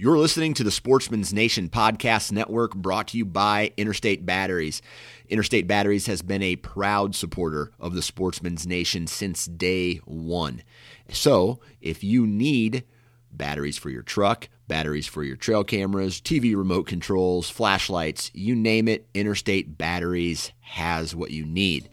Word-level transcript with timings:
You're 0.00 0.16
listening 0.16 0.54
to 0.54 0.64
the 0.64 0.70
Sportsman's 0.70 1.30
Nation 1.30 1.68
Podcast 1.68 2.32
Network 2.32 2.74
brought 2.74 3.08
to 3.08 3.18
you 3.18 3.26
by 3.26 3.72
Interstate 3.76 4.24
Batteries. 4.24 4.80
Interstate 5.28 5.66
Batteries 5.66 6.06
has 6.06 6.22
been 6.22 6.42
a 6.42 6.56
proud 6.56 7.14
supporter 7.14 7.70
of 7.78 7.92
the 7.92 8.00
Sportsman's 8.00 8.66
Nation 8.66 9.06
since 9.06 9.44
day 9.44 9.96
one. 10.06 10.62
So, 11.10 11.60
if 11.82 12.02
you 12.02 12.26
need 12.26 12.84
batteries 13.30 13.76
for 13.76 13.90
your 13.90 14.00
truck, 14.00 14.48
batteries 14.68 15.06
for 15.06 15.22
your 15.22 15.36
trail 15.36 15.64
cameras, 15.64 16.18
TV 16.18 16.56
remote 16.56 16.86
controls, 16.86 17.50
flashlights, 17.50 18.30
you 18.32 18.56
name 18.56 18.88
it, 18.88 19.06
Interstate 19.12 19.76
Batteries 19.76 20.50
has 20.60 21.14
what 21.14 21.30
you 21.30 21.44
need. 21.44 21.90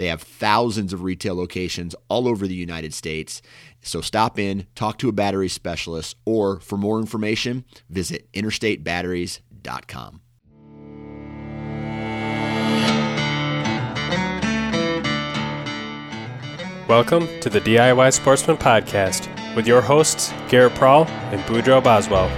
They 0.00 0.06
have 0.06 0.22
thousands 0.22 0.94
of 0.94 1.02
retail 1.02 1.34
locations 1.34 1.94
all 2.08 2.26
over 2.26 2.46
the 2.46 2.54
United 2.54 2.94
States. 2.94 3.42
So 3.82 4.00
stop 4.00 4.38
in, 4.38 4.66
talk 4.74 4.96
to 5.00 5.10
a 5.10 5.12
battery 5.12 5.50
specialist, 5.50 6.16
or 6.24 6.58
for 6.58 6.78
more 6.78 6.98
information, 6.98 7.66
visit 7.90 8.26
interstatebatteries.com. 8.32 10.22
Welcome 16.88 17.28
to 17.40 17.50
the 17.50 17.60
DIY 17.60 18.14
Sportsman 18.14 18.56
Podcast 18.56 19.28
with 19.54 19.66
your 19.66 19.82
hosts, 19.82 20.32
Garrett 20.48 20.74
Prawl 20.76 21.04
and 21.04 21.42
Boudreaux 21.42 21.84
Boswell. 21.84 22.30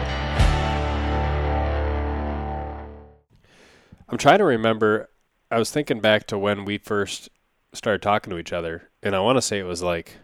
I'm 4.09 4.18
trying 4.18 4.38
to 4.38 4.45
remember, 4.45 5.10
I 5.48 5.60
was 5.60 5.70
thinking 5.70 6.01
back 6.01 6.26
to 6.26 6.37
when 6.37 6.65
we 6.65 6.79
first 6.79 7.29
started 7.72 8.02
talking 8.02 8.30
to 8.30 8.38
each 8.38 8.52
other, 8.52 8.90
and 9.02 9.16
I 9.16 9.20
want 9.20 9.38
to 9.38 9.42
say 9.42 9.58
it 9.58 9.64
was 9.64 9.82
like 9.82 10.18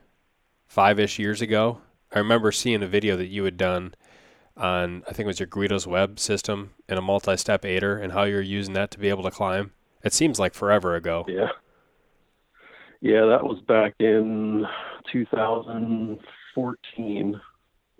five 0.66 1.00
ish 1.00 1.18
years 1.18 1.40
ago. 1.40 1.80
I 2.12 2.18
remember 2.18 2.52
seeing 2.52 2.82
a 2.82 2.88
video 2.88 3.16
that 3.16 3.28
you 3.28 3.44
had 3.44 3.56
done 3.56 3.94
on, 4.56 5.02
I 5.06 5.12
think 5.12 5.20
it 5.20 5.26
was 5.26 5.40
your 5.40 5.46
Guido's 5.46 5.86
Web 5.86 6.18
system 6.18 6.70
and 6.88 6.98
a 6.98 7.02
multi 7.02 7.36
step 7.36 7.64
aider 7.64 7.98
and 7.98 8.12
how 8.12 8.24
you're 8.24 8.40
using 8.40 8.74
that 8.74 8.90
to 8.92 8.98
be 8.98 9.08
able 9.08 9.22
to 9.24 9.30
climb. 9.30 9.72
It 10.02 10.12
seems 10.12 10.38
like 10.38 10.54
forever 10.54 10.94
ago. 10.94 11.24
Yeah. 11.28 11.48
Yeah, 13.00 13.26
that 13.26 13.44
was 13.44 13.60
back 13.68 13.94
in 14.00 14.66
2014. 15.12 17.40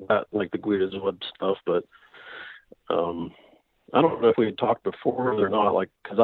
Not 0.09 0.27
like 0.33 0.51
the 0.51 0.59
Guido's 0.59 0.97
Web 1.01 1.21
stuff, 1.37 1.57
but 1.67 1.85
um, 2.91 3.33
I 3.95 4.03
don't 4.03 4.21
know 4.21 4.29
if 4.29 4.37
we 4.37 4.47
had 4.47 4.59
talked 4.59 4.83
before 4.85 5.41
or 5.41 5.49
not. 5.49 5.75
Like, 5.75 5.91
cause 6.07 6.19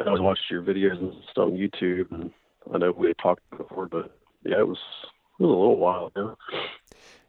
I 0.00 0.04
always 0.04 0.20
watched 0.20 0.50
your 0.50 0.62
videos 0.62 0.98
and 0.98 1.12
stuff 1.30 1.46
on 1.46 1.52
YouTube, 1.52 2.10
and 2.12 2.30
I 2.72 2.78
know 2.78 2.92
we 2.92 3.08
had 3.08 3.18
talked 3.18 3.42
before, 3.50 3.86
but 3.86 4.16
yeah, 4.44 4.58
it 4.58 4.68
was 4.68 4.78
it 5.38 5.42
was 5.42 5.50
a 5.50 5.58
little 5.58 5.76
while 5.76 6.06
ago. 6.06 6.36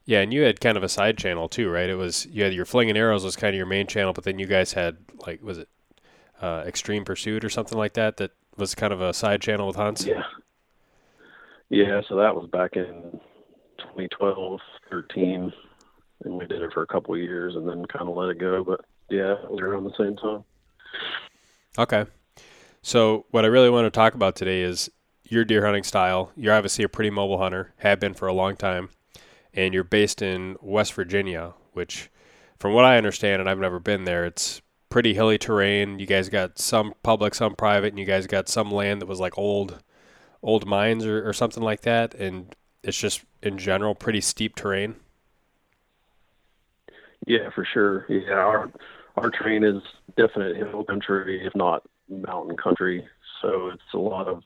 Yeah, 0.05 0.21
and 0.21 0.33
you 0.33 0.41
had 0.41 0.59
kind 0.59 0.77
of 0.77 0.83
a 0.83 0.89
side 0.89 1.17
channel 1.17 1.47
too, 1.47 1.69
right? 1.69 1.89
It 1.89 1.95
was 1.95 2.25
you 2.27 2.43
had 2.43 2.53
your 2.53 2.65
flinging 2.65 2.97
arrows 2.97 3.23
was 3.23 3.35
kind 3.35 3.53
of 3.53 3.57
your 3.57 3.65
main 3.65 3.87
channel, 3.87 4.13
but 4.13 4.23
then 4.23 4.39
you 4.39 4.45
guys 4.47 4.73
had 4.73 4.97
like 5.25 5.41
was 5.43 5.57
it 5.59 5.69
uh, 6.41 6.63
Extreme 6.65 7.05
Pursuit 7.05 7.43
or 7.43 7.49
something 7.49 7.77
like 7.77 7.93
that 7.93 8.17
that 8.17 8.31
was 8.57 8.75
kind 8.75 8.93
of 8.93 9.01
a 9.01 9.13
side 9.13 9.41
channel 9.41 9.67
with 9.67 9.75
hunts. 9.75 10.05
Yeah, 10.05 10.23
yeah. 11.69 12.01
So 12.07 12.15
that 12.17 12.35
was 12.35 12.49
back 12.49 12.75
in 12.75 13.19
2012, 13.77 14.59
13, 14.89 15.53
and 16.23 16.33
we 16.33 16.45
did 16.45 16.61
it 16.61 16.73
for 16.73 16.83
a 16.83 16.87
couple 16.87 17.13
of 17.13 17.21
years, 17.21 17.55
and 17.55 17.67
then 17.67 17.85
kind 17.85 18.09
of 18.09 18.15
let 18.15 18.29
it 18.29 18.39
go. 18.39 18.63
But 18.63 18.81
yeah, 19.09 19.35
around 19.59 19.85
the 19.85 19.93
same 19.97 20.15
time. 20.17 20.43
Okay. 21.77 22.05
So 22.81 23.25
what 23.31 23.43
I 23.43 23.49
really 23.49 23.69
want 23.69 23.85
to 23.85 23.91
talk 23.91 24.13
about 24.13 24.35
today 24.35 24.61
is 24.61 24.89
your 25.23 25.43
deer 25.43 25.65
hunting 25.65 25.83
style. 25.83 26.31
You're 26.35 26.53
obviously 26.53 26.83
a 26.85 26.89
pretty 26.89 27.09
mobile 27.09 27.37
hunter, 27.37 27.73
have 27.77 27.99
been 27.99 28.13
for 28.13 28.27
a 28.27 28.33
long 28.33 28.55
time, 28.55 28.89
and 29.53 29.73
you're 29.73 29.83
based 29.83 30.21
in 30.21 30.55
West 30.61 30.93
Virginia, 30.93 31.53
which, 31.73 32.09
from 32.57 32.73
what 32.73 32.85
I 32.85 32.97
understand, 32.97 33.41
and 33.41 33.49
I've 33.49 33.59
never 33.59 33.79
been 33.79 34.05
there, 34.05 34.25
it's 34.25 34.61
pretty 34.89 35.13
hilly 35.13 35.37
terrain. 35.37 35.99
You 35.99 36.05
guys 36.05 36.29
got 36.29 36.57
some 36.57 36.93
public, 37.03 37.35
some 37.35 37.55
private, 37.55 37.89
and 37.89 37.99
you 37.99 38.05
guys 38.05 38.27
got 38.27 38.47
some 38.47 38.71
land 38.71 39.01
that 39.01 39.07
was 39.07 39.19
like 39.19 39.37
old, 39.37 39.83
old 40.41 40.65
mines 40.65 41.05
or, 41.05 41.27
or 41.27 41.33
something 41.33 41.61
like 41.61 41.81
that, 41.81 42.15
and 42.15 42.55
it's 42.81 42.97
just 42.97 43.23
in 43.43 43.57
general 43.57 43.93
pretty 43.93 44.21
steep 44.21 44.55
terrain. 44.55 44.95
Yeah, 47.27 47.49
for 47.53 47.65
sure. 47.65 48.05
Yeah, 48.07 48.35
our 48.35 48.71
our 49.17 49.29
terrain 49.29 49.65
is 49.65 49.81
definite 50.15 50.55
hill 50.55 50.85
country, 50.85 51.45
if 51.45 51.53
not 51.53 51.83
mountain 52.09 52.57
country. 52.57 53.05
So 53.41 53.69
it's 53.73 53.93
a 53.93 53.97
lot 53.97 54.27
of 54.27 54.43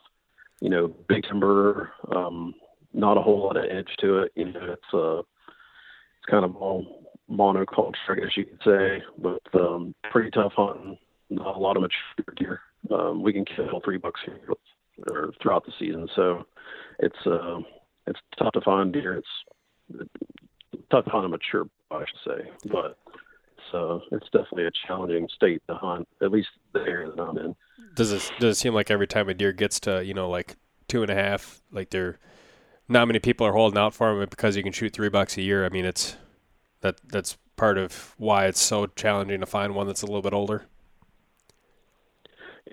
you 0.63 0.69
know, 0.69 0.88
big 1.09 1.24
timber, 1.24 1.91
um, 2.16 2.56
not 2.94 3.18
a 3.18 3.22
whole 3.22 3.44
lot 3.44 3.57
of 3.57 3.66
edge 3.66 3.90
to 4.00 4.19
it. 4.19 4.31
You 4.35 4.46
know, 4.46 4.72
it's 4.72 4.94
uh, 4.94 5.19
it's 5.19 6.25
kind 6.31 6.46
of 6.46 6.56
all 6.56 7.12
monoculture, 7.29 8.12
I 8.12 8.16
guess 8.16 8.38
you 8.38 8.46
could 8.46 8.62
say, 8.63 9.03
but 9.18 9.41
um, 9.59 9.94
pretty 10.09 10.31
tough 10.31 10.53
hunting. 10.56 10.97
Not 11.29 11.57
a 11.57 11.59
lot 11.59 11.75
of 11.75 11.81
mature 11.81 12.34
deer. 12.38 12.62
Um, 12.91 13.22
we 13.22 13.34
can 13.34 13.44
kill 13.44 13.81
three 13.84 13.97
bucks 13.97 14.22
here 14.25 14.40
or 15.12 15.34
throughout 15.41 15.66
the 15.66 15.73
season, 15.78 16.07
so 16.16 16.46
it's 17.00 17.28
uh, 17.28 17.59
it's 18.07 18.19
tough 18.40 18.53
to 18.53 18.62
find 18.62 18.94
deer. 18.94 19.16
It's 19.16 20.07
tough 20.91 21.03
to 21.03 21.12
find 21.12 21.25
a 21.25 21.29
mature, 21.29 21.68
I 21.91 22.06
should 22.06 22.31
say, 22.31 22.69
but 22.72 22.97
uh, 23.73 24.00
it's 24.11 24.28
definitely 24.31 24.66
a 24.66 24.72
challenging 24.88 25.28
state 25.35 25.61
to 25.67 25.75
hunt. 25.75 26.07
At 26.22 26.31
least 26.31 26.50
the 26.73 26.81
area 26.81 27.11
that 27.11 27.22
I'm 27.22 27.38
in 27.38 27.56
does 27.95 28.11
it 28.11 28.31
does 28.39 28.57
it 28.57 28.59
seem 28.59 28.73
like 28.73 28.91
every 28.91 29.07
time 29.07 29.29
a 29.29 29.34
deer 29.34 29.51
gets 29.51 29.79
to 29.81 30.03
you 30.03 30.13
know 30.13 30.29
like 30.29 30.56
two 30.88 31.01
and 31.01 31.09
a 31.09 31.16
half, 31.16 31.61
like 31.72 31.89
there, 31.89 32.19
not 32.88 33.07
many 33.07 33.19
people 33.19 33.47
are 33.47 33.53
holding 33.53 33.78
out 33.78 33.94
for 33.94 34.16
them 34.16 34.28
because 34.29 34.56
you 34.56 34.63
can 34.63 34.72
shoot 34.72 34.94
three 34.94 35.09
bucks 35.09 35.38
a 35.38 35.41
year. 35.41 35.66
I 35.66 35.69
mean, 35.69 35.85
it's 35.85 36.17
that 36.81 36.97
that's 37.07 37.38
part 37.56 37.78
of 37.78 38.16
why 38.17 38.45
it's 38.45 38.61
so 38.61 38.88
challenging 38.88 39.39
to 39.39 39.45
find 39.45 39.75
one 39.75 39.88
that's 39.88 40.01
a 40.01 40.05
little 40.05 40.22
bit 40.22 40.34
older. 40.34 40.66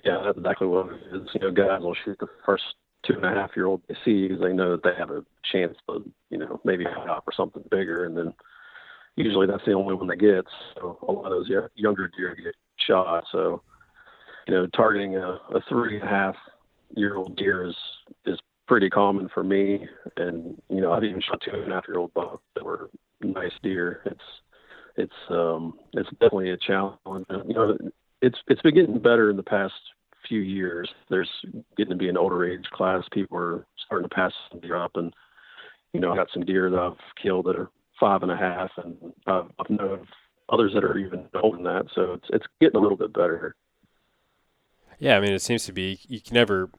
Yeah, 0.04 0.22
that's 0.24 0.38
exactly 0.38 0.66
what 0.66 0.86
it 0.86 1.00
is. 1.12 1.28
You 1.34 1.40
know, 1.40 1.50
guys 1.50 1.82
will 1.82 1.96
shoot 2.04 2.18
the 2.18 2.28
first 2.46 2.64
two 3.06 3.14
and 3.14 3.24
a 3.24 3.28
half 3.28 3.50
year 3.56 3.66
old 3.66 3.82
they 3.88 3.96
see 4.04 4.28
because 4.28 4.42
they 4.42 4.52
know 4.52 4.72
that 4.72 4.82
they 4.82 4.94
have 4.96 5.10
a 5.10 5.24
chance 5.50 5.76
to, 5.88 6.04
you 6.30 6.38
know, 6.38 6.60
maybe 6.64 6.84
hop 6.84 7.24
for 7.24 7.32
something 7.32 7.64
bigger, 7.70 8.04
and 8.04 8.16
then 8.16 8.32
usually 9.16 9.46
that's 9.46 9.64
the 9.66 9.72
only 9.72 9.94
one 9.94 10.08
they 10.08 10.16
get. 10.16 10.44
So 10.74 10.98
a 11.06 11.12
lot 11.12 11.32
of 11.32 11.46
those 11.46 11.50
younger 11.74 12.10
deer 12.16 12.34
get 12.34 12.54
shot. 12.86 13.24
So 13.32 13.62
you 14.46 14.54
know, 14.54 14.66
targeting 14.68 15.16
a, 15.16 15.38
a 15.54 15.60
three 15.68 15.96
and 15.96 16.04
a 16.04 16.10
half 16.10 16.34
year 16.96 17.16
old 17.16 17.36
deer 17.36 17.66
is 17.66 17.76
is 18.26 18.38
pretty 18.66 18.90
common 18.90 19.28
for 19.32 19.44
me. 19.44 19.86
And 20.16 20.60
you 20.68 20.80
know, 20.80 20.92
I've 20.92 21.04
even 21.04 21.20
shot 21.20 21.40
two 21.44 21.52
and 21.52 21.70
a 21.70 21.74
half 21.74 21.84
year 21.88 21.98
old 21.98 22.14
bucks 22.14 22.42
that 22.54 22.64
were 22.64 22.90
nice 23.22 23.52
deer. 23.62 24.02
It's 24.06 24.20
it's 24.96 25.12
um 25.30 25.78
it's 25.92 26.10
definitely 26.12 26.50
a 26.50 26.56
challenge. 26.56 26.98
You 27.46 27.54
know, 27.54 27.78
it's 28.22 28.38
it's 28.48 28.62
been 28.62 28.74
getting 28.74 28.98
better 28.98 29.30
in 29.30 29.36
the 29.36 29.42
past 29.42 29.74
few 30.28 30.40
years. 30.40 30.88
There's 31.08 31.30
getting 31.76 31.92
to 31.92 31.96
be 31.96 32.08
an 32.08 32.16
older 32.16 32.44
age 32.44 32.64
class. 32.72 33.04
People 33.12 33.38
are 33.38 33.66
starting 33.86 34.08
to 34.08 34.14
pass 34.14 34.32
some 34.50 34.60
deer 34.60 34.76
up, 34.76 34.92
and 34.94 35.12
you 35.92 36.00
know, 36.00 36.12
I 36.12 36.16
got 36.16 36.28
some 36.32 36.44
deer 36.44 36.70
that 36.70 36.78
I've 36.78 37.22
killed 37.22 37.46
that 37.46 37.56
are 37.56 37.70
five 38.00 38.22
and 38.22 38.32
a 38.32 38.36
half, 38.36 38.70
and 38.78 38.96
I've, 39.26 39.50
I've 39.58 39.70
known 39.70 40.08
others 40.48 40.72
that 40.74 40.82
are 40.82 40.98
even 40.98 41.26
older 41.34 41.58
than 41.58 41.64
that. 41.64 41.86
So 41.94 42.14
it's 42.14 42.26
it's 42.30 42.46
getting 42.60 42.76
a 42.76 42.82
little 42.82 42.96
bit 42.96 43.12
better. 43.12 43.54
Yeah, 44.98 45.16
I 45.16 45.20
mean, 45.20 45.32
it 45.32 45.42
seems 45.42 45.64
to 45.66 45.72
be 45.72 46.00
you 46.08 46.20
can 46.20 46.34
never 46.34 46.70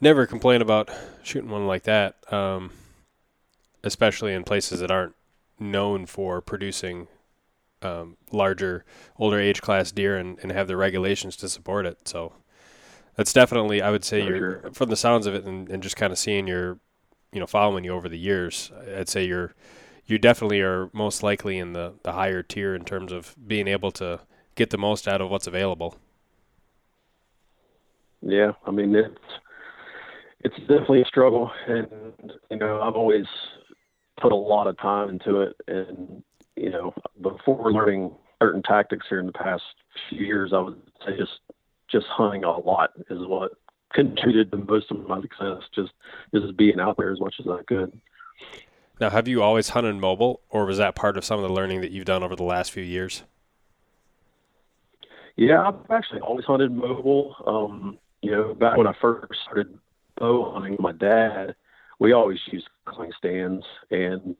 never 0.00 0.26
complain 0.26 0.62
about 0.62 0.90
shooting 1.22 1.50
one 1.50 1.66
like 1.66 1.82
that, 1.82 2.16
um, 2.32 2.70
especially 3.82 4.32
in 4.32 4.44
places 4.44 4.80
that 4.80 4.90
aren't 4.90 5.14
known 5.58 6.06
for 6.06 6.40
producing 6.40 7.08
um, 7.82 8.16
larger, 8.32 8.84
older 9.18 9.38
age 9.38 9.60
class 9.60 9.92
deer 9.92 10.16
and, 10.16 10.38
and 10.42 10.52
have 10.52 10.66
the 10.66 10.76
regulations 10.76 11.36
to 11.36 11.48
support 11.48 11.86
it. 11.86 12.08
So 12.08 12.32
that's 13.16 13.32
definitely, 13.32 13.82
I 13.82 13.90
would 13.90 14.04
say, 14.04 14.24
you're 14.24 14.60
sure. 14.62 14.70
from 14.72 14.88
the 14.88 14.96
sounds 14.96 15.26
of 15.26 15.34
it 15.34 15.44
and, 15.44 15.68
and 15.68 15.82
just 15.82 15.96
kind 15.96 16.12
of 16.12 16.18
seeing 16.18 16.46
your, 16.46 16.78
you 17.32 17.40
know, 17.40 17.46
following 17.46 17.84
you 17.84 17.92
over 17.92 18.08
the 18.08 18.18
years. 18.18 18.72
I'd 18.96 19.08
say 19.08 19.24
you're 19.24 19.54
you 20.06 20.18
definitely 20.18 20.60
are 20.60 20.90
most 20.92 21.22
likely 21.22 21.58
in 21.58 21.72
the, 21.72 21.94
the 22.02 22.12
higher 22.12 22.42
tier 22.42 22.74
in 22.74 22.84
terms 22.84 23.12
of 23.12 23.34
being 23.46 23.68
able 23.68 23.90
to 23.92 24.20
get 24.54 24.70
the 24.70 24.78
most 24.78 25.08
out 25.08 25.20
of 25.20 25.30
what's 25.30 25.46
available. 25.46 25.96
Yeah, 28.20 28.52
I 28.66 28.70
mean 28.70 28.94
it's 28.94 29.18
it's 30.40 30.58
definitely 30.60 31.02
a 31.02 31.06
struggle, 31.06 31.50
and 31.66 31.88
you 32.50 32.56
know 32.56 32.80
I've 32.80 32.94
always 32.94 33.26
put 34.20 34.32
a 34.32 34.36
lot 34.36 34.66
of 34.66 34.78
time 34.78 35.10
into 35.10 35.42
it, 35.42 35.56
and 35.68 36.22
you 36.56 36.70
know 36.70 36.94
before 37.20 37.72
learning 37.72 38.14
certain 38.42 38.62
tactics 38.62 39.06
here 39.08 39.20
in 39.20 39.26
the 39.26 39.32
past 39.32 39.62
few 40.08 40.24
years, 40.24 40.52
I 40.52 40.60
would 40.60 40.80
say 41.04 41.16
just 41.16 41.40
just 41.90 42.06
hunting 42.06 42.44
a 42.44 42.58
lot 42.58 42.90
is 43.10 43.26
what 43.26 43.52
contributed 43.92 44.50
to 44.50 44.58
most 44.58 44.90
of 44.90 45.06
my 45.06 45.20
success. 45.20 45.62
Just 45.74 45.92
just 46.34 46.56
being 46.56 46.80
out 46.80 46.96
there 46.96 47.12
as 47.12 47.20
much 47.20 47.36
as 47.40 47.46
I 47.46 47.62
could. 47.62 48.00
Now, 49.00 49.10
have 49.10 49.26
you 49.26 49.42
always 49.42 49.70
hunted 49.70 49.96
mobile, 49.96 50.40
or 50.50 50.66
was 50.66 50.78
that 50.78 50.94
part 50.94 51.16
of 51.16 51.24
some 51.24 51.38
of 51.38 51.48
the 51.48 51.52
learning 51.52 51.80
that 51.80 51.90
you've 51.90 52.04
done 52.04 52.22
over 52.22 52.36
the 52.36 52.44
last 52.44 52.70
few 52.70 52.82
years? 52.82 53.24
Yeah, 55.36 55.66
I've 55.66 55.90
actually 55.90 56.20
always 56.20 56.44
hunted 56.44 56.70
mobile. 56.70 57.34
Um, 57.44 57.98
you 58.22 58.30
know, 58.30 58.54
back 58.54 58.76
when 58.76 58.86
I 58.86 58.94
first 59.00 59.40
started 59.42 59.76
bow 60.16 60.52
hunting 60.52 60.76
my 60.78 60.92
dad, 60.92 61.56
we 61.98 62.12
always 62.12 62.38
used 62.52 62.68
cling 62.86 63.10
stands, 63.18 63.64
and 63.90 64.36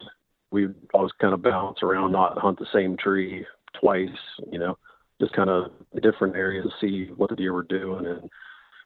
we 0.53 0.69
always 0.93 1.11
kind 1.21 1.35
of 1.35 1.43
bounce 1.43 1.83
around, 1.83 2.13
not 2.13 2.39
hunt 2.39 2.61
the 2.61 2.67
same 2.73 2.97
tree 2.97 3.45
twice, 3.81 4.09
you 4.53 4.59
know, 4.59 4.79
just 5.21 5.33
kind 5.33 5.51
of 5.51 5.73
different 6.01 6.37
areas, 6.37 6.65
to 6.65 6.73
see 6.81 7.11
what 7.17 7.31
the 7.31 7.37
deer 7.37 7.53
were 7.53 7.65
doing. 7.65 8.07
And 8.07 8.31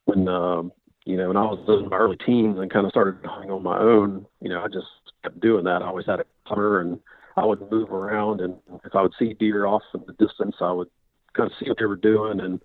when, 0.07 0.29
um, 0.29 0.73
you 1.05 1.19
know, 1.19 1.29
when 1.29 1.37
I 1.37 1.43
was 1.43 1.59
in 1.69 1.91
my 1.91 1.97
early 1.97 2.17
teens 2.17 2.59
and 2.59 2.71
kind 2.71 2.87
of 2.87 2.91
started 2.91 3.19
hunting 3.23 3.51
on 3.51 3.63
my 3.63 3.79
own, 3.79 4.25
you 4.41 4.49
know, 4.49 4.63
I 4.63 4.69
just 4.69 4.87
kept 5.23 5.41
doing 5.41 5.65
that. 5.65 5.83
I 5.83 5.87
always 5.87 6.07
had 6.07 6.21
a 6.21 6.25
cover 6.49 6.81
and 6.81 6.99
I 7.37 7.45
would 7.45 7.71
move 7.71 7.91
around. 7.91 8.41
And 8.41 8.57
if 8.85 8.95
I 8.95 9.03
would 9.03 9.15
see 9.19 9.35
deer 9.35 9.67
off 9.67 9.83
in 9.95 10.03
the 10.07 10.13
distance, 10.25 10.57
I 10.61 10.73
would 10.73 10.89
kind 11.35 11.51
of 11.51 11.57
see 11.59 11.69
what 11.69 11.79
they 11.79 11.87
were 11.87 11.97
doing 11.97 12.41
and 12.41 12.61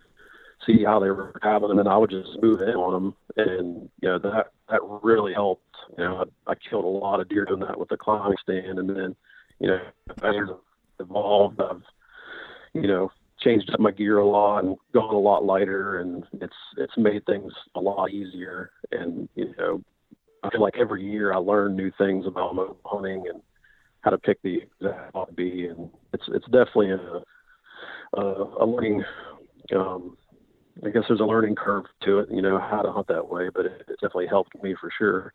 see 0.65 0.83
how 0.83 1.00
they 1.00 1.09
were 1.09 1.33
traveling, 1.41 1.71
and 1.71 1.79
then 1.79 1.88
I 1.88 1.97
would 1.97 2.09
just 2.09 2.41
move 2.41 2.61
in 2.61 2.75
on 2.75 2.94
them, 2.94 3.15
and 3.38 3.89
you 4.01 4.09
know 4.09 4.19
that 4.19 4.51
that 4.69 4.79
really 5.01 5.33
helped. 5.33 5.63
You 5.97 6.03
know, 6.03 6.23
I, 6.47 6.51
I 6.51 6.55
killed 6.55 6.85
a 6.85 6.88
lot 6.88 7.19
of 7.19 7.29
deer 7.29 7.45
doing 7.45 7.59
that 7.61 7.79
with 7.79 7.89
the 7.89 7.97
climbing 7.97 8.38
stand, 8.41 8.79
and 8.79 8.89
then 8.89 9.15
you 9.59 9.67
know 9.67 9.79
as 10.09 10.13
I've 10.23 10.55
evolved, 11.00 11.59
I've 11.61 11.83
you 12.73 12.88
know 12.88 13.11
changed 13.41 13.69
up 13.73 13.79
my 13.79 13.91
gear 13.91 14.19
a 14.19 14.25
lot 14.25 14.63
and 14.63 14.77
gone 14.94 15.13
a 15.13 15.19
lot 15.19 15.45
lighter, 15.45 16.00
and 16.00 16.23
it's 16.41 16.53
it's 16.77 16.97
made 16.97 17.25
things 17.25 17.51
a 17.75 17.79
lot 17.79 18.11
easier. 18.11 18.71
And 18.91 19.27
you 19.35 19.53
know, 19.57 19.81
I 20.44 20.50
feel 20.50 20.62
like 20.62 20.78
every 20.78 21.04
year 21.04 21.34
I 21.34 21.38
learn 21.38 21.75
new 21.75 21.92
things 21.98 22.25
about 22.28 22.78
hunting 22.86 23.25
and 23.31 23.42
how 24.01 24.12
to 24.12 24.18
pick 24.18 24.42
the 24.42 24.62
exact 24.62 25.36
be, 25.36 25.68
and 25.68 25.90
it's 26.12 26.24
it's 26.28 26.45
definitely 26.45 26.92
a 26.92 27.24
a, 28.19 28.63
a 28.63 28.66
learning 28.66 29.04
um, 29.75 30.18
I 30.86 30.90
guess 30.90 31.04
there's 31.07 31.19
a 31.19 31.25
learning 31.25 31.56
curve 31.56 31.86
to 32.04 32.19
it, 32.19 32.30
you 32.31 32.42
know, 32.42 32.57
how 32.57 32.81
to 32.81 32.92
hunt 32.92 33.07
that 33.07 33.30
way, 33.30 33.50
but 33.54 33.66
it, 33.66 33.81
it 33.88 33.95
definitely 34.01 34.28
helped 34.28 34.62
me 34.63 34.75
for 34.80 34.90
sure. 34.98 35.34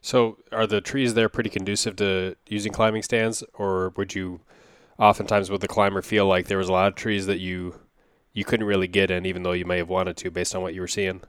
So, 0.00 0.38
are 0.52 0.66
the 0.66 0.80
trees 0.80 1.14
there 1.14 1.28
pretty 1.28 1.50
conducive 1.50 1.96
to 1.96 2.36
using 2.46 2.72
climbing 2.72 3.02
stands, 3.02 3.42
or 3.54 3.90
would 3.96 4.14
you, 4.14 4.40
oftentimes, 4.98 5.50
with 5.50 5.60
the 5.60 5.68
climber, 5.68 6.02
feel 6.02 6.26
like 6.26 6.46
there 6.46 6.58
was 6.58 6.68
a 6.68 6.72
lot 6.72 6.88
of 6.88 6.94
trees 6.94 7.26
that 7.26 7.38
you 7.38 7.80
you 8.32 8.44
couldn't 8.44 8.66
really 8.66 8.88
get 8.88 9.10
in, 9.10 9.24
even 9.24 9.44
though 9.44 9.52
you 9.52 9.64
may 9.64 9.78
have 9.78 9.88
wanted 9.88 10.16
to, 10.18 10.30
based 10.30 10.54
on 10.54 10.62
what 10.62 10.74
you 10.74 10.80
were 10.80 10.88
seeing? 10.88 11.22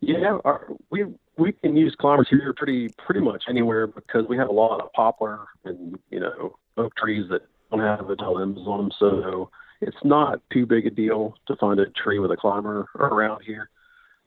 Yeah, 0.00 0.38
our, 0.44 0.68
we 0.90 1.04
we 1.38 1.52
can 1.52 1.76
use 1.76 1.94
climbers 1.98 2.28
here 2.30 2.52
pretty 2.56 2.90
pretty 3.04 3.20
much 3.20 3.44
anywhere 3.48 3.86
because 3.86 4.26
we 4.28 4.36
have 4.36 4.48
a 4.48 4.52
lot 4.52 4.80
of 4.80 4.92
poplar 4.92 5.46
and 5.64 5.98
you 6.10 6.20
know 6.20 6.56
oak 6.76 6.94
trees 6.96 7.26
that 7.30 7.42
don't 7.70 7.80
have 7.80 8.06
the 8.06 8.30
limbs 8.30 8.58
on 8.66 8.78
them, 8.78 8.92
so 8.98 9.50
it's 9.80 9.96
not 10.04 10.40
too 10.52 10.66
big 10.66 10.86
a 10.86 10.90
deal 10.90 11.34
to 11.46 11.56
find 11.56 11.80
a 11.80 11.86
tree 11.90 12.18
with 12.18 12.30
a 12.30 12.36
climber 12.36 12.86
around 12.96 13.42
here. 13.42 13.70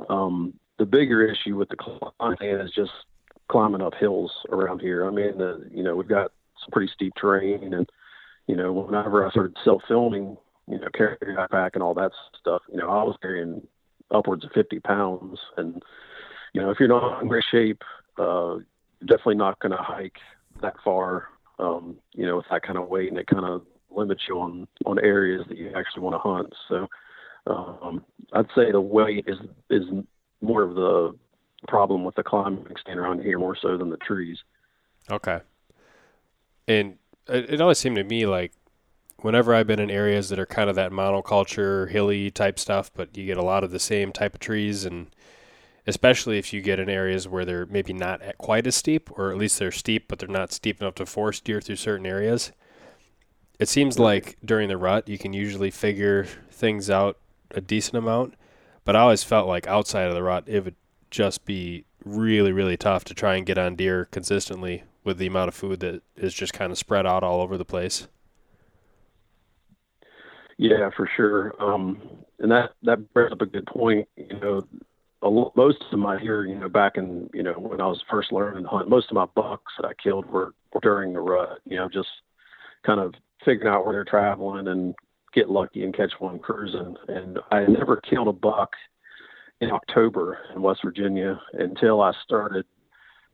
Um, 0.10 0.54
the 0.78 0.86
bigger 0.86 1.26
issue 1.26 1.56
with 1.56 1.70
the 1.70 1.76
climbing 1.76 2.60
is 2.60 2.72
just 2.72 2.92
climbing 3.50 3.82
up 3.82 3.94
hills 4.00 4.32
around 4.50 4.80
here. 4.80 5.06
I 5.06 5.12
mean, 5.12 5.38
the, 5.38 5.70
you 5.74 5.84
know, 5.84 5.96
we've 5.96 6.08
got 6.08 6.32
some 6.62 6.72
pretty 6.72 6.92
steep 6.94 7.14
terrain, 7.20 7.74
and 7.74 7.90
you 8.48 8.56
know, 8.56 8.72
whenever 8.72 9.26
I 9.26 9.32
started 9.32 9.56
self 9.64 9.82
filming, 9.88 10.38
you 10.68 10.80
know, 10.80 10.88
carrying 10.94 11.18
backpack 11.22 11.72
and 11.74 11.84
all 11.84 11.94
that 11.96 12.12
stuff, 12.40 12.62
you 12.72 12.78
know, 12.78 12.90
I 12.90 13.04
was 13.04 13.18
carrying 13.22 13.62
upwards 14.12 14.44
of 14.44 14.52
50 14.52 14.80
pounds, 14.80 15.40
and 15.58 15.82
you 16.54 16.62
know, 16.62 16.72
if 16.72 16.80
you're 16.80 16.90
not 16.90 17.22
in 17.22 17.28
great 17.28 17.44
shape, 17.52 17.84
uh, 18.18 18.56
you're 18.56 19.08
definitely 19.08 19.36
not 19.36 19.60
going 19.60 19.72
to 19.72 19.78
hike 19.78 20.18
that 20.62 20.76
far, 20.84 21.28
um, 21.60 21.96
you 22.14 22.26
know, 22.26 22.38
with 22.38 22.46
that 22.52 22.64
kind 22.64 22.78
of 22.78 22.88
weight, 22.88 23.10
and 23.10 23.18
it 23.18 23.28
kind 23.28 23.46
of 23.46 23.62
limits 23.92 24.24
you 24.28 24.40
on 24.40 24.68
on 24.86 25.00
areas 25.00 25.46
that 25.48 25.58
you 25.58 25.72
actually 25.76 26.04
want 26.04 26.16
to 26.16 26.20
hunt. 26.20 26.54
So 26.68 26.88
um, 27.48 28.04
I'd 28.34 28.48
say 28.56 28.72
the 28.72 28.82
weight 28.82 29.26
is 29.28 29.38
is 29.70 29.84
more 30.42 30.64
of 30.64 30.76
the 30.76 31.16
problem 31.68 32.04
with 32.04 32.16
the 32.16 32.24
climbing 32.24 32.66
stand 32.80 33.00
around 33.00 33.22
here 33.22 33.38
more 33.38 33.58
so 33.60 33.78
than 33.78 33.90
the 33.90 33.98
trees. 33.98 34.38
Okay. 35.12 35.40
And 36.68 36.98
it, 37.28 37.54
it 37.54 37.62
always 37.62 37.78
seemed 37.78 37.98
to 37.98 38.04
me 38.04 38.26
like 38.26 38.54
whenever 39.22 39.54
I've 39.54 39.68
been 39.68 39.80
in 39.80 39.92
areas 39.92 40.30
that 40.30 40.40
are 40.40 40.46
kind 40.46 40.70
of 40.70 40.76
that 40.76 40.92
monoculture, 40.92 41.90
hilly 41.90 42.32
type 42.32 42.60
stuff, 42.60 42.92
but 42.94 43.16
you 43.18 43.26
get 43.26 43.38
a 43.38 43.44
lot 43.44 43.64
of 43.64 43.72
the 43.72 43.80
same 43.80 44.12
type 44.12 44.34
of 44.34 44.40
trees 44.40 44.86
and 44.86 45.08
especially 45.88 46.38
if 46.38 46.54
you 46.54 46.62
get 46.62 46.80
in 46.80 46.90
areas 46.90 47.28
where 47.28 47.46
they're 47.46 47.66
maybe 47.66 47.94
not 47.94 48.22
quite 48.38 48.68
as 48.68 48.76
steep, 48.76 49.10
or 49.18 49.32
at 49.32 49.38
least 49.38 49.58
they're 49.58 49.72
steep, 49.72 50.08
but 50.08 50.20
they're 50.20 50.30
not 50.30 50.52
steep 50.52 50.82
enough 50.82 50.96
to 50.96 51.06
force 51.06 51.40
deer 51.40 51.60
through 51.60 51.76
certain 51.78 52.06
areas. 52.06 52.52
It 53.58 53.68
seems 53.68 53.98
like 53.98 54.38
during 54.46 54.70
the 54.70 54.78
rut 54.78 55.08
you 55.08 55.18
can 55.18 55.34
usually 55.34 55.72
figure 55.72 56.26
things 56.52 56.90
out 56.90 57.18
a 57.52 57.62
decent 57.62 57.98
amount, 57.98 58.36
but 58.86 58.96
I 58.96 59.00
always 59.00 59.24
felt 59.24 59.48
like 59.48 59.68
outside 59.68 60.08
of 60.08 60.14
the 60.14 60.24
rut 60.24 60.44
it 60.48 60.64
would 60.64 60.76
just 61.10 61.46
be 61.46 61.86
really 62.06 62.52
really 62.52 62.78
tough 62.78 63.04
to 63.04 63.14
try 63.14 63.36
and 63.36 63.46
get 63.46 63.58
on 63.58 63.76
deer 63.76 64.06
consistently 64.06 64.84
with 65.04 65.18
the 65.18 65.28
amount 65.28 65.50
of 65.50 65.56
food 65.56 65.80
that 65.80 66.02
is 66.16 66.34
just 66.34 66.54
kind 66.54 66.72
of 66.72 66.78
spread 66.78 67.06
out 67.06 67.24
all 67.24 67.42
over 67.42 67.58
the 67.58 67.66
place. 67.66 68.08
Yeah, 70.60 70.90
for 70.96 71.10
sure. 71.16 71.56
Um, 71.58 72.02
and 72.40 72.52
that 72.52 72.72
that 72.84 73.14
brings 73.14 73.32
up 73.32 73.42
a 73.42 73.46
good 73.46 73.66
point. 73.66 74.10
You 74.18 74.40
know, 74.42 74.68
a, 75.22 75.32
most 75.56 75.82
of 75.94 76.00
my 76.00 76.20
here, 76.20 76.44
you 76.44 76.56
know, 76.56 76.68
back 76.68 76.98
in 76.98 77.30
you 77.34 77.44
know 77.44 77.54
when 77.54 77.80
I 77.80 77.88
was 77.88 78.04
first 78.12 78.34
learning 78.34 78.64
to 78.64 78.70
hunt, 78.70 78.90
most 78.90 79.10
of 79.10 79.16
my 79.16 79.26
bucks 79.36 79.72
that 79.80 79.88
I 79.88 79.94
killed 79.94 80.26
were 80.26 80.54
during 80.82 81.14
the 81.14 81.22
rut. 81.22 81.60
You 81.64 81.78
know, 81.78 81.88
just 81.88 82.10
kind 82.86 83.00
of 83.00 83.14
figuring 83.46 83.74
out 83.74 83.86
where 83.86 83.94
they're 83.94 84.04
traveling 84.04 84.68
and 84.68 84.94
get 85.34 85.50
lucky 85.50 85.86
and 85.86 85.96
catch 85.96 86.12
one 86.20 86.40
cruising. 86.40 86.98
And 87.08 87.40
I 87.52 87.66
never 87.66 87.96
killed 87.96 88.28
a 88.28 88.34
buck 88.34 88.74
in 89.62 89.72
October 89.72 90.40
in 90.54 90.62
West 90.62 90.82
Virginia 90.84 91.40
until 91.54 92.02
I 92.02 92.12
started 92.26 92.66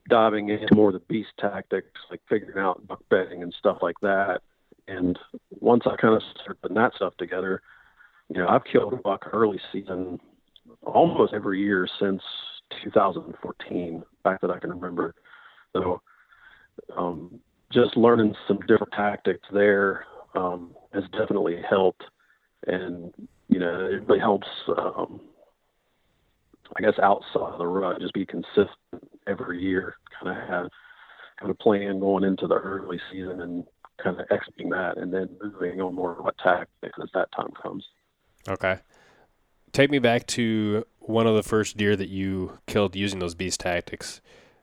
diving 0.10 0.50
into 0.50 0.75
more 0.75 0.89
of 0.89 0.94
the 0.94 1.00
beast 1.00 1.31
tactics, 1.39 2.00
like 2.12 2.21
figuring 2.30 2.63
out 2.63 2.86
buck 2.86 3.01
bedding 3.10 3.42
and 3.42 3.54
stuff 3.57 3.80
like 3.81 4.00
that. 4.04 4.42
And 4.88 5.18
once 5.60 5.84
I 5.86 5.96
kind 5.96 6.16
of 6.16 6.22
started 6.36 6.62
putting 6.62 6.78
that 6.78 6.94
stuff 6.96 7.16
together, 7.18 7.62
you 8.30 8.40
know, 8.40 8.48
I've 8.48 8.66
killed 8.66 8.94
a 8.94 8.98
buck 8.98 9.28
early 9.34 9.60
season 9.72 10.20
almost 10.84 11.34
every 11.34 11.60
year 11.62 11.88
since 12.00 12.22
2014, 12.84 14.04
back 14.24 14.42
that 14.42 14.52
I 14.52 14.60
can 14.60 14.72
remember. 14.72 15.14
So, 15.74 16.02
um, 16.96 17.40
just 17.72 17.98
learning 17.98 18.36
some 18.48 18.60
different 18.68 18.94
tactics 18.94 19.48
there 19.52 20.06
um, 20.36 20.76
has 20.94 21.04
definitely 21.12 21.62
helped, 21.68 22.04
and 22.68 23.14
you 23.50 23.60
know 23.60 23.86
it 23.86 24.08
really 24.08 24.20
helps. 24.20 24.48
Um, 24.78 25.22
I 26.76 26.81
guess 26.81 27.00
outside 27.02 27.54
of 27.54 27.60
the 27.60 27.68
rut, 27.68 28.02
just 28.02 28.14
be 28.14 28.26
consistent 28.26 28.70
every 29.28 29.62
year. 29.62 29.96
Kind 30.20 30.38
of 30.38 30.50
have 30.50 30.70
kind 31.40 31.52
of 31.52 31.60
plan 31.60 32.00
going 32.00 32.24
into 32.24 32.48
the 32.48 32.56
early 32.56 33.00
season 33.12 33.42
and 33.42 33.64
kind 34.01 34.19
of 34.19 34.25
executing 34.31 34.69
that, 34.69 34.97
and 34.97 35.13
then 35.13 35.30
moving 35.42 35.81
on 35.81 35.95
more 35.95 36.11
of 36.11 36.23
what 36.23 36.37
tactics 36.37 36.97
as 37.02 37.09
that 37.14 37.30
time 37.35 37.52
comes. 37.61 37.85
Okay, 38.47 38.80
take 39.71 39.90
me 39.90 39.99
back 39.99 40.28
to 40.28 40.85
one 40.99 41.28
of 41.28 41.35
the 41.35 41.44
first 41.44 41.78
deer 41.78 41.95
that 41.95 42.09
you 42.09 42.59
killed 42.68 42.95
using 42.95 43.19
those 43.19 43.35
beast 43.35 43.59
tactics. 43.59 44.21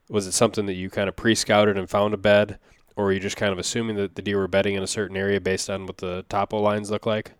Was 0.08 0.26
it 0.26 0.32
something 0.32 0.66
that 0.66 0.74
you 0.74 0.90
kind 0.90 1.08
of 1.08 1.16
pre-scouted 1.16 1.78
and 1.78 1.88
found 1.88 2.14
a 2.14 2.18
bed, 2.18 2.58
or 2.96 3.06
are 3.06 3.12
you 3.12 3.20
just 3.20 3.36
kind 3.36 3.52
of 3.52 3.58
assuming 3.58 3.96
that 3.96 4.14
the 4.14 4.22
deer 4.22 4.38
were 4.38 4.48
bedding 4.48 4.74
in 4.74 4.82
a 4.82 4.88
certain 4.88 5.16
area 5.16 5.40
based 5.40 5.70
on 5.70 5.86
what 5.86 5.98
the 5.98 6.24
topo 6.28 6.58
lines 6.58 6.90
look 6.90 7.06
like? 7.06 7.32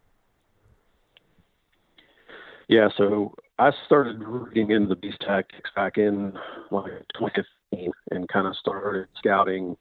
Yeah, 2.69 2.89
so 2.97 3.35
I 3.59 3.71
started 3.85 4.23
reading 4.25 4.71
into 4.71 4.89
the 4.89 4.97
beast 4.97 5.21
tactics 5.21 5.71
back 5.77 5.99
in 5.99 6.33
like 6.71 6.93
2015 7.19 7.93
and 8.11 8.29
kind 8.29 8.47
of 8.47 8.57
started 8.57 9.09
scouting 9.19 9.77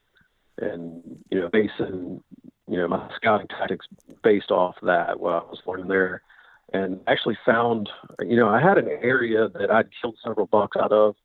and, 0.62 1.02
you 1.30 1.40
know, 1.40 1.50
basing, 1.50 2.24
you 2.68 2.78
know, 2.78 2.88
my 2.88 3.10
scouting 3.16 3.48
tactics 3.48 3.88
based 4.24 4.52
off 4.52 4.76
that, 4.84 5.20
what 5.20 5.34
I 5.34 5.40
was 5.50 5.60
learning 5.66 5.88
there. 5.88 6.22
And 6.74 7.02
actually 7.08 7.38
found, 7.46 7.90
you 8.22 8.38
know, 8.38 8.48
I 8.48 8.62
had 8.62 8.78
an 8.78 8.88
area 8.88 9.50
that 9.50 9.70
I'd 9.70 9.90
killed 10.02 10.18
several 10.24 10.48
bucks 10.48 10.78
out 10.78 10.92
of, 10.94 11.16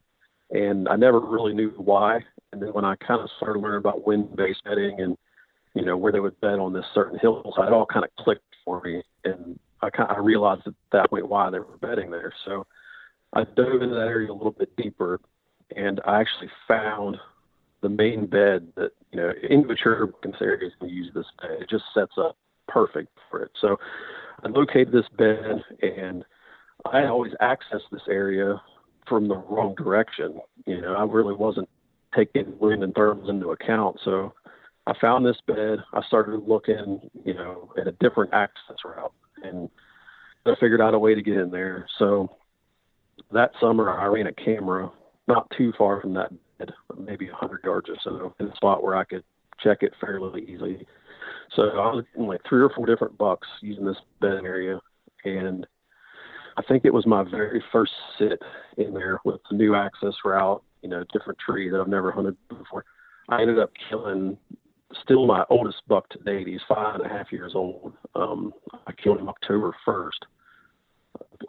and 0.50 0.88
I 0.88 0.96
never 0.96 1.20
really 1.20 1.54
knew 1.54 1.70
why. 1.76 2.24
And 2.52 2.60
then 2.60 2.72
when 2.72 2.84
I 2.84 2.96
kind 2.96 3.20
of 3.20 3.30
started 3.36 3.60
learning 3.60 3.78
about 3.78 4.06
wind-based 4.06 4.64
bedding 4.64 5.00
and 5.00 5.16
you 5.74 5.84
know 5.84 5.96
where 5.96 6.10
they 6.10 6.20
would 6.20 6.40
bed 6.40 6.58
on 6.58 6.72
this 6.72 6.86
certain 6.94 7.18
hillside, 7.18 7.68
it 7.68 7.72
all 7.72 7.84
kind 7.84 8.04
of 8.04 8.10
clicked 8.24 8.42
for 8.64 8.80
me, 8.80 9.02
and 9.24 9.58
I 9.82 9.90
kind 9.90 10.10
of 10.10 10.24
realized 10.24 10.66
at 10.66 10.72
that 10.92 11.10
point 11.10 11.28
why 11.28 11.50
they 11.50 11.58
were 11.58 11.76
bedding 11.80 12.10
there. 12.10 12.32
So 12.46 12.66
I 13.34 13.44
dove 13.44 13.82
into 13.82 13.94
that 13.94 14.08
area 14.08 14.32
a 14.32 14.32
little 14.32 14.52
bit 14.52 14.74
deeper, 14.76 15.20
and 15.76 16.00
I 16.06 16.20
actually 16.20 16.48
found 16.66 17.18
the 17.86 17.94
main 17.94 18.26
bed 18.26 18.66
that 18.74 18.90
you 19.12 19.20
know 19.20 19.30
immature 19.48 20.12
areas 20.40 20.72
can 20.80 20.88
use 20.88 21.08
this 21.14 21.26
bed. 21.40 21.58
It 21.60 21.70
just 21.70 21.84
sets 21.94 22.14
up 22.18 22.36
perfect 22.66 23.16
for 23.30 23.42
it. 23.42 23.52
So 23.60 23.76
I 24.42 24.48
located 24.48 24.90
this 24.90 25.08
bed, 25.16 25.62
and 25.82 26.24
I 26.84 27.04
always 27.04 27.32
access 27.40 27.80
this 27.92 28.02
area 28.10 28.60
from 29.08 29.28
the 29.28 29.36
wrong 29.36 29.76
direction. 29.76 30.40
You 30.66 30.80
know, 30.80 30.94
I 30.94 31.04
really 31.04 31.34
wasn't 31.34 31.68
taking 32.16 32.58
wind 32.58 32.82
and 32.82 32.92
thermals 32.92 33.30
into 33.30 33.50
account. 33.50 33.98
So 34.04 34.34
I 34.88 34.92
found 35.00 35.24
this 35.24 35.40
bed. 35.46 35.78
I 35.92 36.00
started 36.08 36.42
looking, 36.44 37.08
you 37.24 37.34
know, 37.34 37.70
at 37.80 37.86
a 37.86 37.92
different 38.00 38.34
access 38.34 38.78
route, 38.84 39.12
and 39.44 39.70
I 40.44 40.54
figured 40.58 40.80
out 40.80 40.94
a 40.94 40.98
way 40.98 41.14
to 41.14 41.22
get 41.22 41.36
in 41.36 41.52
there. 41.52 41.86
So 42.00 42.36
that 43.30 43.52
summer, 43.60 43.90
I 43.90 44.06
ran 44.06 44.26
a 44.26 44.32
camera 44.32 44.90
not 45.28 45.48
too 45.56 45.72
far 45.78 46.00
from 46.00 46.14
that 46.14 46.32
maybe 46.98 47.26
100 47.26 47.60
yards 47.64 47.88
or 47.88 47.96
so 48.02 48.34
in 48.40 48.46
a 48.46 48.56
spot 48.56 48.82
where 48.82 48.96
I 48.96 49.04
could 49.04 49.24
check 49.62 49.78
it 49.82 49.92
fairly 50.00 50.44
easily. 50.44 50.86
So 51.54 51.62
I 51.62 51.94
was 51.94 52.04
getting 52.12 52.28
like 52.28 52.40
three 52.48 52.62
or 52.62 52.70
four 52.74 52.86
different 52.86 53.16
bucks 53.18 53.46
using 53.60 53.84
this 53.84 53.96
bed 54.20 54.44
area, 54.44 54.80
and 55.24 55.66
I 56.56 56.62
think 56.62 56.84
it 56.84 56.92
was 56.92 57.06
my 57.06 57.22
very 57.22 57.62
first 57.72 57.92
sit 58.18 58.40
in 58.78 58.94
there 58.94 59.20
with 59.24 59.40
the 59.50 59.56
new 59.56 59.74
access 59.74 60.14
route, 60.24 60.62
you 60.82 60.88
know, 60.88 61.04
different 61.12 61.38
tree 61.38 61.70
that 61.70 61.80
I've 61.80 61.88
never 61.88 62.10
hunted 62.10 62.36
before. 62.48 62.84
I 63.28 63.42
ended 63.42 63.58
up 63.58 63.72
killing 63.90 64.38
still 65.02 65.26
my 65.26 65.44
oldest 65.50 65.82
buck 65.88 66.08
to 66.10 66.18
date. 66.18 66.46
He's 66.46 66.60
five 66.68 66.94
and 66.94 67.04
a 67.04 67.08
half 67.08 67.32
years 67.32 67.52
old. 67.54 67.92
Um, 68.14 68.52
I 68.86 68.92
killed 68.92 69.18
him 69.18 69.28
October 69.28 69.74
1st. 69.86 70.10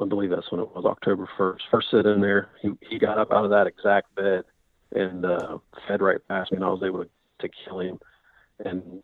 I 0.01 0.05
believe 0.05 0.29
that's 0.29 0.51
when 0.51 0.61
it 0.61 0.75
was 0.75 0.85
October 0.85 1.29
1st. 1.37 1.59
First 1.71 1.87
sit 1.91 2.05
in 2.05 2.19
there, 2.19 2.49
he, 2.61 2.71
he 2.89 2.99
got 2.99 3.17
up 3.17 3.31
out 3.31 3.45
of 3.45 3.51
that 3.51 3.67
exact 3.67 4.13
bed 4.15 4.43
and 4.93 5.25
uh, 5.25 5.57
fed 5.87 6.01
right 6.01 6.25
past 6.27 6.51
me, 6.51 6.57
and 6.57 6.65
I 6.65 6.69
was 6.69 6.83
able 6.83 7.03
to, 7.03 7.09
to 7.39 7.49
kill 7.65 7.79
him. 7.79 7.99
And 8.63 9.03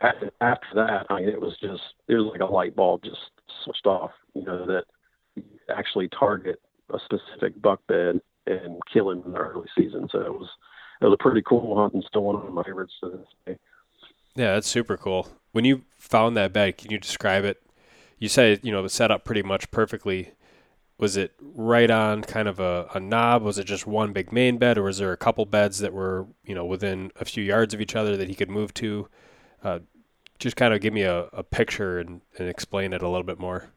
after, 0.00 0.74
that, 0.74 1.06
I 1.10 1.20
mean, 1.20 1.28
it 1.28 1.40
was 1.40 1.56
just, 1.60 1.82
it 2.08 2.14
was 2.14 2.30
like 2.32 2.40
a 2.40 2.52
light 2.52 2.74
bulb 2.74 3.02
just 3.04 3.30
switched 3.64 3.86
off, 3.86 4.10
you 4.34 4.44
know, 4.44 4.66
that 4.66 4.84
you 5.34 5.44
actually 5.74 6.08
target 6.08 6.60
a 6.92 6.98
specific 7.04 7.60
buck 7.60 7.86
bed 7.86 8.20
and 8.46 8.80
kill 8.92 9.10
him 9.10 9.22
in 9.24 9.32
the 9.32 9.38
early 9.38 9.68
season. 9.76 10.08
So 10.10 10.20
it 10.20 10.32
was, 10.32 10.48
it 11.00 11.04
was 11.04 11.14
a 11.14 11.22
pretty 11.22 11.42
cool 11.42 11.76
hunt 11.76 11.94
and 11.94 12.04
still 12.08 12.24
one 12.24 12.36
of 12.36 12.52
my 12.52 12.62
favorites 12.62 12.92
to 13.02 13.10
this 13.10 13.26
day. 13.46 13.58
Yeah, 14.34 14.54
that's 14.54 14.68
super 14.68 14.96
cool. 14.96 15.28
When 15.52 15.64
you 15.64 15.82
found 15.98 16.36
that 16.36 16.52
bed, 16.52 16.78
can 16.78 16.90
you 16.90 16.98
describe 16.98 17.44
it? 17.44 17.62
You 18.18 18.28
said 18.28 18.60
you 18.62 18.72
know 18.72 18.78
it 18.78 18.82
was 18.82 18.92
set 18.92 19.10
up 19.10 19.24
pretty 19.24 19.42
much 19.42 19.70
perfectly. 19.70 20.32
Was 20.98 21.16
it 21.16 21.32
right 21.40 21.90
on 21.90 22.22
kind 22.22 22.46
of 22.46 22.60
a, 22.60 22.88
a 22.94 23.00
knob? 23.00 23.42
Was 23.42 23.58
it 23.58 23.64
just 23.64 23.86
one 23.86 24.12
big 24.12 24.32
main 24.32 24.58
bed, 24.58 24.78
or 24.78 24.84
was 24.84 24.98
there 24.98 25.12
a 25.12 25.16
couple 25.16 25.44
beds 25.46 25.78
that 25.80 25.92
were 25.92 26.26
you 26.44 26.54
know 26.54 26.64
within 26.64 27.10
a 27.16 27.24
few 27.24 27.42
yards 27.42 27.74
of 27.74 27.80
each 27.80 27.96
other 27.96 28.16
that 28.16 28.28
he 28.28 28.34
could 28.34 28.50
move 28.50 28.72
to? 28.74 29.08
Uh, 29.64 29.80
just 30.38 30.56
kind 30.56 30.74
of 30.74 30.80
give 30.80 30.92
me 30.92 31.02
a, 31.02 31.24
a 31.32 31.42
picture 31.42 31.98
and, 32.00 32.20
and 32.38 32.48
explain 32.48 32.92
it 32.92 33.02
a 33.02 33.08
little 33.08 33.22
bit 33.22 33.38
more. 33.38 33.70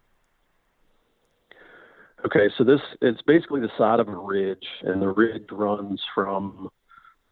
Okay, 2.26 2.50
so 2.58 2.64
this 2.64 2.82
it's 3.02 3.22
basically 3.22 3.62
the 3.62 3.72
side 3.78 4.00
of 4.00 4.08
a 4.08 4.16
ridge, 4.16 4.66
and 4.82 5.02
the 5.02 5.10
ridge 5.10 5.48
runs 5.52 6.02
from 6.14 6.70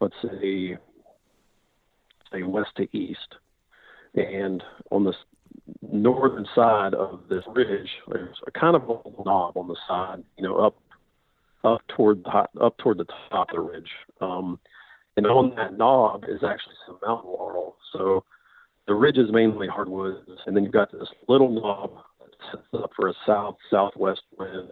let's 0.04 0.16
say, 0.22 0.78
say 2.32 2.44
west 2.44 2.72
to 2.76 2.88
east. 2.96 3.36
And 4.16 4.62
on 4.92 5.06
the 5.06 5.14
northern 5.82 6.46
side 6.56 6.94
of 6.94 7.22
this 7.30 7.44
ridge, 7.54 7.90
there's 8.08 8.38
a 8.48 8.52
kind 8.52 8.76
of 8.76 8.84
a 8.84 9.24
knob 9.24 9.58
on 9.58 9.68
the 9.68 9.78
side, 9.88 10.24
you 10.38 10.44
know, 10.44 10.58
up 10.58 10.76
up 11.64 11.82
toward 11.96 12.24
the 12.24 12.46
up 12.62 12.78
toward 12.78 12.98
the 12.98 13.06
top 13.30 13.50
of 13.50 13.56
the 13.56 13.62
ridge. 13.62 13.90
Um, 14.22 14.60
and 15.16 15.28
on 15.28 15.56
that 15.56 15.78
knob 15.78 16.26
is 16.28 16.44
actually 16.44 16.76
some 16.86 16.98
mountain 17.06 17.30
laurel. 17.30 17.78
So 17.92 18.24
the 18.88 18.94
ridge 18.94 19.18
is 19.18 19.32
mainly 19.32 19.68
hardwoods, 19.68 20.28
and 20.46 20.56
then 20.56 20.64
you've 20.64 20.74
got 20.74 20.92
this 20.92 21.08
little 21.28 21.50
knob 21.50 21.92
that 22.20 22.36
sets 22.52 22.84
up 22.84 22.92
for 22.96 23.10
a 23.10 23.14
south 23.26 23.56
southwest 23.70 24.22
wind, 24.38 24.72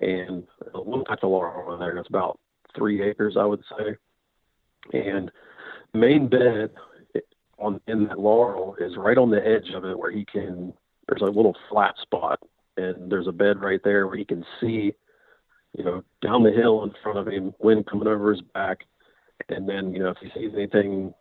and 0.00 0.44
a 0.72 0.78
little 0.78 1.04
patch 1.04 1.20
of 1.22 1.30
laurel 1.30 1.74
in 1.74 1.80
there. 1.80 1.96
It's 1.98 2.08
about 2.08 2.38
three 2.76 3.02
acres, 3.02 3.36
I 3.38 3.44
would 3.44 3.62
say. 3.76 3.96
And 4.92 5.30
main 5.92 6.28
bed 6.28 6.70
on 7.58 7.80
in 7.86 8.04
that 8.08 8.18
laurel 8.18 8.76
is 8.80 8.96
right 8.96 9.18
on 9.18 9.30
the 9.30 9.46
edge 9.46 9.74
of 9.74 9.84
it 9.84 9.98
where 9.98 10.10
he 10.10 10.24
can 10.24 10.72
there's 11.08 11.22
a 11.22 11.26
little 11.26 11.56
flat 11.70 11.94
spot 12.00 12.40
and 12.76 13.10
there's 13.10 13.28
a 13.28 13.32
bed 13.32 13.60
right 13.60 13.80
there 13.84 14.06
where 14.06 14.16
he 14.16 14.24
can 14.24 14.44
see 14.60 14.92
you 15.76 15.84
know 15.84 16.02
down 16.22 16.42
the 16.42 16.50
hill 16.50 16.84
in 16.84 16.92
front 17.02 17.18
of 17.18 17.26
him 17.26 17.54
wind 17.58 17.86
coming 17.86 18.08
over 18.08 18.32
his 18.32 18.42
back. 18.54 18.80
And 19.48 19.68
then 19.68 19.92
you 19.92 20.00
know 20.00 20.10
if 20.10 20.18
he 20.20 20.30
sees 20.34 20.52
anything 20.54 21.12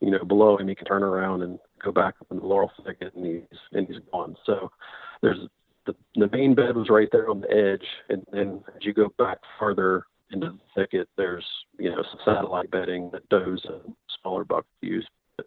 you 0.00 0.10
know 0.10 0.24
below 0.24 0.58
him 0.58 0.68
he 0.68 0.74
can 0.74 0.86
turn 0.86 1.02
around 1.02 1.42
and 1.42 1.58
go 1.82 1.92
back 1.92 2.14
up 2.20 2.26
in 2.30 2.38
the 2.38 2.46
laurel 2.46 2.70
thicket 2.84 3.14
and 3.14 3.26
he's 3.26 3.58
and 3.72 3.86
he's 3.86 4.02
gone. 4.12 4.36
So 4.46 4.70
there's 5.22 5.38
the 5.86 5.94
the 6.16 6.28
main 6.28 6.54
bed 6.54 6.76
was 6.76 6.88
right 6.90 7.08
there 7.12 7.30
on 7.30 7.40
the 7.40 7.50
edge. 7.50 7.86
And 8.08 8.24
then 8.32 8.62
as 8.74 8.84
you 8.84 8.92
go 8.92 9.12
back 9.18 9.38
farther 9.58 10.06
into 10.30 10.48
the 10.48 10.58
thicket, 10.74 11.08
there's 11.16 11.44
you 11.78 11.90
know 11.90 12.02
some 12.10 12.20
satellite 12.24 12.70
bedding 12.70 13.10
that 13.12 13.28
does 13.28 13.64
and 13.64 13.94
smaller 14.22 14.44
bucks 14.44 14.68
use. 14.80 15.06
But 15.36 15.46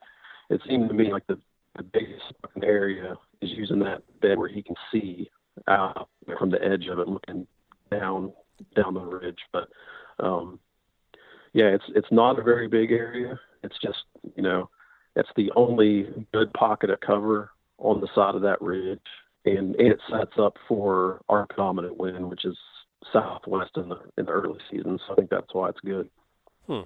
it 0.50 0.62
seemed 0.68 0.87
to 0.87 0.87
me 0.98 1.12
like 1.12 1.26
the 1.28 1.40
the 1.78 1.84
biggest 1.84 2.34
area 2.64 3.16
is 3.42 3.52
using 3.52 3.80
that 3.80 4.02
bed 4.20 4.38
where 4.38 4.50
he 4.50 4.64
can 4.64 4.76
see 4.92 5.30
out 5.68 6.10
from 6.38 6.50
the 6.50 6.64
edge 6.64 6.88
of 6.88 7.00
it, 7.00 7.08
looking 7.08 7.48
down 7.92 8.34
down 8.76 8.94
the 8.94 9.00
ridge. 9.00 9.40
But 9.54 9.70
um, 10.20 10.60
yeah, 11.54 11.68
it's 11.68 11.86
it's 11.96 12.12
not 12.12 12.40
a 12.40 12.44
very 12.44 12.68
big 12.68 12.92
area. 12.92 13.40
It's 13.64 13.78
just 13.82 14.00
you 14.36 14.44
know 14.44 14.70
it's 15.16 15.30
the 15.36 15.52
only 15.56 16.28
good 16.34 16.54
pocket 16.54 16.90
of 16.90 17.00
cover 17.00 17.52
on 17.78 18.02
the 18.02 18.08
side 18.14 18.36
of 18.36 18.42
that 18.42 18.62
ridge, 18.62 19.00
and, 19.46 19.76
and 19.76 19.92
it 19.92 20.00
sets 20.10 20.34
up 20.40 20.58
for 20.68 21.22
our 21.30 21.46
predominant 21.48 21.98
wind, 21.98 22.30
which 22.30 22.46
is 22.46 22.58
southwest 23.14 23.72
in 23.78 23.90
the 23.90 24.00
in 24.18 24.26
the 24.26 24.32
early 24.32 24.60
season. 24.70 25.00
So 25.06 25.14
I 25.14 25.16
think 25.16 25.30
that's 25.30 25.54
why 25.54 25.70
it's 25.70 25.80
good. 25.82 26.10
Hmm. 26.66 26.82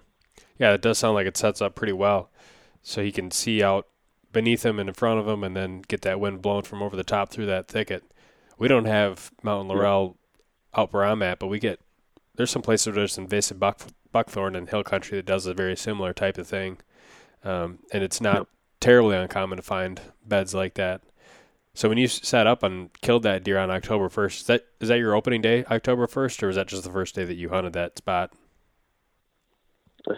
Yeah, 0.57 0.73
it 0.73 0.81
does 0.81 0.97
sound 0.97 1.15
like 1.15 1.27
it 1.27 1.37
sets 1.37 1.61
up 1.61 1.75
pretty 1.75 1.93
well, 1.93 2.29
so 2.81 3.03
he 3.03 3.11
can 3.11 3.31
see 3.31 3.63
out 3.63 3.87
beneath 4.31 4.65
him 4.65 4.79
and 4.79 4.89
in 4.89 4.95
front 4.95 5.19
of 5.19 5.27
him, 5.27 5.43
and 5.43 5.55
then 5.55 5.81
get 5.87 6.01
that 6.01 6.19
wind 6.19 6.41
blown 6.41 6.63
from 6.63 6.81
over 6.81 6.95
the 6.95 7.03
top 7.03 7.29
through 7.29 7.47
that 7.47 7.67
thicket. 7.67 8.03
We 8.57 8.67
don't 8.67 8.85
have 8.85 9.31
mountain 9.43 9.67
laurel 9.67 10.17
yeah. 10.73 10.81
out 10.81 10.93
where 10.93 11.05
I'm 11.05 11.21
at, 11.23 11.39
but 11.39 11.47
we 11.47 11.59
get 11.59 11.79
there's 12.35 12.51
some 12.51 12.61
places 12.61 12.87
where 12.87 12.95
there's 12.95 13.17
invasive 13.17 13.59
buck, 13.59 13.81
buckthorn 14.11 14.55
in 14.55 14.67
hill 14.67 14.83
country 14.83 15.17
that 15.17 15.25
does 15.25 15.45
a 15.45 15.53
very 15.53 15.75
similar 15.75 16.13
type 16.13 16.37
of 16.37 16.47
thing, 16.47 16.77
um, 17.43 17.79
and 17.91 18.03
it's 18.03 18.21
not 18.21 18.47
terribly 18.79 19.15
uncommon 19.15 19.57
to 19.57 19.63
find 19.63 20.01
beds 20.25 20.53
like 20.53 20.73
that. 20.75 21.01
So 21.73 21.87
when 21.87 21.97
you 21.97 22.07
sat 22.07 22.47
up 22.47 22.63
and 22.63 22.89
killed 23.01 23.23
that 23.23 23.43
deer 23.43 23.57
on 23.57 23.71
October 23.71 24.09
first, 24.09 24.41
is 24.41 24.47
that 24.47 24.65
is 24.79 24.89
that 24.89 24.99
your 24.99 25.15
opening 25.15 25.41
day, 25.41 25.63
October 25.65 26.07
first, 26.07 26.43
or 26.43 26.49
is 26.49 26.55
that 26.55 26.67
just 26.67 26.83
the 26.83 26.91
first 26.91 27.15
day 27.15 27.25
that 27.25 27.35
you 27.35 27.49
hunted 27.49 27.73
that 27.73 27.97
spot? 27.97 28.33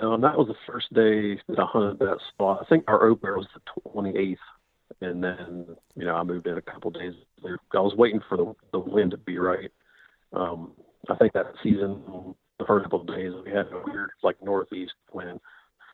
Um, 0.02 0.22
that 0.22 0.38
was 0.38 0.48
the 0.48 0.56
first 0.72 0.94
day 0.94 1.40
that 1.50 1.60
I 1.60 1.66
hunted 1.66 2.00
that 2.00 2.18
spot. 2.30 2.60
I 2.62 2.66
think 2.66 2.86
our 2.88 3.06
opener 3.06 3.38
was 3.38 3.48
the 3.54 3.92
twenty 3.92 4.18
eighth, 4.18 4.40
and 5.02 5.24
then 5.24 5.66
you 5.96 6.06
know 6.06 6.16
I 6.16 6.24
moved 6.24 6.48
in 6.48 6.58
a 6.58 6.62
couple 6.62 6.92
days 6.92 7.14
later. 7.42 7.60
I 7.74 7.80
was 7.80 7.96
waiting 7.96 8.22
for 8.30 8.38
the 8.38 8.54
the 8.72 8.80
wind 8.80 9.12
to 9.12 9.18
be 9.18 9.38
right. 9.38 9.72
Um, 10.32 10.72
I 11.10 11.16
think 11.16 11.34
that 11.34 11.54
season, 11.62 12.02
the 12.60 12.66
first 12.66 12.84
couple 12.84 13.04
days, 13.04 13.34
we 13.46 13.52
had 13.52 13.68
a 13.68 13.82
weird 13.86 14.12
like 14.24 14.42
northeast 14.42 14.94
wind, 15.12 15.40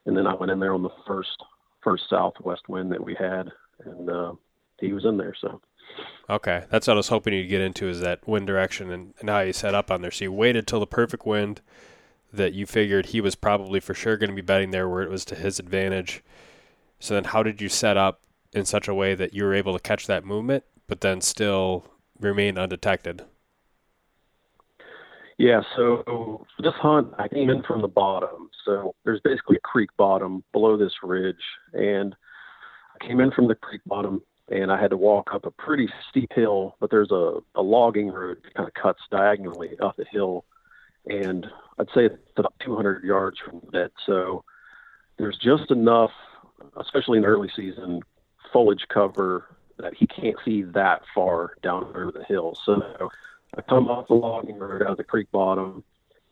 and 0.05 0.15
then 0.15 0.27
I 0.27 0.36
went 0.36 0.51
in 0.51 0.60
there 0.60 0.74
on 0.74 0.84
the 0.84 0.89
first 1.08 1.43
first 1.84 2.03
southwest 2.10 2.69
wind 2.69 2.91
that 2.91 3.03
we 3.03 3.15
had, 3.15 3.50
and 3.86 4.10
uh, 4.10 4.34
he 4.79 4.93
was 4.93 5.05
in 5.05 5.17
there. 5.17 5.34
So. 5.39 5.62
Okay, 6.29 6.65
that's 6.69 6.86
what 6.86 6.93
I 6.93 6.98
was 6.98 7.08
hoping 7.08 7.34
you'd 7.34 7.48
get 7.48 7.62
into 7.62 7.89
is 7.89 8.01
that 8.01 8.27
wind 8.27 8.46
direction 8.46 8.91
and, 8.91 9.15
and 9.19 9.29
how 9.29 9.39
you 9.39 9.53
set 9.53 9.74
up 9.74 9.89
on 9.89 10.03
there. 10.03 10.12
So 10.12 10.25
you 10.25 10.31
waited 10.31 10.67
till 10.67 10.79
the 10.79 10.86
perfect 10.86 11.25
wind 11.25 11.62
that 12.31 12.53
you 12.53 12.65
figured 12.65 13.07
he 13.07 13.21
was 13.21 13.36
probably 13.36 13.79
for 13.79 13.93
sure 13.93 14.17
going 14.17 14.29
to 14.29 14.36
be 14.36 14.41
betting 14.41 14.71
there 14.71 14.88
where 14.88 15.01
it 15.01 15.09
was 15.09 15.25
to 15.25 15.36
his 15.36 15.59
advantage. 15.59 16.24
So 17.00 17.13
then, 17.13 17.25
how 17.25 17.43
did 17.43 17.62
you 17.62 17.69
set 17.69 17.98
up 17.98 18.21
in 18.53 18.65
such 18.65 18.88
a 18.88 18.93
way 18.93 19.15
that 19.15 19.33
you 19.33 19.43
were 19.43 19.53
able 19.53 19.74
to 19.74 19.79
catch 19.79 20.07
that 20.07 20.25
movement, 20.25 20.63
but 20.88 21.01
then 21.01 21.21
still 21.21 21.86
remain 22.19 22.57
undetected? 22.57 23.24
Yeah, 25.38 25.62
so 25.77 26.45
this 26.62 26.74
hunt, 26.74 27.13
I 27.17 27.29
came 27.29 27.50
in 27.50 27.63
from 27.63 27.81
the 27.81 27.88
bottom. 27.88 28.50
So 28.65 28.93
there's 29.05 29.21
basically 29.21 29.55
a 29.55 29.62
creek 29.62 29.89
bottom 29.95 30.43
below 30.51 30.75
this 30.75 30.91
ridge, 31.01 31.38
and 31.74 32.13
I 32.93 33.05
came 33.07 33.21
in 33.21 33.31
from 33.31 33.48
the 33.48 33.55
creek 33.55 33.81
bottom 33.86 34.21
and 34.51 34.71
I 34.71 34.81
had 34.81 34.89
to 34.89 34.98
walk 34.98 35.29
up 35.33 35.45
a 35.45 35.51
pretty 35.51 35.88
steep 36.09 36.31
hill, 36.33 36.75
but 36.79 36.89
there's 36.89 37.12
a, 37.12 37.39
a 37.55 37.62
logging 37.62 38.09
road 38.09 38.38
that 38.43 38.53
kind 38.53 38.67
of 38.67 38.74
cuts 38.74 39.01
diagonally 39.12 39.77
up 39.79 39.95
the 39.95 40.05
hill. 40.12 40.45
And 41.05 41.45
I'd 41.79 41.88
say 41.95 42.05
it's 42.05 42.17
about 42.38 42.53
200 42.63 43.03
yards 43.03 43.38
from 43.39 43.62
the 43.63 43.71
bed. 43.71 43.91
So 44.05 44.43
there's 45.17 45.38
just 45.38 45.71
enough, 45.71 46.12
especially 46.77 47.17
in 47.17 47.24
the 47.24 47.29
early 47.29 47.50
season, 47.55 48.01
foliage 48.51 48.86
cover 48.89 49.45
that 49.77 49.93
he 49.93 50.05
can't 50.07 50.36
see 50.43 50.63
that 50.63 51.03
far 51.15 51.53
down 51.63 51.86
over 51.86 52.12
the 52.12 52.24
hill. 52.25 52.57
So 52.65 53.09
I 53.57 53.62
come 53.62 53.88
off 53.88 54.07
the 54.07 54.13
logging 54.13 54.57
road 54.57 54.81
out 54.81 54.91
of 54.91 54.98
the 54.98 55.03
creek 55.03 55.31
bottom, 55.31 55.83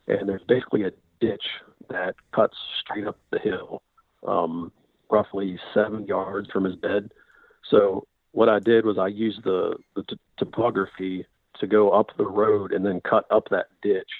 and 0.06 0.28
there's 0.28 0.42
basically 0.46 0.84
a 0.84 0.92
ditch 1.20 1.44
that 1.88 2.14
cuts 2.32 2.56
straight 2.80 3.06
up 3.06 3.18
the 3.30 3.38
hill, 3.38 3.82
um, 4.26 4.70
roughly 5.10 5.58
seven 5.72 6.06
yards 6.06 6.50
from 6.50 6.64
his 6.64 6.76
bed. 6.76 7.10
So 7.70 8.06
what 8.32 8.48
I 8.48 8.58
did 8.58 8.84
was 8.84 8.98
I 8.98 9.08
used 9.08 9.44
the, 9.44 9.76
the 9.96 10.02
t- 10.02 10.18
topography 10.36 11.26
to 11.60 11.66
go 11.66 11.90
up 11.90 12.10
the 12.16 12.26
road 12.26 12.72
and 12.72 12.84
then 12.84 13.00
cut 13.00 13.24
up 13.30 13.48
that 13.50 13.66
ditch. 13.82 14.10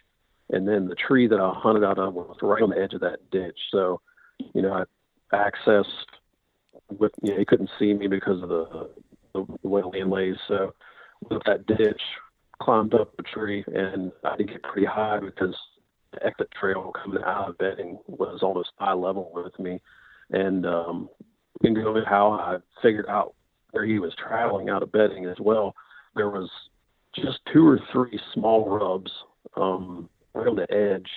And 0.50 0.66
then 0.66 0.88
the 0.88 0.94
tree 0.94 1.26
that 1.26 1.40
I 1.40 1.52
hunted 1.54 1.84
out 1.84 1.98
of 1.98 2.14
was 2.14 2.36
right 2.42 2.62
on 2.62 2.70
the 2.70 2.78
edge 2.78 2.94
of 2.94 3.00
that 3.00 3.30
ditch. 3.30 3.58
So, 3.70 4.00
you 4.54 4.62
know, 4.62 4.72
I 5.32 5.36
accessed 5.36 5.84
with, 6.90 7.12
you 7.22 7.32
know, 7.32 7.38
he 7.38 7.44
couldn't 7.44 7.70
see 7.78 7.92
me 7.92 8.06
because 8.06 8.42
of 8.42 8.48
the, 8.48 8.90
the, 9.34 9.68
way 9.68 9.82
the 9.82 9.88
land 9.88 10.10
lays. 10.10 10.36
So 10.46 10.74
with 11.30 11.42
that 11.44 11.66
ditch, 11.66 12.00
climbed 12.62 12.94
up 12.94 13.16
the 13.16 13.22
tree 13.22 13.64
and 13.66 14.10
I 14.24 14.36
did 14.36 14.48
get 14.48 14.62
pretty 14.62 14.86
high 14.86 15.20
because 15.20 15.54
the 16.12 16.24
exit 16.24 16.48
trail 16.58 16.92
coming 16.92 17.22
out 17.24 17.50
of 17.50 17.58
bedding 17.58 17.98
was 18.06 18.40
almost 18.42 18.70
eye 18.78 18.94
level 18.94 19.30
with 19.34 19.58
me, 19.58 19.80
and 20.30 20.66
um, 20.66 21.08
you 21.62 21.74
can 21.74 22.04
how 22.06 22.32
I 22.32 22.58
figured 22.82 23.06
out 23.08 23.34
where 23.72 23.84
he 23.84 23.98
was 23.98 24.14
traveling 24.14 24.68
out 24.68 24.82
of 24.82 24.92
bedding 24.92 25.26
as 25.26 25.36
well. 25.38 25.74
There 26.14 26.30
was 26.30 26.50
just 27.14 27.40
two 27.52 27.66
or 27.66 27.80
three 27.92 28.18
small 28.32 28.68
rubs 28.68 29.10
um, 29.56 30.08
on 30.46 30.56
the 30.56 30.72
edge. 30.72 31.10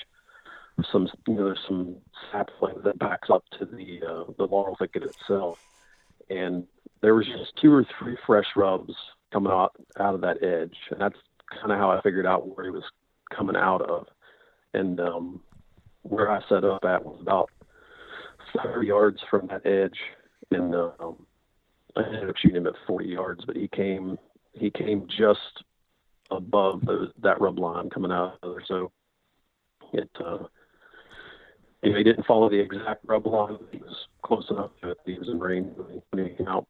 Some, 0.91 1.07
you 1.27 1.35
know, 1.35 1.45
there's 1.45 1.59
some 1.67 1.97
sapling 2.31 2.81
that 2.83 2.97
backs 2.97 3.29
up 3.29 3.43
to 3.59 3.65
the 3.65 4.01
uh, 4.07 4.31
the 4.37 4.47
laurel 4.47 4.75
thicket 4.79 5.03
itself, 5.03 5.59
and 6.29 6.65
there 7.01 7.13
was 7.13 7.27
just 7.27 7.55
two 7.61 7.71
or 7.73 7.85
three 7.99 8.17
fresh 8.25 8.47
rubs 8.55 8.93
coming 9.31 9.51
out 9.51 9.75
out 9.99 10.15
of 10.15 10.21
that 10.21 10.41
edge, 10.41 10.75
and 10.89 10.99
that's 10.99 11.17
kind 11.51 11.71
of 11.71 11.77
how 11.77 11.91
I 11.91 12.01
figured 12.01 12.25
out 12.25 12.55
where 12.55 12.65
he 12.65 12.71
was 12.71 12.83
coming 13.29 13.55
out 13.55 13.81
of. 13.81 14.07
And 14.73 14.99
um, 15.01 15.41
where 16.03 16.31
I 16.31 16.41
set 16.47 16.63
up 16.63 16.85
at 16.85 17.05
was 17.05 17.19
about 17.21 17.49
30 18.63 18.87
yards 18.87 19.21
from 19.29 19.47
that 19.47 19.65
edge, 19.65 19.99
and 20.49 20.73
um, 20.73 21.25
I 21.95 22.03
ended 22.03 22.29
up 22.29 22.37
shooting 22.37 22.57
him 22.57 22.67
at 22.67 22.73
40 22.87 23.07
yards, 23.07 23.43
but 23.45 23.55
he 23.55 23.67
came 23.67 24.17
he 24.53 24.69
came 24.69 25.07
just 25.07 25.63
above 26.29 26.81
that 27.21 27.39
rub 27.39 27.59
line 27.59 27.89
coming 27.89 28.11
out 28.11 28.37
of 28.41 28.53
there. 28.53 28.63
So 28.67 28.91
it, 29.93 30.09
uh, 30.23 30.39
you 31.83 31.91
know, 31.91 31.97
he 31.97 32.03
didn't 32.03 32.25
follow 32.25 32.49
the 32.49 32.59
exact 32.59 33.03
rub 33.05 33.25
line. 33.25 33.57
He 33.71 33.77
was 33.77 34.07
close 34.21 34.45
enough 34.49 34.71
to 34.81 34.91
it. 34.91 34.97
He 35.05 35.17
was 35.17 35.29
in 35.29 35.39
range 35.39 35.73
when 36.11 36.27
he 36.27 36.35
came 36.35 36.47
out. 36.47 36.67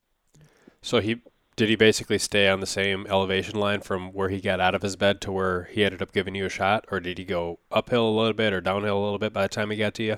So 0.82 1.00
he 1.00 1.22
did 1.56 1.70
he 1.70 1.76
basically 1.76 2.18
stay 2.18 2.48
on 2.48 2.60
the 2.60 2.66
same 2.66 3.06
elevation 3.08 3.60
line 3.60 3.82
from 3.82 4.14
where 4.14 4.30
he 4.30 4.40
got 4.40 4.60
out 4.60 4.74
of 4.74 4.82
his 4.82 4.96
bed 4.96 5.22
to 5.22 5.32
where 5.32 5.66
he 5.66 5.84
ended 5.84 6.02
up 6.02 6.14
giving 6.14 6.34
you 6.34 6.46
a 6.46 6.50
shot, 6.50 6.86
or 6.90 7.00
did 7.00 7.18
he 7.18 7.26
go 7.26 7.60
uphill 7.72 8.08
a 8.08 8.16
little 8.18 8.34
bit 8.34 8.54
or 8.54 8.62
downhill 8.62 8.98
a 8.98 9.04
little 9.04 9.20
bit 9.20 9.34
by 9.34 9.44
the 9.44 9.50
time 9.50 9.70
he 9.70 9.78
got 9.78 9.94
to 9.96 10.04
you? 10.04 10.18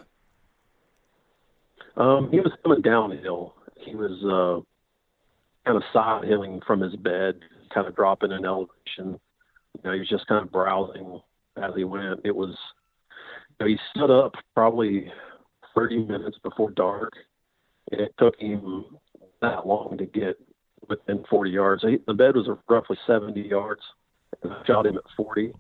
Um, 1.98 2.30
he 2.32 2.40
was 2.40 2.52
coming 2.64 2.82
downhill. 2.82 3.56
He 3.78 3.96
was 3.96 4.24
uh, 4.24 4.62
kind 5.66 5.78
of 5.78 5.84
side 5.92 6.24
hilling 6.24 6.62
from 6.66 6.82
his 6.82 6.96
bed, 6.96 7.40
kind 7.74 7.88
of 7.88 7.96
dropping 7.96 8.32
in 8.32 8.46
elevation 8.46 9.20
you 9.76 9.82
know, 9.84 9.94
he 9.94 10.00
was 10.00 10.10
just 10.10 10.28
kind 10.28 10.44
of 10.44 10.52
browsing 10.52 11.20
as 11.58 11.72
he 11.76 11.84
went. 11.84 12.22
It 12.24 12.36
was, 12.36 12.56
he 13.60 13.78
stood 13.92 14.12
up 14.12 14.34
probably 14.54 15.12
30 15.76 16.06
minutes 16.06 16.38
before 16.44 16.72
dark, 16.72 17.14
and 17.92 18.02
it 18.02 18.14
took 18.18 18.40
him 18.40 18.86
that 19.42 19.68
long 19.68 19.98
to 19.98 20.06
get 20.06 20.38
within 20.88 21.24
40 21.30 21.52
yards. 21.52 21.84
He, 21.84 21.98
the 22.06 22.14
bed 22.14 22.36
was 22.36 22.50
roughly 22.70 22.98
70 23.08 23.40
yards, 23.42 23.82
and 24.42 24.52
I 24.52 24.64
shot 24.66 24.86
him 24.86 24.98
at 24.98 25.04
40, 25.16 25.54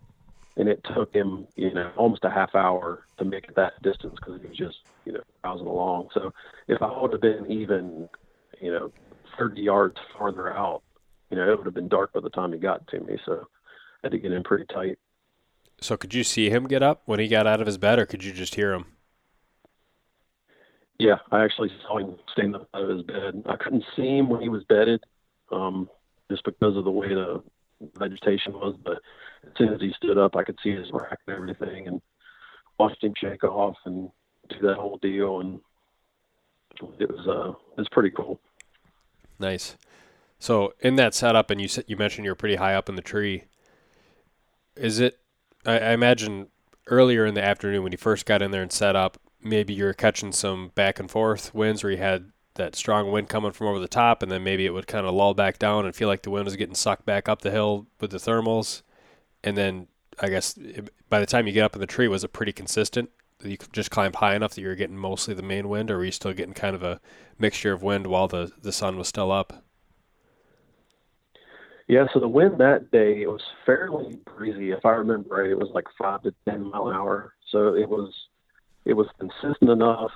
and 0.58 0.70
it 0.70 0.86
took 0.94 1.14
him, 1.14 1.48
you 1.56 1.74
know, 1.74 1.92
almost 1.98 2.24
a 2.24 2.30
half 2.30 2.56
hour 2.56 3.06
to 3.18 3.26
make 3.26 3.54
that 3.56 3.82
distance 3.82 4.16
because 4.16 4.42
he 4.42 4.48
was 4.48 4.58
just, 4.58 4.78
you 5.06 5.14
know, 5.14 5.22
browsing 5.42 5.68
along. 5.68 6.10
So 6.14 6.32
if 6.68 6.82
I 6.82 7.02
would 7.02 7.12
have 7.12 7.22
been 7.22 7.52
even, 7.52 8.08
you 8.62 8.72
know, 8.72 8.92
30 9.38 9.62
yards 9.62 9.98
farther 10.18 10.54
out, 10.54 10.84
you 11.30 11.38
know, 11.38 11.52
it 11.52 11.58
would 11.58 11.66
have 11.66 11.74
been 11.74 11.88
dark 11.88 12.14
by 12.14 12.20
the 12.20 12.30
time 12.30 12.54
he 12.54 12.60
got 12.60 12.86
to 12.88 13.00
me. 13.00 13.18
So 13.26 13.48
I 14.04 14.08
had 14.08 14.12
to 14.12 14.20
get 14.20 14.32
in 14.32 14.44
pretty 14.44 14.66
tight. 14.66 15.00
So 15.84 15.98
could 15.98 16.14
you 16.14 16.24
see 16.24 16.50
him 16.50 16.66
get 16.68 16.82
up 16.82 17.02
when 17.06 17.20
he 17.20 17.28
got 17.28 17.46
out 17.46 17.60
of 17.60 17.68
his 17.68 17.78
bed, 17.78 18.00
or 18.00 18.06
could 18.06 18.24
you 18.24 18.32
just 18.32 18.56
hear 18.56 18.74
him? 18.74 18.86
Yeah, 20.98 21.18
I 21.30 21.44
actually 21.44 21.72
saw 21.82 21.98
him 21.98 22.16
stand 22.32 22.56
up 22.56 22.70
out 22.74 22.84
of 22.84 22.90
his 22.90 23.02
bed. 23.06 23.44
I 23.46 23.58
couldn't 23.58 23.84
see 23.94 24.18
him 24.18 24.30
when 24.30 24.42
he 24.42 24.48
was 24.48 24.64
bedded, 24.64 25.04
um, 25.52 25.90
just 26.32 26.46
because 26.46 26.78
of 26.78 26.86
the 26.86 26.92
way 26.92 27.10
the 27.10 27.44
vegetation 27.98 28.54
was. 28.54 28.78
But 28.82 29.00
as 29.46 29.52
soon 29.58 29.74
as 29.74 29.82
he 29.82 29.92
stood 29.98 30.18
up, 30.18 30.38
I 30.38 30.44
could 30.44 30.58
see 30.64 30.72
his 30.72 30.90
rack 30.94 31.20
and 31.28 31.36
everything, 31.36 31.88
and 31.88 32.02
watched 32.80 33.04
him 33.04 33.14
shake 33.18 33.44
off 33.44 33.76
and 33.84 34.10
do 34.48 34.56
that 34.62 34.78
whole 34.78 35.00
deal. 35.02 35.42
And 35.42 35.60
it 36.98 37.12
was 37.12 37.28
uh, 37.28 37.50
it 37.50 37.80
was 37.80 37.90
pretty 37.92 38.12
cool. 38.12 38.40
Nice. 39.38 39.76
So 40.40 40.76
in 40.80 40.96
that 40.96 41.14
setup, 41.14 41.50
and 41.50 41.60
you 41.60 41.68
said 41.68 41.84
you 41.88 41.98
mentioned 41.98 42.24
you're 42.24 42.36
pretty 42.36 42.56
high 42.56 42.74
up 42.74 42.88
in 42.88 42.96
the 42.96 43.02
tree 43.02 43.44
is 44.76 45.00
it? 45.00 45.20
I, 45.66 45.80
I 45.80 45.92
imagine 45.92 46.48
earlier 46.88 47.26
in 47.26 47.34
the 47.34 47.44
afternoon 47.44 47.84
when 47.84 47.92
you 47.92 47.98
first 47.98 48.26
got 48.26 48.42
in 48.42 48.52
there 48.52 48.62
and 48.62 48.72
set 48.72 48.96
up, 48.96 49.18
maybe 49.42 49.74
you 49.74 49.86
were 49.86 49.94
catching 49.94 50.32
some 50.32 50.72
back 50.76 51.00
and 51.00 51.10
forth 51.10 51.54
winds 51.54 51.84
where 51.84 51.92
you 51.92 51.98
had 51.98 52.32
that 52.56 52.76
strong 52.76 53.12
wind 53.12 53.30
coming 53.30 53.52
from 53.52 53.68
over 53.68 53.80
the 53.80 53.88
top, 53.88 54.22
and 54.22 54.32
then 54.32 54.44
maybe 54.44 54.66
it 54.66 54.74
would 54.74 54.88
kind 54.88 55.08
of 55.08 55.14
lull 55.14 55.34
back 55.34 55.58
down 55.58 55.86
and 55.86 55.96
feel 55.96 56.08
like 56.08 56.22
the 56.22 56.30
wind 56.30 56.46
was 56.46 56.56
getting 56.56 56.76
sucked 56.76 57.06
back 57.06 57.28
up 57.28 57.42
the 57.42 57.52
hill 57.52 57.88
with 58.00 58.12
the 58.12 58.18
thermals. 58.18 58.84
And 59.44 59.58
then 59.58 59.88
I 60.20 60.30
guess 60.30 60.58
by 61.10 61.20
the 61.20 61.26
time 61.26 61.48
you 61.48 61.54
get 61.54 61.64
up 61.64 61.76
in 61.76 61.82
the 61.82 61.88
tree, 61.88 62.08
was 62.08 62.24
it 62.24 62.34
pretty 62.34 62.52
consistent? 62.52 63.10
You 63.44 63.58
just 63.74 63.92
climbed 63.92 64.16
high 64.16 64.36
enough 64.36 64.54
that 64.54 64.62
you 64.62 64.68
were 64.68 64.76
getting 64.76 64.98
mostly 64.98 65.34
the 65.34 65.42
main 65.42 65.68
wind, 65.68 65.90
or 65.90 65.98
were 65.98 66.06
you 66.06 66.12
still 66.12 66.34
getting 66.34 66.54
kind 66.54 66.76
of 66.76 66.84
a 66.84 67.02
mixture 67.40 67.74
of 67.74 67.82
wind 67.82 68.08
while 68.08 68.28
the, 68.28 68.52
the 68.62 68.72
sun 68.72 68.98
was 68.98 69.08
still 69.08 69.32
up? 69.32 69.64
Yeah, 71.88 72.06
so 72.14 72.20
the 72.20 72.28
wind 72.28 72.60
that 72.60 72.92
day 72.92 73.22
it 73.24 73.28
was 73.28 73.42
fairly 73.66 74.18
breezy. 74.26 74.72
If 74.72 74.86
I 74.86 74.92
remember 74.92 75.36
right, 75.36 75.50
it 75.50 75.60
was 75.60 75.70
like 75.74 75.86
five 75.98 76.24
to 76.24 76.34
ten 76.48 76.70
mile 76.70 76.88
an 76.88 76.96
hour. 76.96 77.34
So 77.52 77.76
it 77.76 77.90
was 77.90 78.14
it 78.86 78.94
was 78.94 79.08
consistent 79.20 79.70
enough, 79.70 80.12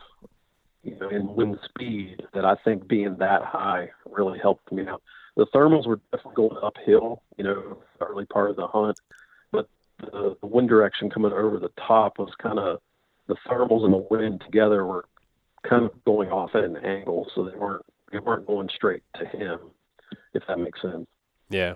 you 0.84 0.98
know, 0.98 1.10
in 1.10 1.36
wind 1.36 1.60
speed 1.66 2.24
that 2.34 2.46
I 2.46 2.56
think 2.64 2.88
being 2.88 3.18
that 3.18 3.44
high 3.44 3.90
really 4.10 4.40
helped 4.40 4.72
me 4.72 4.88
out. 4.88 5.02
The 5.36 5.46
thermals 5.48 5.86
were 5.86 6.00
definitely 6.12 6.36
going 6.36 6.58
uphill, 6.64 7.22
you 7.38 7.44
know, 7.44 7.78
early 8.02 8.26
part 8.26 8.50
of 8.50 8.56
the 8.56 8.68
hunt, 8.68 9.00
but 9.52 9.70
the, 10.00 10.36
the 10.42 10.48
wind 10.48 10.70
direction 10.70 11.10
coming 11.10 11.32
over 11.32 11.60
the 11.60 11.72
top 11.88 12.18
was 12.18 12.32
kind 12.42 12.60
of 12.60 12.80
the 13.28 13.36
thermals 13.48 13.84
and 13.84 13.94
the 13.94 14.08
wind 14.10 14.42
together 14.42 14.86
were 14.86 15.06
kind 15.68 15.86
of 15.86 16.04
going 16.06 16.30
off 16.30 16.52
at 16.56 16.64
an 16.64 16.78
angle, 16.78 17.30
so 17.36 17.44
they 17.44 17.56
weren't 17.58 17.86
they 18.12 18.20
weren't 18.20 18.48
going 18.48 18.70
straight 18.74 19.04
to 19.20 19.26
him, 19.26 19.60
if 20.34 20.44
that 20.48 20.58
makes 20.60 20.82
sense. 20.82 21.08
Yeah. 21.50 21.76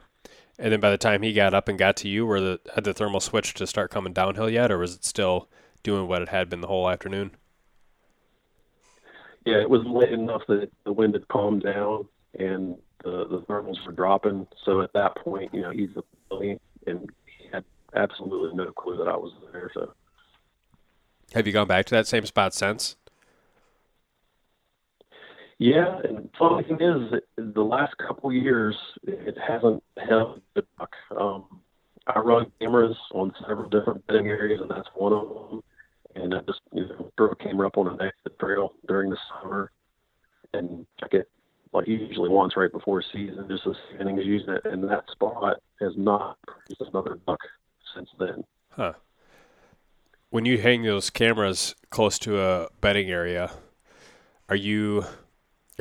And 0.60 0.72
then 0.72 0.80
by 0.80 0.92
the 0.92 0.98
time 0.98 1.22
he 1.22 1.34
got 1.34 1.54
up 1.54 1.68
and 1.68 1.80
got 1.80 1.98
to 1.98 2.08
you, 2.08 2.26
were 2.26 2.40
the 2.40 2.60
had 2.76 2.84
the 2.84 2.94
thermal 2.94 3.20
switch 3.20 3.54
to 3.56 3.66
start 3.66 3.92
coming 3.92 4.14
downhill 4.14 4.50
yet, 4.50 4.72
or 4.72 4.78
was 4.78 4.96
it 4.96 5.06
still 5.06 5.50
doing 5.82 6.08
what 6.08 6.22
it 6.22 6.30
had 6.30 6.50
been 6.50 6.62
the 6.62 6.68
whole 6.68 6.90
afternoon? 6.90 7.32
Yeah, 9.46 9.60
it 9.60 9.70
was 9.70 9.82
late 9.86 10.12
enough 10.12 10.44
that 10.48 10.70
the 10.84 10.94
wind 10.94 11.16
had 11.16 11.28
calmed 11.28 11.64
down 11.64 12.08
and 12.38 12.78
the 13.04 13.28
the 13.28 13.42
thermals 13.50 13.84
were 13.86 13.92
dropping. 13.92 14.48
So 14.64 14.82
at 14.82 14.94
that 14.94 15.16
point, 15.18 15.54
you 15.54 15.62
know, 15.62 15.72
he's 15.72 15.90
a 15.96 16.04
bully, 16.30 16.60
and 16.86 17.10
he 17.26 17.50
had 17.52 17.64
absolutely 17.96 18.56
no 18.56 18.72
clue 18.72 18.98
that 18.98 19.08
I 19.08 19.16
was 19.16 19.34
there. 19.52 19.72
So, 19.74 19.94
have 21.34 21.48
you 21.48 21.54
gone 21.54 21.68
back 21.68 21.86
to 21.88 21.96
that 21.96 22.08
same 22.08 22.26
spot 22.26 22.54
since? 22.54 22.96
Yeah, 25.62 26.00
and 26.04 26.28
funny 26.40 26.64
thing 26.64 26.82
is, 26.82 27.22
the 27.38 27.62
last 27.62 27.96
couple 28.00 28.34
years 28.34 28.76
it 29.04 29.38
hasn't 29.38 29.84
held 29.96 30.42
the 30.56 30.64
duck. 30.80 30.96
Um, 31.16 31.62
I 32.08 32.18
run 32.18 32.52
cameras 32.60 32.98
on 33.14 33.32
several 33.48 33.70
different 33.70 34.08
bedding 34.08 34.26
areas, 34.26 34.60
and 34.60 34.72
that's 34.72 34.88
one 34.96 35.14
of 35.14 35.30
them. 35.30 35.64
And 36.16 36.34
I 36.34 36.40
just 36.48 36.62
you 36.74 36.88
know 36.88 37.12
throw 37.16 37.28
a 37.28 37.36
camera 37.36 37.68
up 37.68 37.78
on 37.78 37.90
an 37.90 38.02
exit 38.02 38.40
trail 38.40 38.74
during 38.88 39.12
the 39.12 39.18
summer 39.30 39.72
and 40.52 40.88
check 41.00 41.14
it 41.14 41.30
like 41.74 41.88
usually 41.88 42.30
once 42.30 42.58
right 42.58 42.72
before 42.72 43.04
season, 43.14 43.46
just 43.48 43.68
as 43.68 43.76
as 44.00 44.26
using 44.26 44.56
it. 44.56 44.66
And 44.66 44.84
that 44.90 45.04
spot 45.12 45.62
has 45.80 45.92
not 45.96 46.40
produced 46.48 46.82
another 46.92 47.20
buck 47.24 47.40
since 47.94 48.10
then. 48.18 48.44
Huh. 48.72 48.94
When 50.32 50.46
you 50.46 50.58
hang 50.58 50.82
those 50.82 51.12
cameras 51.12 51.76
close 51.92 52.18
to 52.18 52.42
a 52.42 52.68
bedding 52.82 53.12
area, 53.12 53.52
are 54.50 54.56
you 54.56 55.06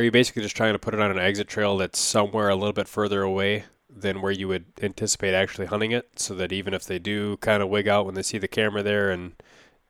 are 0.01 0.05
you 0.05 0.11
basically 0.11 0.43
just 0.43 0.57
trying 0.57 0.73
to 0.73 0.79
put 0.79 0.95
it 0.95 1.01
on 1.01 1.11
an 1.11 1.19
exit 1.19 1.47
trail 1.47 1.77
that's 1.77 1.99
somewhere 1.99 2.49
a 2.49 2.57
little 2.57 2.73
bit 2.73 2.89
further 2.89 3.23
away 3.23 3.65
than 3.95 4.23
where 4.23 4.33
you 4.33 4.49
would 4.49 4.65
anticipate 4.81 5.35
actually 5.35 5.67
hunting 5.67 5.93
it, 5.93 6.09
so 6.17 6.35
that 6.35 6.53
even 6.53 6.73
if 6.73 6.85
they 6.85 6.99
do 6.99 7.37
kind 7.39 7.63
of 7.63 7.69
wig 7.69 7.87
out 7.87 8.07
when 8.07 8.15
they 8.15 8.23
see 8.23 8.39
the 8.39 8.49
camera 8.49 8.83
there 8.83 9.11
and 9.11 9.35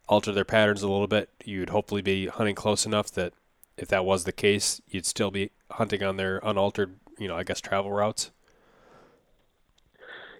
alter 0.08 0.32
their 0.32 0.44
patterns 0.44 0.82
a 0.82 0.88
little 0.88 1.06
bit, 1.06 1.30
you'd 1.44 1.70
hopefully 1.70 2.02
be 2.02 2.26
hunting 2.26 2.56
close 2.56 2.84
enough 2.84 3.10
that 3.12 3.32
if 3.76 3.88
that 3.88 4.04
was 4.04 4.24
the 4.24 4.32
case, 4.32 4.80
you'd 4.88 5.06
still 5.06 5.30
be 5.30 5.50
hunting 5.70 6.02
on 6.02 6.16
their 6.16 6.38
unaltered, 6.42 6.96
you 7.18 7.28
know, 7.28 7.36
I 7.36 7.44
guess 7.44 7.60
travel 7.60 7.92
routes. 7.92 8.32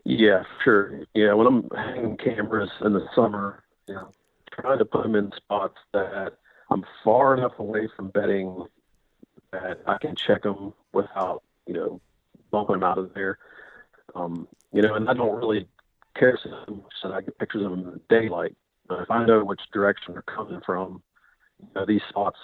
Yeah, 0.04 0.42
sure. 0.64 1.04
Yeah, 1.14 1.34
when 1.34 1.46
I'm 1.46 1.70
hanging 1.76 2.16
cameras 2.16 2.70
in 2.84 2.92
the 2.92 3.06
summer, 3.14 3.62
you 3.86 3.94
know, 3.94 4.10
trying 4.50 4.78
to 4.78 4.84
put 4.84 5.04
them 5.04 5.14
in 5.14 5.30
spots 5.36 5.76
that 5.92 6.38
I'm 6.70 6.84
far 7.04 7.36
enough 7.36 7.58
away 7.58 7.88
from 7.94 8.08
bedding 8.08 8.66
that 9.52 9.80
I 9.86 9.98
can 9.98 10.14
check 10.14 10.42
them 10.42 10.72
without, 10.92 11.42
you 11.66 11.74
know, 11.74 12.00
bumping 12.50 12.76
them 12.76 12.84
out 12.84 12.98
of 12.98 13.14
there. 13.14 13.38
Um, 14.14 14.48
you 14.72 14.82
know, 14.82 14.94
and 14.94 15.08
I 15.08 15.14
don't 15.14 15.36
really 15.36 15.68
care 16.16 16.38
so 16.42 16.50
much 16.50 16.92
that 17.02 17.12
I 17.12 17.20
get 17.20 17.38
pictures 17.38 17.64
of 17.64 17.70
them 17.70 17.80
in 17.80 17.90
the 17.92 18.00
daylight. 18.08 18.56
But 18.88 19.02
if 19.02 19.10
I 19.10 19.24
know 19.24 19.44
which 19.44 19.60
direction 19.72 20.14
they're 20.14 20.22
coming 20.22 20.60
from, 20.64 21.02
you 21.60 21.68
know, 21.74 21.86
these 21.86 22.02
spots, 22.08 22.38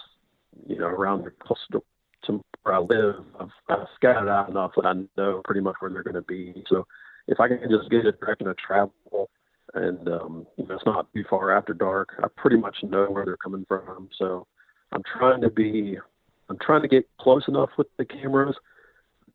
you 0.67 0.79
know, 0.79 0.87
around 0.87 1.25
the 1.25 1.31
close 1.31 1.59
to, 1.73 1.83
to 2.25 2.41
where 2.63 2.75
I 2.75 2.79
live, 2.79 3.17
I've, 3.39 3.51
I've 3.69 3.87
scattered 3.97 4.29
out 4.29 4.49
enough 4.49 4.73
that 4.77 4.87
I 4.87 4.95
know 5.17 5.43
pretty 5.45 5.61
much 5.61 5.77
where 5.81 5.91
they're 5.91 6.03
going 6.03 6.15
to 6.15 6.23
be. 6.23 6.65
So 6.69 6.87
if 7.27 7.41
I 7.41 7.49
can 7.49 7.61
just 7.69 7.91
get 7.91 8.07
a 8.07 8.13
direction 8.13 8.47
of 8.47 8.57
travel 8.57 9.31
and, 9.75 10.09
um, 10.09 10.47
you 10.57 10.67
know, 10.67 10.77
it's 10.77 10.87
not 10.87 11.13
too 11.13 11.25
far 11.29 11.57
after 11.57 11.75
dark. 11.75 12.11
I 12.23 12.29
pretty 12.37 12.57
much 12.57 12.77
know 12.83 13.07
where 13.07 13.25
they're 13.25 13.37
coming 13.37 13.65
from. 13.67 14.09
So 14.17 14.47
I'm 14.93 15.03
trying 15.19 15.41
to 15.43 15.51
be, 15.51 15.99
I'm 16.49 16.59
trying 16.59 16.83
to 16.83 16.89
get 16.89 17.09
close 17.19 17.49
enough 17.49 17.71
with 17.77 17.89
the 17.97 18.05
cameras 18.05 18.57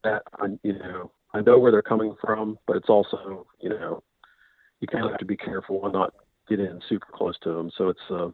that 0.04 0.24
I, 0.40 0.48
you 0.64 0.74
know, 0.74 1.12
I 1.34 1.42
know 1.42 1.60
where 1.60 1.72
they're 1.72 1.82
coming 1.82 2.16
from, 2.22 2.58
but 2.68 2.78
it's 2.78 2.90
also, 2.90 3.48
you 3.60 3.70
know, 3.70 4.04
you 4.80 4.88
kind 4.88 5.06
of 5.06 5.12
have 5.12 5.20
to 5.20 5.26
be 5.26 5.38
careful 5.38 5.84
and 5.84 5.94
not 5.94 6.14
get 6.50 6.60
in 6.60 6.82
super 6.90 7.08
close 7.14 7.38
to 7.44 7.54
them. 7.54 7.72
So 7.78 7.90
it's, 7.90 8.00
uh, 8.10 8.30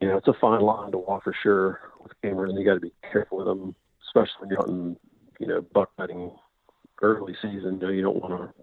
you 0.00 0.08
know, 0.08 0.16
it's 0.16 0.28
a 0.28 0.34
fine 0.40 0.60
line 0.60 0.92
to 0.92 0.98
walk 0.98 1.24
for 1.24 1.34
sure 1.42 1.80
with 2.02 2.12
cameras, 2.22 2.50
and 2.50 2.58
you 2.58 2.64
got 2.64 2.74
to 2.74 2.80
be 2.80 2.92
careful 3.10 3.38
with 3.38 3.46
them, 3.46 3.74
especially 4.06 4.40
when 4.40 4.50
you're 4.50 4.58
hunting, 4.60 4.96
you 5.38 5.46
know, 5.46 5.60
buck 5.60 5.90
hunting 5.98 6.30
early 7.02 7.34
season. 7.42 7.74
You 7.74 7.86
know, 7.86 7.88
you 7.88 8.02
don't 8.02 8.20
want 8.20 8.40
to 8.40 8.62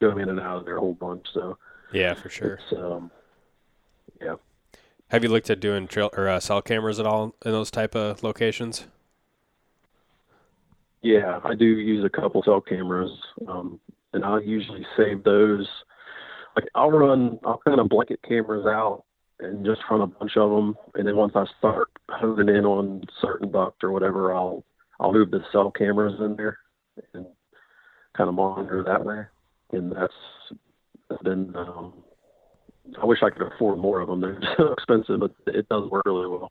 go 0.00 0.16
in 0.18 0.28
and 0.28 0.40
out 0.40 0.58
of 0.58 0.64
there 0.64 0.76
a 0.76 0.80
whole 0.80 0.94
bunch. 0.94 1.26
So 1.32 1.58
yeah, 1.92 2.14
for 2.14 2.28
sure. 2.28 2.58
Um, 2.76 3.10
yeah. 4.20 4.36
Have 5.12 5.22
you 5.22 5.28
looked 5.28 5.50
at 5.50 5.60
doing 5.60 5.88
trail 5.88 6.08
or 6.16 6.26
uh, 6.26 6.40
cell 6.40 6.62
cameras 6.62 6.98
at 6.98 7.04
all 7.04 7.34
in 7.44 7.52
those 7.52 7.70
type 7.70 7.94
of 7.94 8.22
locations? 8.22 8.86
Yeah, 11.02 11.38
I 11.44 11.54
do 11.54 11.66
use 11.66 12.02
a 12.02 12.08
couple 12.08 12.42
cell 12.42 12.62
cameras, 12.62 13.10
um, 13.46 13.78
and 14.14 14.24
I 14.24 14.40
usually 14.40 14.86
save 14.96 15.22
those. 15.22 15.68
Like 16.56 16.64
I'll 16.74 16.90
run, 16.90 17.38
I'll 17.44 17.60
kind 17.62 17.78
of 17.78 17.90
blanket 17.90 18.20
cameras 18.26 18.64
out 18.64 19.04
and 19.38 19.66
just 19.66 19.82
run 19.90 20.00
a 20.00 20.06
bunch 20.06 20.38
of 20.38 20.48
them, 20.48 20.78
and 20.94 21.06
then 21.06 21.14
once 21.14 21.32
I 21.34 21.44
start 21.58 21.88
honing 22.08 22.48
in 22.48 22.64
on 22.64 23.04
certain 23.20 23.50
bucks 23.50 23.76
or 23.82 23.90
whatever, 23.90 24.34
I'll 24.34 24.64
I'll 24.98 25.12
move 25.12 25.30
the 25.30 25.44
cell 25.52 25.70
cameras 25.70 26.14
in 26.20 26.36
there 26.36 26.56
and 27.12 27.26
kind 28.16 28.30
of 28.30 28.34
monitor 28.34 28.82
that 28.84 29.04
way. 29.04 29.24
And 29.72 29.92
that's 29.92 31.22
been. 31.22 31.54
Um, 31.54 32.01
I 33.00 33.06
wish 33.06 33.22
I 33.22 33.30
could 33.30 33.42
afford 33.42 33.78
more 33.78 34.00
of 34.00 34.08
them. 34.08 34.20
They're 34.20 34.40
so 34.56 34.72
expensive, 34.72 35.20
but 35.20 35.32
it 35.46 35.68
does 35.68 35.88
work 35.90 36.04
really 36.06 36.26
well. 36.26 36.50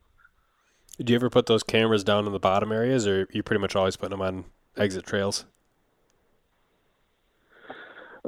Do 0.99 1.13
you 1.13 1.15
ever 1.15 1.29
put 1.29 1.45
those 1.45 1.63
cameras 1.63 2.03
down 2.03 2.25
in 2.25 2.31
the 2.31 2.39
bottom 2.39 2.71
areas, 2.71 3.07
or 3.07 3.21
are 3.21 3.27
you 3.31 3.43
pretty 3.43 3.61
much 3.61 3.75
always 3.75 3.95
putting 3.95 4.17
them 4.17 4.21
on 4.21 4.45
exit 4.77 5.05
trails? 5.05 5.45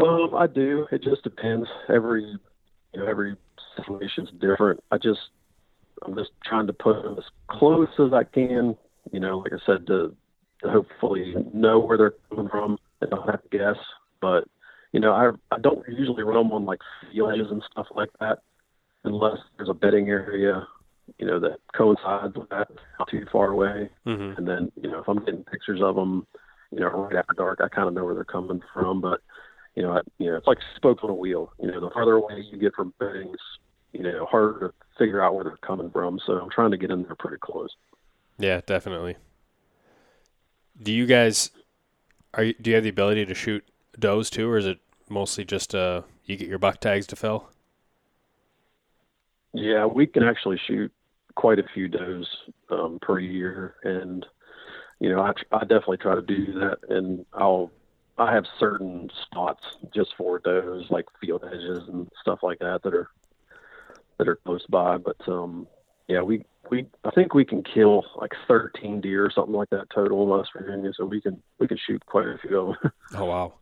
Um, 0.02 0.34
I 0.36 0.48
do. 0.48 0.88
It 0.92 1.04
just 1.04 1.24
depends. 1.24 1.68
Every 1.90 2.24
you 2.24 3.00
know, 3.00 3.06
every 3.06 3.36
situation's 3.76 4.30
different. 4.40 4.84
I 4.92 4.98
just 4.98 5.20
I'm 6.04 6.16
just 6.16 6.32
trying 6.44 6.68
to 6.68 6.74
put 6.74 7.04
them 7.04 7.16
as 7.18 7.26
close 7.48 7.90
as 8.00 8.14
I 8.14 8.24
can. 8.24 8.76
You 9.12 9.20
know, 9.20 9.40
like 9.40 9.54
I 9.54 9.66
said, 9.66 9.86
to, 9.88 10.16
to 10.64 10.70
hopefully 10.70 11.36
know 11.54 11.80
where 11.80 11.98
they're 11.98 12.14
coming 12.30 12.50
from 12.50 12.78
and 13.02 13.12
not 13.12 13.30
have 13.30 13.44
to 13.44 13.58
guess. 13.58 13.78
But 14.22 14.46
you 14.94 15.02
know, 15.02 15.12
I 15.12 15.32
I 15.54 15.60
don't 15.60 15.86
usually 15.90 16.24
run 16.24 16.38
them 16.38 16.52
on 16.54 16.66
like 16.66 16.80
fields 17.12 17.52
and 17.52 17.62
stuff 17.70 17.88
like 17.94 18.10
that, 18.22 18.40
unless 19.04 19.40
there's 19.58 19.70
a 19.70 19.74
bedding 19.74 20.08
area 20.08 20.66
you 21.18 21.28
know, 21.28 21.40
that 21.40 21.58
coincides 21.76 22.36
with 22.36 22.50
that, 22.50 22.70
not 23.00 23.10
too 23.10 23.26
far 23.32 23.48
away. 23.48 23.90
Mm-hmm. 24.06 24.38
And 24.38 24.48
then, 24.48 24.72
you 24.82 24.90
know, 24.90 25.00
if 25.00 25.08
I'm 25.08 25.24
getting 25.24 25.44
pictures 25.44 25.82
of 25.82 25.96
them, 25.96 26.26
you 26.72 26.80
know, 26.80 26.88
right 26.88 27.16
after 27.16 27.34
dark, 27.36 27.60
I 27.64 27.68
kind 27.68 27.88
of 27.88 27.94
know 27.94 28.06
where 28.06 28.16
they're 28.16 28.24
coming 28.24 28.62
from. 28.74 29.02
But, 29.02 29.22
you 29.76 29.84
know, 29.84 29.94
I, 29.94 30.02
you 30.18 30.30
know, 30.30 30.38
it's 30.38 30.48
like 30.48 30.60
spokes 30.76 31.04
on 31.04 31.10
a 31.10 31.16
wheel. 31.16 31.52
You 31.60 31.72
know, 31.72 31.80
the 31.80 31.90
farther 31.90 32.14
away 32.14 32.46
you 32.50 32.58
get 32.58 32.74
from 32.74 32.94
beddings, 33.00 33.38
you 33.92 34.04
know, 34.04 34.26
harder 34.26 34.68
to 34.68 34.74
figure 34.98 35.24
out 35.24 35.36
where 35.36 35.44
they're 35.44 35.58
coming 35.58 35.92
from. 35.92 36.20
So 36.26 36.34
I'm 36.34 36.50
trying 36.50 36.72
to 36.72 36.78
get 36.78 36.92
in 36.92 37.04
there 37.04 37.16
pretty 37.16 37.38
close. 37.42 37.70
Yeah, 38.38 38.62
definitely. 38.66 39.18
Do 40.82 40.92
you 40.92 41.06
guys 41.06 41.52
are 42.34 42.44
you, 42.44 42.54
do 42.60 42.72
you 42.72 42.76
have 42.76 42.84
the 42.84 42.90
ability 42.90 43.26
to 43.28 43.36
shoot 43.36 43.64
does 43.98 44.30
too, 44.30 44.50
or 44.50 44.58
is 44.58 44.66
it 44.66 44.80
mostly 45.10 45.46
just 45.46 45.76
uh 45.76 46.02
you 46.26 46.36
get 46.36 46.48
your 46.48 46.60
buck 46.60 46.80
tags 46.80 47.08
to 47.08 47.16
fill? 47.16 47.50
Yeah, 49.54 49.86
we 49.86 50.08
can 50.08 50.24
actually 50.24 50.60
shoot 50.66 50.92
quite 51.36 51.60
a 51.60 51.64
few 51.74 51.88
does 51.88 52.28
um, 52.70 53.00
per 53.02 53.20
year, 53.20 53.76
and 53.84 54.26
you 55.00 55.10
know, 55.10 55.22
I, 55.22 55.34
I 55.52 55.60
definitely 55.62 55.98
try 55.98 56.16
to 56.16 56.22
do 56.22 56.54
that, 56.60 56.78
and 56.90 57.26
I'll 57.34 57.72
I 58.18 58.34
have 58.34 58.46
certain 58.60 59.10
spots 59.24 59.64
just 59.94 60.12
for 60.18 60.40
does, 60.40 60.86
like 60.90 61.06
field 61.20 61.44
edges 61.46 61.88
and 61.88 62.08
stuff 62.22 62.40
like 62.44 62.60
that, 62.60 62.82
that 62.84 62.94
are 62.94 63.10
that 64.18 64.28
are 64.28 64.38
close 64.38 64.66
by. 64.68 64.98
But 64.98 65.18
um, 65.28 65.68
yeah, 66.08 66.22
we 66.22 66.46
we 66.70 66.88
I 67.04 67.12
think 67.12 67.34
we 67.34 67.46
can 67.46 67.64
kill 67.64 68.06
like 68.16 68.32
13 68.48 69.02
deer 69.02 69.26
or 69.26 69.32
something 69.32 69.54
like 69.54 69.70
that 69.72 69.90
total 69.94 70.24
in 70.24 70.30
West 70.30 70.52
Virginia, 70.56 70.92
so 70.96 71.06
we 71.06 71.22
can 71.22 71.42
we 71.60 71.68
can 71.68 71.78
shoot 71.78 72.06
quite 72.06 72.28
a 72.28 72.38
few 72.38 72.60
of 72.60 72.76
them. 72.82 72.92
oh 73.16 73.26
wow! 73.26 73.54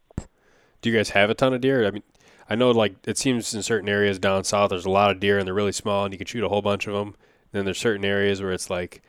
Do 0.81 0.89
you 0.89 0.97
guys 0.97 1.09
have 1.09 1.29
a 1.29 1.33
ton 1.33 1.53
of 1.53 1.61
deer? 1.61 1.85
I 1.85 1.91
mean, 1.91 2.03
I 2.49 2.55
know 2.55 2.71
like 2.71 2.95
it 3.05 3.17
seems 3.17 3.53
in 3.53 3.63
certain 3.63 3.89
areas 3.89 4.19
down 4.19 4.43
south 4.43 4.71
there's 4.71 4.85
a 4.85 4.89
lot 4.89 5.11
of 5.11 5.19
deer 5.19 5.37
and 5.37 5.47
they're 5.47 5.53
really 5.53 5.71
small 5.71 6.05
and 6.05 6.13
you 6.13 6.17
can 6.17 6.27
shoot 6.27 6.43
a 6.43 6.49
whole 6.49 6.61
bunch 6.61 6.87
of 6.87 6.93
them. 6.93 7.07
And 7.07 7.59
then 7.59 7.65
there's 7.65 7.77
certain 7.77 8.05
areas 8.05 8.41
where 8.41 8.51
it's 8.51 8.69
like 8.69 9.01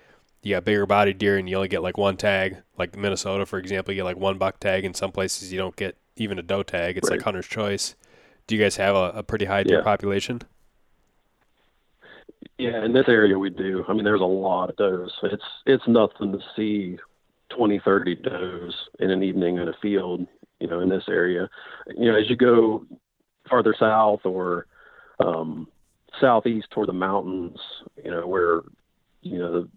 you 0.43 0.55
got 0.55 0.65
bigger 0.65 0.87
body 0.87 1.13
deer 1.13 1.39
and 1.39 1.49
you 1.49 1.57
only 1.57 1.69
get 1.69 1.83
like 1.83 1.97
one 1.97 2.17
tag. 2.17 2.57
Like 2.77 2.97
Minnesota, 2.97 3.47
for 3.47 3.59
example, 3.59 3.93
you 3.95 4.01
get 4.01 4.05
like 4.05 4.17
one 4.17 4.39
buck 4.39 4.61
tag. 4.61 4.85
In 4.85 4.95
some 4.95 5.13
places, 5.13 5.53
you 5.53 5.59
don't 5.59 5.77
get 5.77 5.97
even 6.17 6.39
a 6.39 6.43
doe 6.43 6.63
tag. 6.63 6.97
It's 6.97 7.09
right. 7.09 7.19
like 7.19 7.25
hunter's 7.25 7.47
choice. 7.47 7.95
Do 8.47 8.57
you 8.57 8.63
guys 8.63 8.77
have 8.77 8.97
a, 8.97 9.11
a 9.17 9.23
pretty 9.23 9.45
high 9.45 9.63
deer 9.63 9.79
yeah. 9.79 9.85
population? 9.85 10.43
Yeah, 12.59 12.85
in 12.85 12.93
this 12.93 13.09
area 13.09 13.39
we 13.39 13.51
do. 13.51 13.85
I 13.89 13.93
mean, 13.93 14.05
there's 14.05 14.21
a 14.21 14.25
lot 14.25 14.71
of 14.71 14.77
does. 14.77 15.13
It's 15.23 15.45
it's 15.67 15.87
nothing 15.89 16.33
to 16.33 16.39
see 16.55 16.99
20, 17.51 17.81
30 17.81 18.15
does 18.17 18.75
in 18.99 19.11
an 19.11 19.23
evening 19.23 19.57
in 19.59 19.69
a 19.69 19.75
field. 19.81 20.27
You 20.63 20.69
know, 20.69 20.79
in 20.79 20.89
this 20.89 21.05
area, 21.09 21.51
you 21.97 22.11
know, 22.11 22.17
as 22.17 22.31
you 22.31 22.37
go 22.37 22.87
farther 23.51 23.75
south 23.77 24.21
or 24.25 24.67
um, 25.19 25.67
southeast 26.21 26.69
toward 26.71 26.89
the 26.89 26.93
mountains, 26.93 27.59
you 28.05 28.13
know, 28.13 28.27
where 28.29 28.61
you 29.23 29.39
know 29.39 29.53
the 29.53 29.69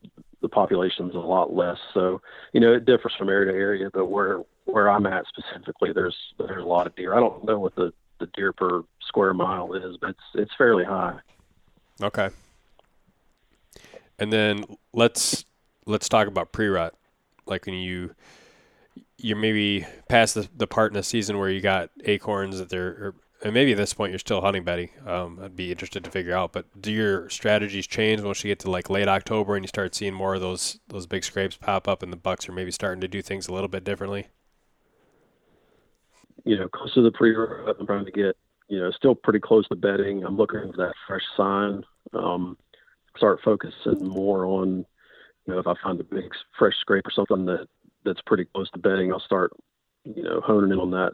the 0.41 0.49
population 0.49 1.09
is 1.09 1.15
a 1.15 1.17
lot 1.17 1.55
less. 1.55 1.77
So, 1.95 2.21
you 2.53 2.59
know, 2.59 2.73
it 2.73 2.85
differs 2.85 3.13
from 3.17 3.29
area 3.29 3.51
to 3.51 3.57
area. 3.57 3.89
But 3.91 4.05
where 4.05 4.41
where 4.65 4.91
I'm 4.91 5.07
at 5.07 5.25
specifically, 5.27 5.91
there's 5.91 6.15
there's 6.37 6.63
a 6.63 6.67
lot 6.67 6.85
of 6.85 6.95
deer. 6.95 7.15
I 7.15 7.19
don't 7.19 7.43
know 7.45 7.57
what 7.57 7.73
the 7.73 7.91
the 8.19 8.27
deer 8.35 8.53
per 8.53 8.83
square 9.07 9.33
mile 9.33 9.73
is, 9.73 9.97
but 9.99 10.11
it's 10.11 10.19
it's 10.35 10.51
fairly 10.55 10.83
high. 10.83 11.17
Okay. 12.01 12.29
And 14.19 14.31
then 14.31 14.65
let's 14.93 15.45
let's 15.87 16.07
talk 16.07 16.27
about 16.27 16.51
pre-rut. 16.51 16.93
Like 17.47 17.65
when 17.65 17.75
you 17.75 18.13
you're 19.17 19.37
maybe 19.37 19.85
past 20.09 20.35
the, 20.35 20.47
the 20.55 20.67
part 20.67 20.91
in 20.91 20.95
the 20.95 21.03
season 21.03 21.37
where 21.37 21.49
you 21.49 21.61
got 21.61 21.89
acorns 22.05 22.59
that 22.59 22.69
they're 22.69 23.15
and 23.43 23.53
maybe 23.53 23.73
at 23.73 23.77
this 23.77 23.93
point 23.93 24.11
you're 24.11 24.19
still 24.19 24.41
hunting 24.41 24.63
Betty. 24.63 24.91
Um, 25.05 25.39
I'd 25.41 25.55
be 25.55 25.71
interested 25.71 26.03
to 26.03 26.09
figure 26.09 26.35
out. 26.35 26.51
But 26.51 26.65
do 26.81 26.91
your 26.91 27.29
strategies 27.29 27.85
change 27.85 28.21
once 28.21 28.43
you 28.43 28.49
get 28.49 28.59
to 28.59 28.71
like 28.71 28.89
late 28.89 29.07
October 29.07 29.55
and 29.55 29.63
you 29.63 29.67
start 29.67 29.93
seeing 29.93 30.13
more 30.13 30.35
of 30.35 30.41
those 30.41 30.79
those 30.87 31.05
big 31.05 31.23
scrapes 31.23 31.55
pop 31.55 31.87
up, 31.87 32.01
and 32.01 32.11
the 32.11 32.17
bucks 32.17 32.49
are 32.49 32.53
maybe 32.53 32.71
starting 32.71 33.01
to 33.01 33.07
do 33.07 33.21
things 33.21 33.47
a 33.47 33.53
little 33.53 33.67
bit 33.67 33.83
differently? 33.83 34.27
You 36.43 36.57
know, 36.57 36.67
close 36.69 36.93
to 36.95 37.01
the 37.01 37.11
pre 37.11 37.35
I'm 37.35 37.85
trying 37.85 38.05
to 38.05 38.11
get 38.11 38.35
you 38.67 38.79
know 38.79 38.89
still 38.91 39.15
pretty 39.15 39.39
close 39.39 39.67
to 39.67 39.75
bedding. 39.75 40.23
I'm 40.23 40.37
looking 40.37 40.71
for 40.71 40.77
that 40.77 40.93
fresh 41.07 41.23
sign. 41.37 41.83
Um, 42.13 42.57
start 43.17 43.41
focusing 43.43 44.07
more 44.07 44.45
on 44.45 44.85
you 45.45 45.53
know 45.53 45.59
if 45.59 45.67
I 45.67 45.75
find 45.83 45.99
a 45.99 46.03
big 46.03 46.31
fresh 46.57 46.75
scrape 46.81 47.05
or 47.05 47.11
something 47.11 47.45
that 47.45 47.67
that's 48.05 48.21
pretty 48.25 48.45
close 48.45 48.69
to 48.71 48.79
bedding, 48.79 49.11
I'll 49.11 49.19
start 49.19 49.51
you 50.05 50.23
know 50.23 50.39
honing 50.41 50.71
in 50.71 50.79
on 50.79 50.91
that 50.91 51.13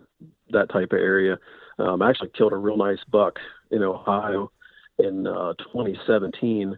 that 0.50 0.70
type 0.70 0.92
of 0.92 1.00
area. 1.00 1.40
Um, 1.80 2.02
I 2.02 2.10
actually 2.10 2.32
killed 2.38 2.54
a 2.54 2.58
real 2.58 2.78
nice 2.78 3.00
buck 3.10 3.40
in 3.72 3.82
Ohio 3.82 4.52
in 5.00 5.26
uh, 5.26 5.54
2017, 5.74 6.78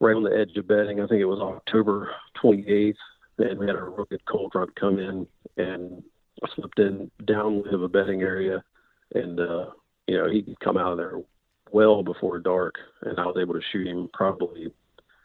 right 0.00 0.16
on 0.16 0.24
the 0.24 0.36
edge 0.36 0.56
of 0.56 0.68
bedding. 0.68 1.00
I 1.00 1.06
think 1.06 1.20
it 1.20 1.24
was 1.24 1.40
October 1.40 2.10
28th, 2.42 2.94
and 3.38 3.58
we 3.58 3.66
had 3.66 3.76
a 3.76 3.84
real 3.84 4.04
good 4.04 4.24
cold 4.26 4.52
front 4.52 4.74
come 4.74 4.98
in, 4.98 5.26
and 5.56 6.02
I 6.42 6.48
slipped 6.54 6.78
in 6.78 7.10
downwind 7.24 7.74
of 7.74 7.82
a 7.82 7.88
bedding 7.88 8.22
area, 8.22 8.62
and 9.14 9.40
uh, 9.40 9.66
you 10.06 10.18
know 10.18 10.28
he 10.28 10.42
could 10.42 10.60
come 10.60 10.76
out 10.76 10.92
of 10.92 10.98
there 10.98 11.20
well 11.70 12.02
before 12.02 12.38
dark, 12.38 12.74
and 13.02 13.18
I 13.18 13.26
was 13.26 13.36
able 13.40 13.54
to 13.54 13.62
shoot 13.72 13.86
him 13.86 14.10
probably 14.12 14.72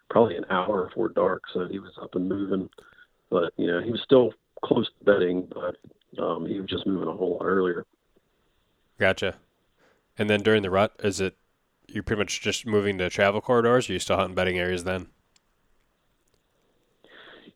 probably 0.10 0.38
an 0.38 0.46
hour 0.50 0.86
before 0.86 1.10
dark, 1.10 1.44
so 1.54 1.68
he 1.68 1.80
was 1.80 1.94
up 2.02 2.16
and 2.16 2.30
moving. 2.30 2.70
But 3.34 3.52
you 3.58 3.66
know 3.66 3.82
he 3.82 3.90
was 3.90 4.02
still 4.04 4.32
close 4.64 4.88
to 4.88 5.06
bedding, 5.06 5.48
but 5.52 6.22
um, 6.22 6.46
he 6.46 6.60
was 6.60 6.70
just 6.70 6.86
moving 6.86 7.10
a 7.10 7.14
whole 7.14 7.32
lot 7.32 7.46
earlier. 7.46 7.84
Gotcha. 9.00 9.38
And 10.20 10.30
then 10.30 10.44
during 10.44 10.62
the 10.62 10.70
rut, 10.70 10.94
is 11.04 11.20
it 11.20 11.36
you're 11.88 12.04
pretty 12.04 12.20
much 12.20 12.42
just 12.42 12.68
moving 12.68 13.00
to 13.00 13.10
travel 13.10 13.42
corridors, 13.42 13.90
or 13.90 13.92
are 13.92 13.94
you 13.94 14.00
still 14.00 14.18
hunting 14.18 14.36
bedding 14.36 14.60
areas 14.60 14.84
then? 14.84 15.08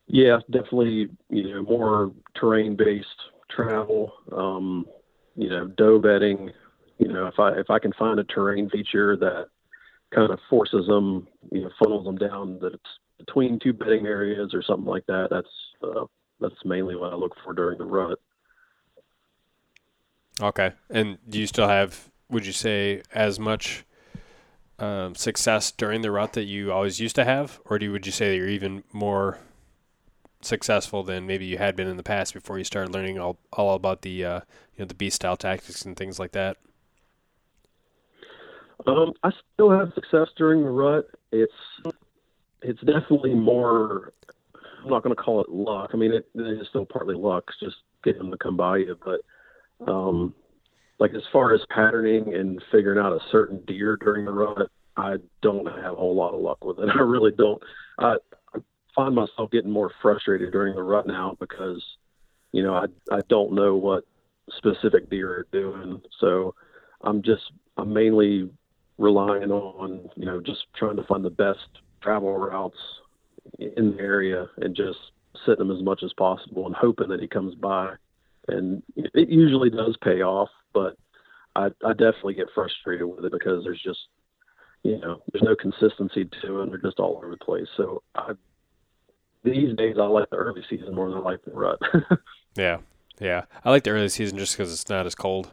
Yeah, 0.07 0.39
definitely. 0.49 1.09
You 1.29 1.53
know, 1.53 1.61
more 1.61 2.11
terrain-based 2.35 3.21
travel. 3.51 4.13
Um, 4.31 4.87
you 5.35 5.49
know, 5.49 5.67
doe 5.67 5.99
bedding. 5.99 6.49
You 6.97 7.09
know, 7.09 7.27
if 7.27 7.37
I 7.37 7.51
if 7.51 7.69
I 7.69 7.77
can 7.77 7.93
find 7.93 8.19
a 8.19 8.23
terrain 8.23 8.67
feature 8.71 9.15
that 9.17 9.49
kind 10.15 10.31
of 10.31 10.39
forces 10.49 10.87
them, 10.87 11.27
you 11.51 11.61
know, 11.61 11.69
funnels 11.77 12.05
them 12.05 12.17
down 12.17 12.57
that 12.61 12.73
it's 12.73 12.89
between 13.17 13.59
two 13.59 13.73
bedding 13.73 14.05
areas 14.05 14.53
or 14.53 14.61
something 14.61 14.85
like 14.85 15.05
that. 15.07 15.27
That's 15.29 15.47
uh, 15.83 16.05
that's 16.39 16.55
mainly 16.65 16.95
what 16.95 17.13
I 17.13 17.15
look 17.15 17.35
for 17.43 17.53
during 17.53 17.77
the 17.77 17.85
rut. 17.85 18.19
Okay. 20.41 20.73
And 20.89 21.17
do 21.27 21.39
you 21.39 21.47
still 21.47 21.67
have, 21.67 22.09
would 22.29 22.45
you 22.45 22.51
say, 22.51 23.01
as 23.11 23.39
much 23.39 23.83
um, 24.79 25.15
success 25.15 25.71
during 25.71 26.01
the 26.01 26.11
rut 26.11 26.33
that 26.33 26.43
you 26.43 26.71
always 26.71 26.99
used 26.99 27.15
to 27.15 27.25
have, 27.25 27.59
or 27.65 27.79
do 27.79 27.87
you, 27.87 27.91
would 27.91 28.05
you 28.05 28.11
say 28.11 28.29
that 28.29 28.35
you're 28.35 28.47
even 28.47 28.83
more 28.93 29.39
successful 30.41 31.01
than 31.01 31.25
maybe 31.25 31.45
you 31.45 31.57
had 31.57 31.75
been 31.75 31.87
in 31.87 31.97
the 31.97 32.03
past 32.03 32.33
before 32.33 32.59
you 32.59 32.63
started 32.63 32.93
learning 32.93 33.17
all, 33.17 33.39
all 33.51 33.73
about 33.73 34.03
the 34.03 34.23
uh, 34.23 34.39
you 34.75 34.83
know 34.83 34.85
the 34.85 34.93
beast 34.93 35.15
style 35.15 35.35
tactics 35.35 35.83
and 35.83 35.97
things 35.97 36.19
like 36.19 36.33
that? 36.33 36.57
Um, 38.85 39.13
I 39.23 39.31
still 39.53 39.71
have 39.71 39.91
success 39.95 40.27
during 40.37 40.63
the 40.63 40.69
rut. 40.69 41.09
It's 41.31 41.51
it's 42.61 42.81
definitely 42.81 43.33
more. 43.33 44.13
I'm 44.83 44.89
not 44.89 45.03
going 45.03 45.15
to 45.15 45.21
call 45.21 45.41
it 45.41 45.49
luck. 45.49 45.91
I 45.93 45.97
mean, 45.97 46.13
it, 46.13 46.27
it 46.35 46.61
is 46.61 46.67
still 46.69 46.85
partly 46.85 47.15
luck, 47.15 47.51
just 47.59 47.77
getting 48.03 48.19
them 48.19 48.31
to 48.31 48.37
come 48.37 48.57
by 48.57 48.77
you. 48.77 48.97
But 49.03 49.21
um, 49.91 50.33
like 50.99 51.13
as 51.13 51.23
far 51.31 51.53
as 51.53 51.61
patterning 51.69 52.33
and 52.33 52.61
figuring 52.71 52.99
out 52.99 53.13
a 53.13 53.19
certain 53.31 53.63
deer 53.67 53.97
during 53.97 54.25
the 54.25 54.31
rut, 54.31 54.69
I 54.95 55.15
don't 55.41 55.65
have 55.67 55.93
a 55.93 55.95
whole 55.95 56.15
lot 56.15 56.33
of 56.33 56.41
luck 56.41 56.63
with 56.63 56.79
it. 56.79 56.89
I 56.95 57.01
really 57.01 57.31
don't. 57.31 57.61
I, 57.99 58.15
I 58.53 58.59
find 58.95 59.15
myself 59.15 59.51
getting 59.51 59.71
more 59.71 59.91
frustrated 60.01 60.51
during 60.51 60.75
the 60.75 60.83
rut 60.83 61.07
now 61.07 61.35
because, 61.39 61.83
you 62.51 62.63
know, 62.63 62.73
I 62.73 62.85
I 63.11 63.21
don't 63.29 63.53
know 63.53 63.75
what 63.75 64.05
specific 64.55 65.09
deer 65.09 65.29
are 65.31 65.47
doing. 65.51 66.01
So 66.19 66.55
I'm 67.01 67.21
just 67.21 67.51
I'm 67.77 67.93
mainly 67.93 68.49
relying 68.97 69.51
on 69.51 70.09
you 70.15 70.25
know 70.25 70.41
just 70.41 70.65
trying 70.75 70.95
to 70.95 71.03
find 71.03 71.23
the 71.23 71.29
best 71.29 71.67
travel 72.01 72.37
routes 72.37 72.77
in 73.59 73.95
the 73.95 73.99
area 73.99 74.47
and 74.57 74.75
just 74.75 74.99
sit 75.45 75.57
them 75.57 75.71
as 75.71 75.81
much 75.81 76.01
as 76.03 76.13
possible 76.13 76.65
and 76.65 76.75
hoping 76.75 77.09
that 77.09 77.21
he 77.21 77.27
comes 77.27 77.55
by. 77.55 77.93
And 78.47 78.81
it 78.95 79.29
usually 79.29 79.69
does 79.69 79.97
pay 80.01 80.21
off, 80.21 80.49
but 80.73 80.97
I, 81.55 81.67
I 81.85 81.93
definitely 81.93 82.35
get 82.35 82.47
frustrated 82.53 83.07
with 83.07 83.25
it 83.25 83.31
because 83.31 83.63
there's 83.63 83.81
just 83.81 83.99
you 84.83 84.99
know 84.99 85.21
there's 85.31 85.43
no 85.43 85.55
consistency 85.55 86.29
to 86.41 86.61
it. 86.61 86.69
They're 86.69 86.77
just 86.77 86.99
all 86.99 87.17
over 87.17 87.29
the 87.29 87.37
place. 87.37 87.67
So 87.75 88.03
I, 88.15 88.33
these 89.43 89.75
days 89.75 89.95
I 89.99 90.05
like 90.05 90.29
the 90.29 90.37
early 90.37 90.63
season 90.69 90.95
more 90.95 91.09
than 91.09 91.17
I 91.17 91.21
like 91.21 91.43
the 91.43 91.51
rut. 91.51 91.79
yeah, 92.55 92.77
yeah, 93.19 93.45
I 93.65 93.71
like 93.71 93.83
the 93.83 93.89
early 93.89 94.09
season 94.09 94.37
just 94.37 94.55
because 94.55 94.71
it's 94.71 94.89
not 94.89 95.05
as 95.05 95.15
cold. 95.15 95.51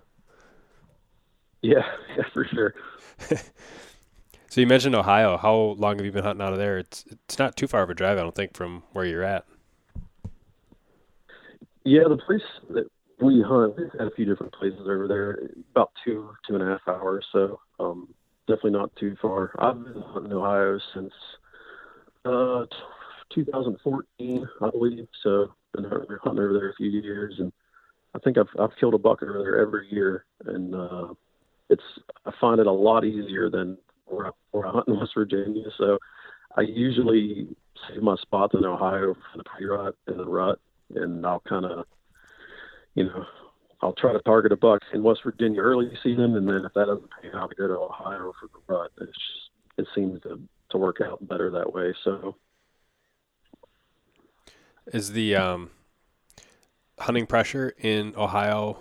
Yeah, 1.62 1.82
yeah, 2.16 2.24
for 2.32 2.44
sure. 2.44 2.74
so 4.54 4.60
you 4.60 4.68
mentioned 4.68 4.94
Ohio. 4.94 5.36
How 5.36 5.56
long 5.56 5.96
have 5.96 6.06
you 6.06 6.12
been 6.12 6.22
hunting 6.22 6.46
out 6.46 6.52
of 6.52 6.60
there? 6.60 6.78
It's 6.78 7.04
it's 7.10 7.40
not 7.40 7.56
too 7.56 7.66
far 7.66 7.82
of 7.82 7.90
a 7.90 7.94
drive, 7.94 8.18
I 8.18 8.20
don't 8.20 8.36
think, 8.36 8.54
from 8.54 8.84
where 8.92 9.04
you're 9.04 9.24
at. 9.24 9.44
Yeah, 11.82 12.04
the 12.08 12.18
place 12.18 12.40
that 12.70 12.88
we 13.20 13.42
hunt, 13.42 13.76
we've 13.76 13.90
had 13.98 14.06
a 14.06 14.12
few 14.12 14.24
different 14.24 14.52
places 14.54 14.82
over 14.82 15.08
there. 15.08 15.50
About 15.72 15.90
two, 16.04 16.30
two 16.46 16.54
and 16.54 16.62
a 16.62 16.66
half 16.66 16.82
hours. 16.86 17.26
So 17.32 17.58
um, 17.80 18.14
definitely 18.46 18.78
not 18.78 18.94
too 18.94 19.16
far. 19.20 19.56
I've 19.58 19.82
been 19.82 20.00
hunting 20.00 20.30
in 20.30 20.36
Ohio 20.36 20.78
since 20.94 21.12
uh, 22.24 22.66
2014, 23.34 24.48
I 24.62 24.70
believe. 24.70 25.08
So 25.24 25.52
been 25.72 25.82
hunting 25.82 26.44
over 26.44 26.52
there 26.52 26.70
a 26.70 26.74
few 26.74 26.90
years, 26.90 27.34
and 27.40 27.52
I 28.14 28.20
think 28.20 28.38
I've 28.38 28.46
I've 28.60 28.76
killed 28.78 28.94
a 28.94 28.98
buck 28.98 29.20
over 29.24 29.40
there 29.40 29.60
every 29.60 29.88
year, 29.90 30.26
and 30.44 30.76
uh, 30.76 31.08
it's 31.70 31.82
I 32.24 32.30
find 32.40 32.60
it 32.60 32.68
a 32.68 32.72
lot 32.72 33.04
easier 33.04 33.50
than 33.50 33.78
where 34.06 34.28
I, 34.28 34.30
where 34.50 34.66
I 34.66 34.80
in 34.86 34.98
West 34.98 35.12
Virginia. 35.14 35.64
So 35.78 35.98
I 36.56 36.62
usually 36.62 37.48
save 37.88 38.02
my 38.02 38.16
spots 38.16 38.54
in 38.54 38.64
Ohio 38.64 39.14
for 39.14 39.38
the 39.38 39.44
pre-rut 39.44 39.96
and 40.06 40.18
the 40.18 40.24
rut, 40.24 40.60
and 40.94 41.24
I'll 41.26 41.42
kind 41.48 41.64
of, 41.64 41.86
you 42.94 43.04
know, 43.04 43.24
I'll 43.82 43.94
try 43.94 44.12
to 44.12 44.20
target 44.20 44.52
a 44.52 44.56
buck 44.56 44.80
in 44.92 45.02
West 45.02 45.20
Virginia 45.24 45.60
early 45.60 45.90
season, 46.02 46.36
and 46.36 46.48
then 46.48 46.64
if 46.64 46.72
that 46.74 46.86
doesn't 46.86 47.10
pay 47.20 47.28
out, 47.34 47.50
I 47.52 47.54
go 47.58 47.68
to 47.68 47.74
Ohio 47.74 48.32
for 48.40 48.48
the 48.52 48.72
rut. 48.72 48.90
It's 49.00 49.10
just, 49.10 49.50
it 49.76 49.86
seems 49.94 50.22
to 50.22 50.40
to 50.70 50.78
work 50.78 51.00
out 51.00 51.26
better 51.28 51.50
that 51.50 51.72
way. 51.72 51.94
So, 52.02 52.36
is 54.92 55.12
the 55.12 55.36
um, 55.36 55.70
hunting 56.98 57.26
pressure 57.26 57.74
in 57.78 58.14
Ohio? 58.16 58.78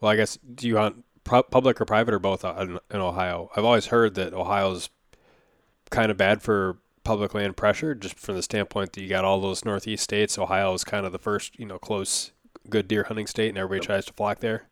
Well, 0.00 0.10
I 0.10 0.16
guess 0.16 0.38
do 0.54 0.66
you 0.66 0.76
hunt 0.76 1.04
public 1.24 1.80
or 1.80 1.84
private 1.84 2.14
or 2.14 2.18
both 2.18 2.44
in, 2.44 2.78
in 2.90 3.00
Ohio? 3.00 3.50
I've 3.56 3.64
always 3.64 3.86
heard 3.86 4.14
that 4.16 4.34
Ohio's 4.34 4.90
kind 5.90 6.10
of 6.10 6.16
bad 6.16 6.42
for 6.42 6.78
public 7.04 7.34
land 7.34 7.56
pressure, 7.56 7.94
just 7.94 8.18
from 8.18 8.36
the 8.36 8.42
standpoint 8.42 8.92
that 8.92 9.02
you 9.02 9.08
got 9.08 9.24
all 9.24 9.40
those 9.40 9.64
northeast 9.64 10.04
states. 10.04 10.38
Ohio 10.38 10.72
is 10.74 10.84
kind 10.84 11.06
of 11.06 11.12
the 11.12 11.18
first, 11.18 11.58
you 11.58 11.66
know, 11.66 11.78
close, 11.78 12.32
good 12.68 12.88
deer 12.88 13.04
hunting 13.04 13.26
state, 13.26 13.48
and 13.48 13.58
everybody 13.58 13.84
tries 13.84 14.06
to 14.06 14.12
flock 14.12 14.40
there. 14.40 14.68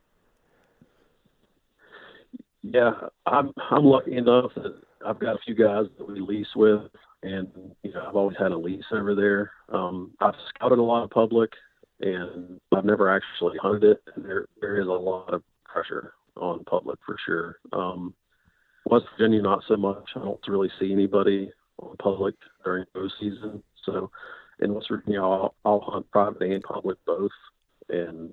Yeah, 2.63 2.93
I'm 3.27 3.53
I'm 3.71 3.85
lucky 3.85 4.17
enough 4.17 4.53
that 4.57 4.81
I've 5.07 5.19
got 5.19 5.37
a 5.37 5.39
few 5.45 5.55
guys 5.55 5.87
that 5.97 6.07
we 6.07 6.21
lease 6.21 6.55
with, 6.55 6.83
and 7.23 7.49
you 7.83 7.93
know 7.93 8.05
I've 8.07 8.17
always 8.17 8.37
had 8.39 8.53
a 8.53 8.59
lease 8.59 8.85
over 8.93 9.15
there. 9.15 9.53
Um, 9.71 10.13
I've 10.21 10.35
scouted 10.49 10.79
a 10.79 10.83
lot 10.83 11.03
of 11.03 11.11
public, 11.11 11.53
and 12.01 12.61
I've 12.77 12.85
never 12.85 13.11
actually 13.11 13.57
hunted 13.59 13.85
it. 13.85 14.03
And 14.15 14.25
there 14.25 14.47
there 14.61 14.81
is 14.81 14.89
a 14.89 14.91
lot 14.91 15.33
of 15.33 15.43
pressure 15.65 16.13
on 16.37 16.65
public 16.65 16.99
for 17.05 17.17
sure. 17.25 17.57
Um, 17.73 18.15
West 18.87 19.07
Virginia, 19.17 19.43
not 19.43 19.63
so 19.69 19.77
much. 19.77 20.11
I 20.17 20.21
don't 20.21 20.41
really 20.49 20.71
see 20.79 20.93
anybody 20.93 21.53
on 21.79 21.97
public 21.99 22.35
during 22.65 22.87
bow 22.95 23.09
season. 23.21 23.63
So 23.85 24.11
in 24.61 24.75
West 24.75 24.89
Virginia, 24.91 25.23
I'll, 25.23 25.55
I'll 25.65 25.81
hunt 25.81 26.11
private 26.11 26.43
and 26.43 26.63
public 26.63 26.99
both, 27.07 27.31
and 27.89 28.31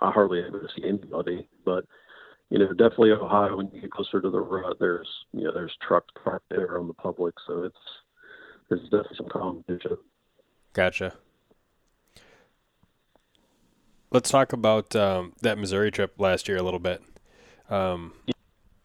I 0.00 0.10
hardly 0.10 0.42
ever 0.46 0.68
see 0.76 0.84
anybody. 0.86 1.48
But 1.64 1.84
you 2.50 2.58
know, 2.58 2.68
definitely 2.72 3.12
Ohio. 3.12 3.56
When 3.56 3.70
you 3.72 3.80
get 3.80 3.92
closer 3.92 4.20
to 4.20 4.30
the 4.30 4.40
rut, 4.40 4.78
there's 4.80 5.08
you 5.32 5.44
know 5.44 5.52
there's 5.52 5.76
trucks 5.86 6.12
parked 6.22 6.48
there 6.50 6.78
on 6.78 6.88
the 6.88 6.94
public, 6.94 7.34
so 7.46 7.62
it's 7.62 7.76
there's 8.68 8.82
definitely 8.84 9.16
some 9.16 9.28
competition. 9.28 9.96
Gotcha. 10.72 11.14
Let's 14.12 14.30
talk 14.30 14.52
about 14.52 14.96
um, 14.96 15.34
that 15.42 15.56
Missouri 15.56 15.92
trip 15.92 16.14
last 16.18 16.48
year 16.48 16.56
a 16.56 16.62
little 16.62 16.80
bit. 16.80 17.00
Um, 17.70 18.12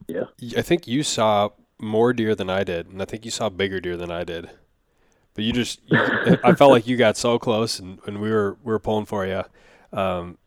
yeah. 0.08 0.26
I 0.58 0.62
think 0.62 0.88
you 0.88 1.04
saw 1.04 1.50
more 1.80 2.13
deer 2.13 2.36
than 2.36 2.50
I 2.50 2.63
did, 2.63 2.88
and 2.88 3.02
I 3.02 3.06
think 3.06 3.26
you 3.26 3.32
saw 3.32 3.50
bigger 3.50 3.80
deer 3.80 3.98
than 3.98 4.12
I 4.12 4.24
did. 4.24 4.50
But 5.34 5.43
you 5.43 5.52
just, 5.52 5.82
you, 5.88 6.00
I 6.43 6.54
felt 6.54 6.71
like 6.71 6.88
you 6.88 6.95
got 6.95 7.17
so 7.17 7.38
close, 7.38 7.80
and, 7.80 8.00
and 8.06 8.21
we 8.21 8.32
were 8.32 8.58
we 8.63 8.71
were 8.71 8.80
pulling 8.80 9.06
for 9.06 9.26
you. 9.26 9.43
Um, 9.91 10.38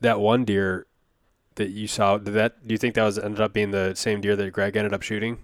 that 0.00 0.20
one 0.20 0.44
deer 0.44 0.86
that 1.54 1.70
you 1.70 1.86
saw, 1.86 2.18
did 2.18 2.34
that? 2.34 2.66
Do 2.66 2.74
you 2.74 2.78
think 2.78 2.94
that 2.94 3.04
was 3.04 3.18
ended 3.18 3.40
up 3.40 3.52
being 3.52 3.70
the 3.70 3.94
same 3.94 4.20
deer 4.20 4.36
that 4.36 4.52
Greg 4.52 4.76
ended 4.76 4.92
up 4.92 5.02
shooting? 5.02 5.38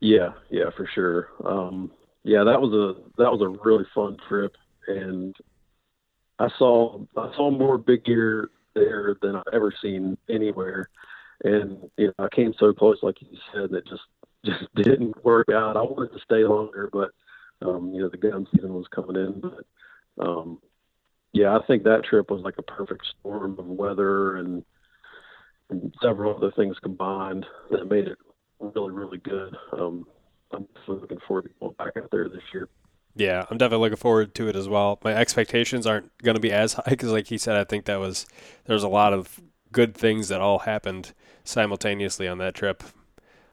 Yeah, 0.00 0.32
yeah, 0.50 0.70
for 0.76 0.88
sure. 0.94 1.30
Um, 1.44 1.90
yeah, 2.22 2.44
that 2.44 2.60
was 2.60 2.72
a 2.72 3.00
that 3.20 3.30
was 3.32 3.40
a 3.40 3.48
really 3.68 3.86
fun 3.94 4.16
trip, 4.28 4.54
and 4.86 5.34
I 6.38 6.48
saw 6.58 7.00
I 7.16 7.34
saw 7.34 7.50
more 7.50 7.78
big 7.78 8.04
deer 8.04 8.50
there 8.74 9.16
than 9.22 9.36
I've 9.36 9.42
ever 9.52 9.72
seen 9.82 10.16
anywhere. 10.28 10.88
And 11.42 11.90
you 11.96 12.08
know, 12.18 12.24
I 12.24 12.28
came 12.34 12.54
so 12.58 12.72
close, 12.72 12.98
like 13.02 13.20
you 13.20 13.38
said, 13.52 13.70
that 13.70 13.86
just 13.86 14.02
just 14.44 14.74
didn't 14.74 15.24
work 15.24 15.48
out. 15.48 15.76
I 15.76 15.82
wanted 15.82 16.12
to 16.12 16.24
stay 16.24 16.44
longer, 16.44 16.88
but 16.92 17.10
um, 17.62 17.92
you 17.94 18.02
know, 18.02 18.08
the 18.08 18.16
gun 18.16 18.46
season 18.54 18.74
was 18.74 18.86
coming 18.94 19.16
in. 19.16 19.40
But 19.40 20.24
um, 20.24 20.58
yeah, 21.32 21.56
I 21.56 21.64
think 21.66 21.84
that 21.84 22.04
trip 22.04 22.30
was 22.30 22.42
like 22.42 22.58
a 22.58 22.62
perfect 22.62 23.06
storm 23.18 23.58
of 23.58 23.66
weather 23.66 24.36
and, 24.36 24.64
and 25.70 25.94
several 26.02 26.36
other 26.36 26.52
things 26.52 26.76
combined 26.82 27.46
that 27.70 27.90
made 27.90 28.06
it 28.06 28.18
really, 28.60 28.92
really 28.92 29.18
good. 29.18 29.56
Um, 29.72 30.06
I'm 30.52 30.68
looking 30.86 31.18
forward 31.26 31.42
to 31.42 31.50
going 31.60 31.74
back 31.74 31.96
out 31.96 32.10
there 32.12 32.28
this 32.28 32.42
year. 32.52 32.68
Yeah, 33.16 33.44
I'm 33.48 33.58
definitely 33.58 33.84
looking 33.84 33.96
forward 33.96 34.34
to 34.34 34.48
it 34.48 34.56
as 34.56 34.68
well. 34.68 34.98
My 35.04 35.14
expectations 35.14 35.86
aren't 35.86 36.16
going 36.18 36.34
to 36.34 36.40
be 36.40 36.52
as 36.52 36.72
high 36.74 36.82
because, 36.86 37.12
like 37.12 37.28
he 37.28 37.38
said, 37.38 37.56
I 37.56 37.64
think 37.64 37.84
that 37.84 38.00
was 38.00 38.26
there's 38.64 38.82
a 38.82 38.88
lot 38.88 39.12
of 39.12 39.40
good 39.72 39.94
things 39.94 40.28
that 40.28 40.40
all 40.40 40.60
happened 40.60 41.12
simultaneously 41.44 42.26
on 42.26 42.38
that 42.38 42.54
trip. 42.54 42.82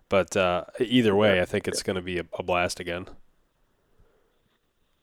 But 0.09 0.35
uh, 0.35 0.65
either 0.79 1.15
way, 1.15 1.41
I 1.41 1.45
think 1.45 1.67
it's 1.67 1.83
going 1.83 1.95
to 1.95 2.01
be 2.01 2.19
a, 2.19 2.25
a, 2.37 2.43
blast 2.43 2.81
again. 2.81 3.07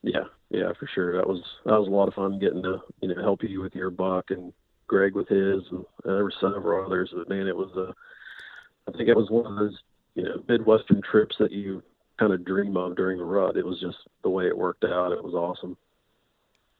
Yeah, 0.03 0.25
yeah, 0.51 0.73
for 0.79 0.87
sure. 0.87 1.17
That 1.17 1.27
was 1.27 1.41
that 1.65 1.79
was 1.79 1.89
a 1.89 1.91
lot 1.91 2.09
of 2.09 2.15
fun 2.15 2.39
getting 2.39 2.63
to 2.63 2.81
you 3.01 3.09
know 3.09 3.23
help 3.23 3.43
you 3.43 3.61
with 3.61 3.75
your 3.75 3.91
buck 3.91 4.31
and 4.31 4.53
Greg 4.87 5.15
with 5.15 5.29
his, 5.29 5.63
and 5.71 5.85
there 6.05 6.25
were 6.25 6.33
several 6.41 6.85
others. 6.85 7.11
But 7.15 7.29
man, 7.29 7.49
it 7.49 7.57
was 7.57 7.75
a 7.77 7.95
I 8.87 8.97
think 8.97 9.09
it 9.09 9.17
was 9.17 9.31
one 9.31 9.47
of 9.47 9.57
those 9.57 9.79
you 10.15 10.25
know 10.25 10.43
midwestern 10.47 11.01
trips 11.01 11.37
that 11.39 11.53
you 11.53 11.83
kind 12.19 12.33
of 12.33 12.45
dream 12.45 12.77
of 12.77 12.97
during 12.97 13.19
the 13.19 13.25
rut. 13.25 13.57
It 13.57 13.65
was 13.65 13.81
just 13.81 13.99
the 14.23 14.31
way 14.31 14.47
it 14.47 14.57
worked 14.57 14.85
out. 14.85 15.13
It 15.13 15.23
was 15.23 15.35
awesome. 15.35 15.77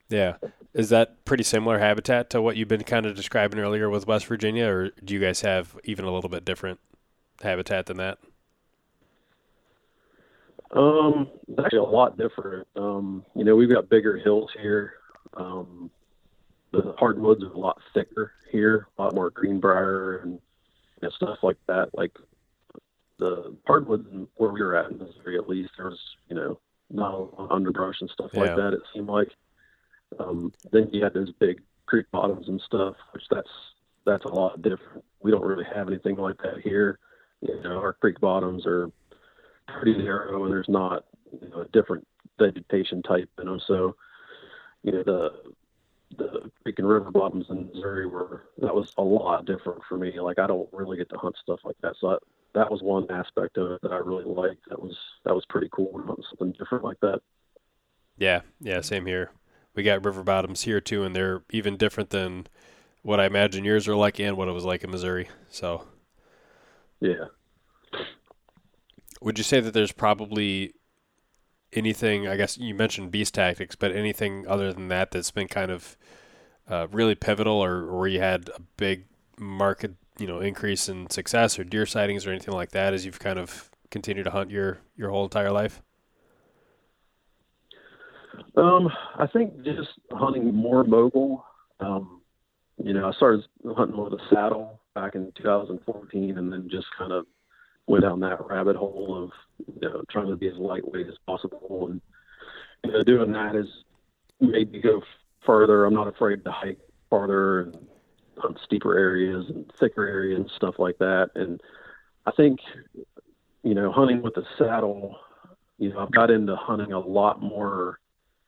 Yeah. 0.09 0.37
Is 0.75 0.89
that 0.89 1.25
pretty 1.25 1.45
similar 1.45 1.79
habitat 1.79 2.31
to 2.31 2.43
what 2.43 2.57
you've 2.57 2.69
been 2.69 2.85
kind 2.85 3.07
of 3.07 3.15
describing 3.15 3.61
earlier 3.61 3.91
with 3.91 4.07
West 4.07 4.27
Virginia, 4.27 4.67
or 4.67 4.91
do 5.05 5.15
you 5.15 5.21
guys 5.21 5.43
have 5.43 5.77
even 5.85 6.05
a 6.05 6.13
little 6.13 6.31
bit 6.31 6.45
different 6.45 6.81
habitat 7.43 7.87
than 7.87 7.99
that? 7.99 8.19
Um, 10.71 11.29
actually 11.59 11.79
a 11.79 11.83
lot 11.83 12.19
different. 12.19 12.67
Um, 12.77 13.25
you 13.35 13.45
know, 13.45 13.57
we've 13.57 13.71
got 13.71 13.89
bigger 13.89 14.17
hills 14.17 14.51
here. 14.61 14.95
Um, 15.35 15.91
the 16.73 16.95
hardwoods 16.99 17.43
are 17.43 17.53
a 17.53 17.59
lot 17.59 17.81
thicker 17.95 18.33
here, 18.51 18.89
a 18.99 19.03
lot 19.03 19.15
more 19.15 19.31
greenbrier 19.31 20.19
and 20.19 20.41
know, 21.03 21.11
stuff 21.11 21.39
like 21.43 21.57
that. 21.67 21.91
Like 21.95 22.13
the 23.19 23.57
hardwood 23.67 24.29
where 24.37 24.51
we 24.51 24.63
were 24.63 24.77
at 24.77 24.91
in 24.91 24.99
Missouri, 24.99 25.37
at 25.37 25.49
least 25.49 25.71
there 25.77 25.87
was 25.87 26.01
you 26.29 26.37
know 26.37 26.61
not 26.91 27.15
a 27.15 27.17
lot 27.19 27.35
of 27.39 27.53
underbrush 27.53 28.01
and 28.01 28.11
stuff 28.11 28.31
Yeah. 28.33 28.41
like 28.41 28.57
that. 28.57 28.73
It 28.75 28.83
seemed 28.95 29.09
like. 29.09 29.31
Um, 30.19 30.55
then 30.73 30.89
you 30.91 31.05
had 31.05 31.13
those 31.13 31.31
big 31.33 31.61
creek 31.85 32.07
bottoms 32.11 32.49
and 32.49 32.61
stuff, 32.63 32.97
which 33.13 33.25
that's 33.31 33.51
that's 34.07 34.25
a 34.25 34.29
lot 34.29 34.63
different. 34.63 35.05
We 35.21 35.31
don't 35.31 35.45
really 35.45 35.67
have 35.75 35.89
anything 35.89 36.17
like 36.17 36.39
that 36.43 36.61
here. 36.63 36.99
You 37.43 37.61
know, 37.63 37.79
our 37.79 37.93
creek 37.93 38.19
bottoms 38.21 38.67
are 38.67 38.91
pretty 39.67 39.99
narrow, 39.99 40.45
and 40.45 40.53
there's 40.53 40.69
not 40.69 41.05
you 41.31 41.49
know 41.51 41.61
a 41.61 41.69
different 41.69 42.07
vegetation 42.39 43.03
type 43.03 43.29
in 43.39 43.47
them. 43.47 43.61
So, 43.67 43.97
you 44.83 44.93
know, 44.93 45.03
the 45.03 45.33
the 46.17 46.51
creek 46.63 46.79
and 46.79 46.89
river 46.89 47.11
bottoms 47.11 47.47
in 47.51 47.67
Missouri 47.67 48.07
were 48.07 48.45
that 48.59 48.75
was 48.75 48.93
a 48.97 49.03
lot 49.03 49.45
different 49.45 49.83
for 49.87 49.99
me. 49.99 50.19
Like 50.19 50.39
I 50.39 50.47
don't 50.47 50.69
really 50.73 50.97
get 50.97 51.11
to 51.11 51.19
hunt 51.19 51.37
stuff 51.43 51.61
like 51.65 51.77
that, 51.83 51.97
so 52.01 52.13
I, 52.13 52.17
that 52.55 52.71
was 52.71 52.83
one 52.83 53.11
aspect 53.11 53.57
of 53.59 53.73
it 53.73 53.83
that 53.83 53.93
I 53.93 53.99
really 53.99 54.25
liked. 54.25 54.69
That 54.69 54.81
was 54.81 54.97
that 55.25 55.35
was 55.35 55.45
pretty 55.49 55.69
cool 55.73 55.93
something 56.31 56.53
different 56.59 56.85
like 56.85 57.01
that. 57.01 57.21
Yeah, 58.17 58.43
yeah, 58.61 58.81
same 58.81 59.07
here. 59.07 59.31
We 59.75 59.83
got 59.83 60.05
river 60.05 60.23
bottoms 60.23 60.63
here 60.63 60.81
too, 60.81 61.05
and 61.05 61.15
they're 61.15 61.43
even 61.51 61.77
different 61.77 62.11
than 62.11 62.47
what 63.03 63.21
I 63.21 63.27
imagine 63.27 63.65
yours 63.65 63.89
are 63.89 63.97
like 63.97 64.21
and 64.21 64.37
what 64.37 64.49
it 64.49 64.53
was 64.53 64.65
like 64.65 64.85
in 64.85 64.91
Missouri. 64.91 65.29
So, 65.51 65.85
Yeah. 67.01 67.29
would 69.21 69.39
you 69.39 69.45
say 69.45 69.61
that 69.61 69.73
there's 69.75 69.93
probably 69.93 70.75
anything? 71.73 72.27
I 72.29 72.37
guess 72.37 72.59
you 72.59 72.75
mentioned 72.75 73.11
beast 73.11 73.35
tactics, 73.35 73.77
but 73.77 73.93
anything 73.93 74.47
other 74.49 74.73
than 74.73 74.89
that 74.89 75.11
that's 75.11 75.31
been 75.31 75.49
kind 75.49 75.71
of 75.71 75.97
uh, 76.69 76.89
really 76.93 77.15
pivotal, 77.15 77.63
or, 77.65 77.85
or 77.85 77.99
where 78.01 78.09
you 78.09 78.21
had 78.21 78.51
a 78.57 78.61
big 78.79 79.07
market, 79.39 79.95
you 80.19 80.27
know, 80.27 80.41
increase 80.41 80.89
in 80.89 81.09
success 81.11 81.59
or 81.59 81.65
deer 81.65 81.87
sightings 81.87 82.27
or 82.27 82.31
anything 82.31 82.55
like 82.55 82.71
that 82.73 82.93
as 82.93 83.07
you've 83.07 83.21
kind 83.21 83.39
of 83.39 83.71
continued 83.91 84.25
to 84.25 84.31
hunt 84.31 84.51
your 84.51 84.79
your 84.97 85.11
whole 85.11 85.25
entire 85.25 85.51
life? 85.51 85.83
Um, 88.57 88.89
I 89.17 89.27
think 89.27 89.63
just 89.63 89.91
hunting 90.13 90.55
more 90.55 90.85
mobile. 90.85 91.45
Um, 91.81 92.21
you 92.83 92.93
know, 92.93 93.09
I 93.09 93.13
started 93.13 93.45
hunting 93.77 93.97
with 93.97 94.13
a 94.13 94.19
saddle 94.31 94.81
back 94.95 95.15
in 95.15 95.33
2014, 95.37 96.39
and 96.39 96.53
then 96.53 96.69
just 96.71 96.87
kind 96.97 97.13
of 97.13 97.27
went 97.87 98.03
down 98.03 98.21
that 98.21 98.45
rabbit 98.47 98.77
hole 98.77 99.25
of 99.25 99.31
you 99.73 99.89
know 99.89 100.03
trying 100.11 100.29
to 100.29 100.37
be 100.37 100.49
as 100.49 100.57
lightweight 100.57 101.07
as 101.07 101.15
possible, 101.27 101.89
and 101.91 102.01
you 102.85 102.93
know, 102.93 103.03
doing 103.05 103.33
that 103.33 103.55
has 103.55 103.67
made 104.41 104.73
me 104.73 104.81
go 104.81 105.03
further. 105.47 105.85
I'm 105.85 105.95
not 105.95 106.09
afraid 106.09 106.45
to 106.45 106.51
hike 106.51 106.79
farther 107.11 107.61
and 107.61 107.77
hunt 108.41 108.59
steeper 108.65 108.97
areas 108.97 109.47
and 109.49 109.71
thicker 109.79 110.07
areas 110.07 110.41
and 110.41 110.51
stuff 110.51 110.79
like 110.79 110.99
that. 110.99 111.31
And 111.35 111.61
I 112.27 112.31
think 112.33 112.61
you 113.65 113.75
know, 113.75 113.91
hunting 113.91 114.23
with 114.23 114.37
a 114.37 114.45
saddle, 114.57 115.17
you 115.79 115.91
know, 115.91 115.99
I've 115.99 116.13
got 116.13 116.31
into 116.31 116.57
hunting 116.57 116.93
a 116.93 117.01
lot 117.01 117.43
more 117.43 117.99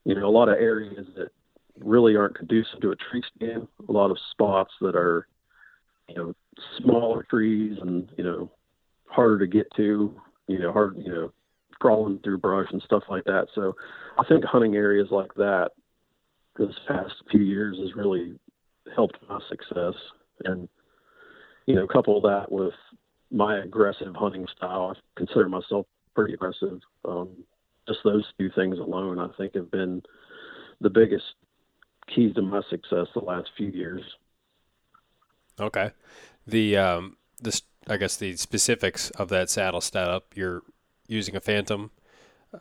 you 0.05 0.14
know, 0.14 0.26
a 0.26 0.31
lot 0.31 0.48
of 0.48 0.57
areas 0.57 1.07
that 1.16 1.31
really 1.79 2.16
aren't 2.16 2.37
conducive 2.37 2.81
to 2.81 2.90
a 2.90 2.96
tree 2.96 3.22
stand, 3.37 3.68
a 3.88 3.92
lot 3.92 4.11
of 4.11 4.18
spots 4.31 4.72
that 4.81 4.96
are, 4.96 5.26
you 6.09 6.14
know, 6.14 6.35
smaller 6.79 7.22
trees 7.24 7.79
and, 7.81 8.11
you 8.16 8.24
know, 8.24 8.50
harder 9.07 9.38
to 9.38 9.46
get 9.46 9.66
to, 9.76 10.14
you 10.46 10.59
know, 10.59 10.72
hard, 10.72 10.96
you 10.98 11.12
know, 11.12 11.33
crawling 11.79 12.18
through 12.18 12.38
brush 12.38 12.68
and 12.72 12.83
stuff 12.83 13.05
like 13.09 13.24
that. 13.24 13.48
So 13.55 13.76
I 14.18 14.24
think 14.24 14.44
hunting 14.44 14.74
areas 14.74 15.09
like 15.11 15.33
that 15.35 15.70
this 16.57 16.74
past 16.87 17.14
few 17.31 17.42
years 17.42 17.79
has 17.79 17.94
really 17.94 18.38
helped 18.94 19.18
my 19.29 19.38
success. 19.48 19.94
And, 20.44 20.68
you 21.66 21.74
know, 21.74 21.87
couple 21.87 22.20
that 22.22 22.50
with 22.50 22.74
my 23.31 23.59
aggressive 23.59 24.14
hunting 24.14 24.46
style, 24.57 24.94
I 24.96 25.00
consider 25.16 25.48
myself 25.48 25.87
pretty 26.14 26.35
aggressive. 26.35 26.81
Um, 27.05 27.29
just 27.87 28.00
those 28.05 28.24
two 28.38 28.50
things 28.55 28.79
alone, 28.79 29.18
I 29.18 29.29
think, 29.37 29.55
have 29.55 29.70
been 29.70 30.03
the 30.81 30.90
biggest 30.90 31.24
keys 32.14 32.35
to 32.35 32.42
my 32.42 32.62
success 32.70 33.07
the 33.14 33.20
last 33.20 33.50
few 33.57 33.68
years. 33.68 34.03
Okay. 35.59 35.90
The 36.46 36.76
um 36.76 37.16
this 37.40 37.62
I 37.88 37.96
guess 37.96 38.16
the 38.16 38.37
specifics 38.37 39.11
of 39.11 39.29
that 39.29 39.50
saddle 39.50 39.81
setup. 39.81 40.33
You're 40.35 40.62
using 41.07 41.37
a 41.37 41.40
Phantom. 41.40 41.90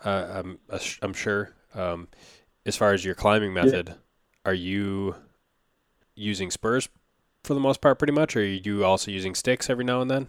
Uh, 0.04 0.28
I'm 0.44 0.60
I'm 1.02 1.13
sure. 1.13 1.56
Um, 1.74 2.08
as 2.65 2.76
far 2.76 2.94
as 2.94 3.06
your 3.06 3.15
climbing 3.15 3.54
method, 3.54 3.96
are 4.46 4.54
you 4.54 5.15
using 6.19 6.51
spurs 6.51 6.89
for 7.43 7.53
the 7.53 7.60
most 7.60 7.82
part, 7.82 7.97
pretty 7.97 8.13
much, 8.13 8.36
or 8.36 8.41
are 8.41 8.43
you 8.43 8.84
also 8.84 9.12
using 9.12 9.34
sticks 9.34 9.69
every 9.69 9.86
now 9.86 10.01
and 10.01 10.12
then? 10.12 10.27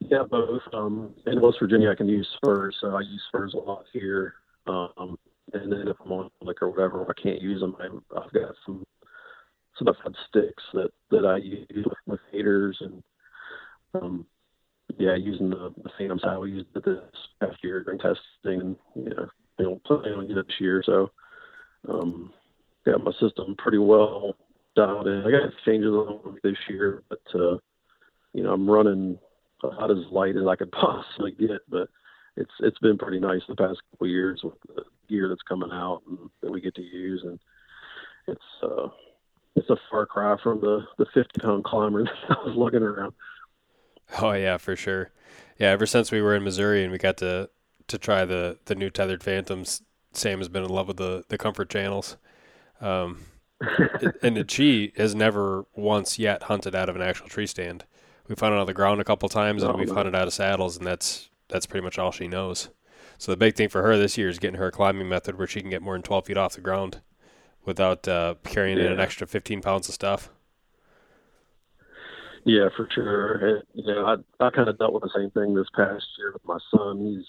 Yeah, 0.00 0.24
both. 0.28 0.62
Um, 0.72 1.14
in 1.26 1.40
West 1.40 1.58
Virginia, 1.60 1.90
I 1.90 1.94
can 1.94 2.08
use 2.08 2.28
spurs, 2.36 2.76
so 2.80 2.94
I 2.94 3.00
use 3.00 3.22
spurs 3.28 3.54
a 3.54 3.58
lot 3.58 3.84
here. 3.92 4.34
Um, 4.66 5.18
and 5.52 5.72
then 5.72 5.88
if 5.88 5.96
I'm 6.04 6.12
on 6.12 6.30
lick 6.42 6.62
or 6.62 6.70
whatever, 6.70 7.06
I 7.08 7.20
can't 7.20 7.40
use 7.40 7.60
them. 7.60 7.76
I, 7.80 7.86
I've 8.18 8.32
got 8.32 8.54
some 8.66 8.84
some 9.78 9.92
had 10.04 10.14
sticks 10.28 10.62
that 10.72 10.90
that 11.10 11.26
I 11.26 11.38
use 11.38 11.66
with, 11.84 11.98
with 12.06 12.20
aiders 12.32 12.76
and 12.80 13.02
um, 13.94 14.26
yeah, 14.98 15.16
using 15.16 15.50
the, 15.50 15.72
the 15.82 15.90
Phantom 15.98 16.18
saddle 16.18 16.42
we 16.42 16.52
used 16.52 16.66
it 16.74 16.84
this 16.84 16.98
past 17.40 17.56
year 17.62 17.82
during 17.82 17.98
testing, 17.98 18.20
and 18.44 18.76
you 18.94 19.10
know, 19.14 19.28
know, 19.58 19.80
planning 19.86 20.14
on 20.14 20.30
it 20.30 20.34
this 20.34 20.60
year. 20.60 20.82
So, 20.84 21.10
um, 21.88 22.32
got 22.84 23.04
my 23.04 23.12
system 23.20 23.54
pretty 23.56 23.78
well 23.78 24.34
dialed 24.76 25.06
in. 25.06 25.24
I 25.24 25.30
got 25.30 25.52
changes 25.64 25.94
this 26.42 26.56
year, 26.68 27.02
but 27.08 27.22
uh, 27.34 27.58
you 28.32 28.42
know, 28.42 28.52
I'm 28.52 28.68
running 28.68 29.18
about 29.62 29.90
as 29.90 30.04
light 30.10 30.36
as 30.36 30.46
I 30.46 30.56
could 30.56 30.72
possibly 30.72 31.32
get, 31.32 31.60
but 31.68 31.88
it's 32.36 32.50
it's 32.60 32.78
been 32.78 32.98
pretty 32.98 33.20
nice 33.20 33.42
the 33.48 33.56
past 33.56 33.80
couple 33.90 34.08
years 34.08 34.40
with 34.42 34.54
the 34.68 34.82
gear 35.08 35.28
that's 35.28 35.42
coming 35.42 35.70
out 35.72 36.02
and 36.08 36.18
that 36.42 36.50
we 36.50 36.60
get 36.60 36.74
to 36.76 36.82
use, 36.82 37.22
and 37.24 37.38
it's 38.26 38.62
uh, 38.62 38.88
it's 39.56 39.70
a 39.70 39.76
far 39.90 40.06
cry 40.06 40.36
from 40.42 40.60
the 40.60 40.84
the 40.98 41.06
50 41.14 41.40
pound 41.40 41.64
climber 41.64 42.04
that 42.28 42.38
I 42.38 42.44
was 42.44 42.56
looking 42.56 42.82
around. 42.82 43.12
Oh 44.20 44.32
yeah, 44.32 44.58
for 44.58 44.76
sure. 44.76 45.10
Yeah, 45.58 45.70
ever 45.70 45.86
since 45.86 46.10
we 46.10 46.20
were 46.20 46.34
in 46.34 46.44
Missouri 46.44 46.82
and 46.82 46.92
we 46.92 46.98
got 46.98 47.16
to 47.18 47.48
to 47.88 47.98
try 47.98 48.24
the 48.24 48.58
the 48.64 48.74
new 48.74 48.90
tethered 48.90 49.22
Phantoms, 49.22 49.82
Sam 50.12 50.38
has 50.38 50.48
been 50.48 50.64
in 50.64 50.70
love 50.70 50.88
with 50.88 50.96
the 50.96 51.24
the 51.28 51.38
comfort 51.38 51.70
channels. 51.70 52.16
Um, 52.80 53.20
and 54.22 54.50
she 54.50 54.92
has 54.96 55.14
never 55.14 55.64
once 55.74 56.18
yet 56.18 56.44
hunted 56.44 56.74
out 56.74 56.88
of 56.88 56.96
an 56.96 57.02
actual 57.02 57.28
tree 57.28 57.46
stand. 57.46 57.84
We've 58.28 58.38
hunted 58.38 58.58
on 58.58 58.66
the 58.66 58.74
ground 58.74 59.00
a 59.00 59.04
couple 59.04 59.28
times, 59.28 59.62
and 59.62 59.72
Oh, 59.72 59.76
we've 59.76 59.88
nice. 59.88 59.96
hunted 59.96 60.14
out 60.14 60.26
of 60.26 60.32
saddles, 60.32 60.76
and 60.76 60.86
that's 60.86 61.28
that's 61.48 61.66
pretty 61.66 61.84
much 61.84 61.98
all 61.98 62.10
she 62.10 62.26
knows. 62.26 62.70
So 63.18 63.30
the 63.32 63.36
big 63.36 63.54
thing 63.54 63.68
for 63.68 63.82
her 63.82 63.96
this 63.96 64.18
year 64.18 64.28
is 64.28 64.38
getting 64.38 64.58
her 64.58 64.66
a 64.68 64.72
climbing 64.72 65.08
method 65.08 65.38
where 65.38 65.46
she 65.46 65.60
can 65.60 65.70
get 65.70 65.82
more 65.82 65.94
than 65.94 66.02
twelve 66.02 66.26
feet 66.26 66.36
off 66.36 66.54
the 66.54 66.60
ground 66.60 67.00
without 67.64 68.06
uh, 68.08 68.34
carrying 68.44 68.78
in 68.78 68.86
an 68.86 69.00
extra 69.00 69.26
fifteen 69.26 69.60
pounds 69.60 69.88
of 69.88 69.94
stuff. 69.94 70.30
Yeah, 72.44 72.68
for 72.76 72.88
sure. 72.94 73.34
And, 73.34 73.62
you 73.74 73.86
know, 73.94 74.04
I 74.06 74.44
I 74.44 74.50
kind 74.50 74.68
of 74.68 74.78
dealt 74.78 74.92
with 74.92 75.02
the 75.02 75.10
same 75.14 75.30
thing 75.30 75.54
this 75.54 75.68
past 75.74 76.04
year 76.18 76.32
with 76.32 76.44
my 76.44 76.58
son. 76.74 76.98
He's 76.98 77.26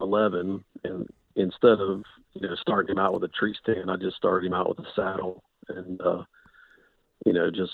11, 0.00 0.64
and 0.84 1.08
instead 1.36 1.80
of 1.80 2.02
you 2.34 2.46
know 2.46 2.54
starting 2.60 2.92
him 2.92 2.98
out 2.98 3.14
with 3.14 3.24
a 3.24 3.28
tree 3.28 3.54
stand, 3.62 3.90
I 3.90 3.96
just 3.96 4.16
started 4.16 4.46
him 4.46 4.54
out 4.54 4.68
with 4.68 4.86
a 4.86 4.90
saddle, 4.94 5.42
and 5.68 6.00
uh, 6.00 6.22
you 7.24 7.32
know, 7.32 7.50
just 7.50 7.72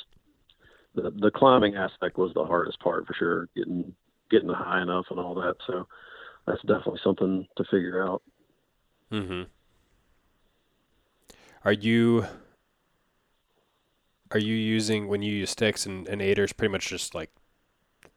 the 0.95 1.11
the 1.11 1.31
climbing 1.31 1.77
aspect 1.77 2.19
was 2.19 2.33
the 2.35 2.45
hardest 2.45 2.81
part 2.81 3.07
for 3.07 3.15
sure, 3.15 3.49
getting 3.57 3.95
getting 4.31 4.49
high 4.49 4.83
enough 4.83 5.07
and 5.11 5.19
all 5.19 5.35
that. 5.37 5.57
So 5.67 5.87
that's 6.47 6.63
definitely 6.63 7.01
something 7.03 7.47
to 7.57 7.65
figure 7.65 8.07
out. 8.07 8.23
Mm-hmm. 9.13 9.45
Are 11.65 11.73
you 11.73 12.27
are 14.31 14.39
you 14.39 14.55
using 14.55 15.09
when 15.09 15.23
you 15.23 15.33
use 15.33 15.51
sticks 15.51 15.87
and, 15.87 16.07
and 16.09 16.21
aiders 16.21 16.53
pretty 16.53 16.73
much 16.73 16.89
just 16.89 17.15
like 17.15 17.31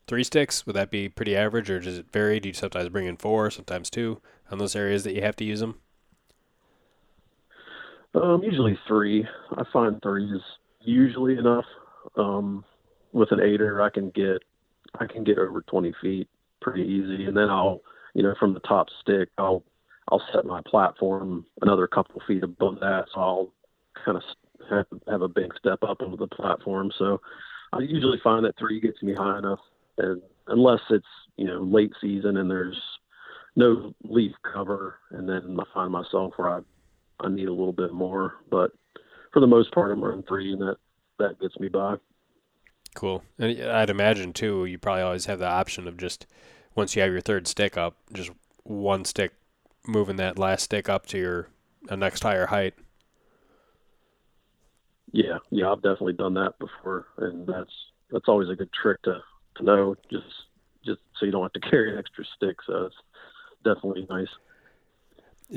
three 0.08 0.24
sticks? 0.24 0.66
Would 0.66 0.76
that 0.76 0.92
be 0.92 1.10
pretty 1.10 1.36
average, 1.36 1.70
or 1.70 1.80
does 1.80 1.98
it 1.98 2.12
vary? 2.12 2.40
Do 2.40 2.50
you 2.50 2.54
sometimes 2.54 2.90
bring 2.90 3.08
in 3.08 3.18
four, 3.18 3.50
sometimes 3.52 3.90
two 3.90 4.22
on 4.50 4.58
those 4.58 4.76
areas 4.76 5.04
that 5.04 5.14
you 5.14 5.22
have 5.22 5.36
to 5.38 5.44
use 5.44 5.60
them? 5.60 5.80
Um, 8.14 8.42
usually 8.44 8.78
three. 8.88 9.26
I 9.58 9.64
find 9.72 10.02
three 10.02 10.30
is 10.32 10.42
usually 10.82 11.38
enough. 11.38 11.66
Um, 12.18 12.66
with 13.14 13.32
an 13.32 13.40
aider, 13.40 13.82
I 13.82 13.90
can 13.90 14.10
get 14.10 14.42
I 15.00 15.06
can 15.06 15.24
get 15.24 15.38
over 15.38 15.62
20 15.62 15.94
feet 16.02 16.28
pretty 16.62 16.84
easy, 16.84 17.26
and 17.26 17.36
then 17.36 17.50
I'll 17.50 17.82
you 18.14 18.24
know 18.24 18.34
from 18.40 18.54
the 18.54 18.60
top 18.62 18.88
stick 19.02 19.30
I'll 19.38 19.64
I'll 20.10 20.22
set 20.34 20.46
my 20.46 20.62
platform 20.66 21.46
another 21.62 21.88
couple 21.88 22.22
feet 22.28 22.44
above 22.44 22.80
that, 22.82 23.06
so 23.14 23.22
I'll 23.22 23.54
kind 24.04 24.18
of 24.18 24.24
have, 24.70 24.86
have 25.08 25.22
a 25.22 25.28
big 25.28 25.54
step 25.58 25.80
up 25.84 26.02
over 26.02 26.18
the 26.18 26.28
platform. 26.28 26.92
So 26.98 27.22
I 27.74 27.80
usually 27.80 28.20
find 28.24 28.46
that 28.46 28.58
three 28.58 28.80
gets 28.82 29.02
me 29.02 29.14
high 29.14 29.38
enough, 29.38 29.60
and 30.02 30.22
unless 30.48 30.82
it's 30.90 31.06
you 31.38 31.46
know 31.46 31.62
late 31.62 31.92
season 32.02 32.38
and 32.38 32.50
there's 32.50 32.80
no 33.56 33.94
leaf 34.04 34.32
cover, 34.54 35.00
and 35.12 35.28
then 35.28 35.58
I 35.60 35.64
find 35.74 35.92
myself 35.92 36.34
where 36.38 36.50
I 36.50 36.60
I 37.20 37.30
need 37.30 37.48
a 37.48 37.54
little 37.54 37.74
bit 37.74 37.94
more, 37.94 38.36
but 38.50 38.72
for 39.32 39.40
the 39.40 39.48
most 39.48 39.72
part, 39.74 39.92
I'm 39.92 40.04
running 40.04 40.24
three, 40.24 40.52
and 40.54 40.62
that 40.62 40.78
that 41.20 41.40
gets 41.40 41.60
me 41.60 41.68
by. 41.68 41.96
Cool. 42.94 43.24
And 43.40 43.62
I'd 43.62 43.90
imagine 43.90 44.34
too, 44.34 44.66
you 44.66 44.78
probably 44.78 45.04
always 45.04 45.26
have 45.26 45.40
the 45.40 45.48
option 45.48 45.88
of 45.88 45.98
just 45.98 46.26
once 46.76 46.96
you 46.96 47.02
have 47.02 47.12
your 47.12 47.22
third 47.22 47.48
stick 47.48 47.78
up, 47.78 47.96
just 48.12 48.32
one 48.64 49.06
stick 49.06 49.32
moving 49.88 50.18
that 50.18 50.38
last 50.38 50.64
stick 50.64 50.90
up 50.90 51.06
to 51.08 51.18
your 51.18 51.48
uh, 51.90 51.96
next 51.96 52.24
higher 52.24 52.48
height. 52.48 52.74
Yeah, 55.14 55.40
yeah, 55.50 55.72
I've 55.72 55.82
definitely 55.82 56.14
done 56.14 56.34
that 56.36 56.58
before, 56.60 57.08
and 57.18 57.46
that's 57.48 57.72
that's 58.12 58.28
always 58.28 58.50
a 58.50 58.56
good 58.56 58.72
trick 58.74 59.02
to 59.04 59.22
to 59.62 59.66
know. 59.66 59.96
Just 60.12 60.26
just 60.86 61.00
so 61.20 61.26
you 61.26 61.32
don't 61.32 61.44
have 61.44 61.54
to 61.54 61.60
carry 61.70 61.92
an 61.92 61.98
extra 61.98 62.26
stick. 62.36 62.58
So 62.66 62.86
it's 62.86 62.96
definitely 63.64 64.08
nice. 64.10 64.28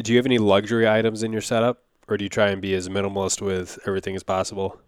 Do 0.02 0.12
you 0.12 0.18
have 0.18 0.26
any 0.26 0.38
luxury 0.38 0.88
items 0.88 1.22
in 1.22 1.32
your 1.32 1.40
setup, 1.40 1.82
or 2.08 2.16
do 2.16 2.24
you 2.24 2.28
try 2.28 2.48
and 2.48 2.60
be 2.60 2.74
as 2.74 2.88
minimalist 2.88 3.40
with 3.40 3.78
everything 3.86 4.16
as 4.16 4.22
possible? 4.22 4.80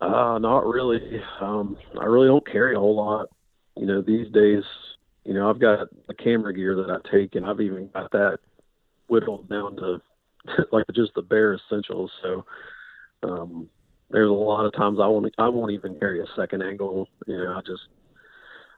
Uh, 0.00 0.38
not 0.38 0.66
really. 0.66 1.20
Um, 1.40 1.76
I 1.98 2.04
really 2.04 2.28
don't 2.28 2.46
carry 2.46 2.74
a 2.74 2.78
whole 2.78 2.94
lot. 2.94 3.28
You 3.76 3.86
know, 3.86 4.02
these 4.02 4.30
days, 4.32 4.62
you 5.24 5.34
know, 5.34 5.48
I've 5.48 5.58
got 5.58 5.88
the 6.06 6.14
camera 6.14 6.54
gear 6.54 6.76
that 6.76 6.90
I 6.90 7.10
take, 7.10 7.34
and 7.34 7.46
I've 7.46 7.60
even 7.60 7.88
got 7.88 8.12
that 8.12 8.38
whittled 9.08 9.48
down 9.48 9.76
to 9.76 10.00
like 10.72 10.84
just 10.94 11.14
the 11.14 11.22
bare 11.22 11.54
essentials. 11.54 12.10
So, 12.22 12.44
um, 13.22 13.68
there's 14.10 14.30
a 14.30 14.32
lot 14.32 14.66
of 14.66 14.72
times 14.74 14.98
I 15.00 15.06
won't 15.06 15.32
I 15.38 15.48
won't 15.48 15.72
even 15.72 15.98
carry 15.98 16.20
a 16.20 16.26
second 16.36 16.62
angle. 16.62 17.08
You 17.26 17.36
know, 17.36 17.54
I 17.56 17.60
just 17.60 17.82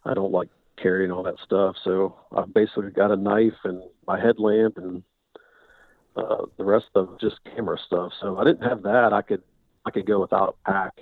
I 0.05 0.15
don't 0.15 0.33
like 0.33 0.49
carrying 0.81 1.11
all 1.11 1.23
that 1.25 1.37
stuff. 1.45 1.77
So 1.85 2.17
I've 2.37 2.53
basically 2.53 2.91
got 2.91 3.11
a 3.11 3.17
knife 3.17 3.55
and 3.65 3.83
my 4.07 4.21
headlamp 4.21 4.77
and 4.79 5.03
uh, 6.17 6.47
the 6.57 6.65
rest 6.65 6.87
of 6.95 7.19
just 7.21 7.37
camera 7.55 7.77
stuff. 7.87 8.13
So 8.21 8.39
I 8.39 8.45
didn't 8.45 8.69
have 8.69 8.83
that, 8.83 9.13
I 9.13 9.23
could 9.23 9.43
I 9.85 9.91
could 9.91 10.07
go 10.07 10.21
without 10.21 10.57
a 10.65 10.71
pack 10.71 11.01